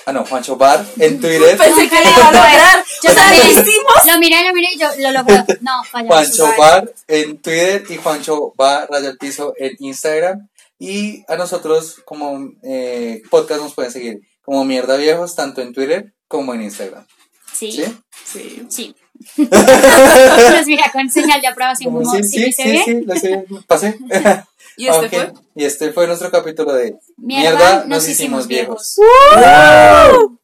ah 0.05 0.13
no, 0.13 0.25
Juancho 0.25 0.55
Bar 0.55 0.85
en 0.99 1.19
Twitter, 1.21 1.57
Pensé 1.57 1.89
que 1.89 1.95
le 1.95 2.09
iba 2.09 2.27
a 2.27 2.31
lograr. 2.31 2.85
Yo 3.03 3.13
también. 3.13 3.43
lo 3.43 3.61
hicimos. 3.61 3.93
Lo 4.05 4.19
miré, 4.19 4.47
lo 4.47 4.53
miré 4.53 4.67
y 4.73 4.79
yo 4.79 4.87
lo 4.99 5.11
logré. 5.11 5.43
No. 5.61 5.83
Juancho 6.07 6.47
Bar 6.57 6.93
en 7.07 7.41
Twitter 7.41 7.83
y 7.89 7.97
Juancho 7.97 8.53
Bar 8.55 8.87
Raya 8.89 9.09
al 9.09 9.17
Piso 9.17 9.53
en 9.57 9.75
Instagram. 9.79 10.49
Y 10.79 11.23
a 11.27 11.35
nosotros 11.35 12.01
como 12.05 12.51
eh, 12.63 13.21
podcast 13.29 13.61
nos 13.61 13.73
pueden 13.73 13.91
seguir 13.91 14.21
como 14.41 14.65
Mierda 14.65 14.97
Viejos, 14.97 15.35
tanto 15.35 15.61
en 15.61 15.73
Twitter 15.73 16.14
como 16.27 16.53
en 16.53 16.63
Instagram. 16.63 17.05
Sí, 17.53 17.71
¿Sí? 17.71 18.65
Sí. 18.69 18.95
mira 20.65 20.91
con 20.91 21.09
señal 21.09 21.39
de 21.39 21.47
aprobación 21.47 21.93
como 21.93 22.11
sí, 22.15 22.23
si 22.23 22.51
sí, 22.51 23.01
lo 23.05 23.15
sé, 23.15 23.45
pasé. 23.67 23.97
Y 24.77 24.87
este 24.87 25.09
fue. 25.09 25.33
Y 25.55 25.63
este 25.63 25.93
fue 25.93 26.05
nuestro 26.05 26.29
capítulo 26.31 26.73
de 26.73 26.97
Mierda, 27.15 27.85
nos 27.85 28.09
hicimos 28.09 28.45
viejos. 28.47 28.97
¡Woo! 28.97 30.37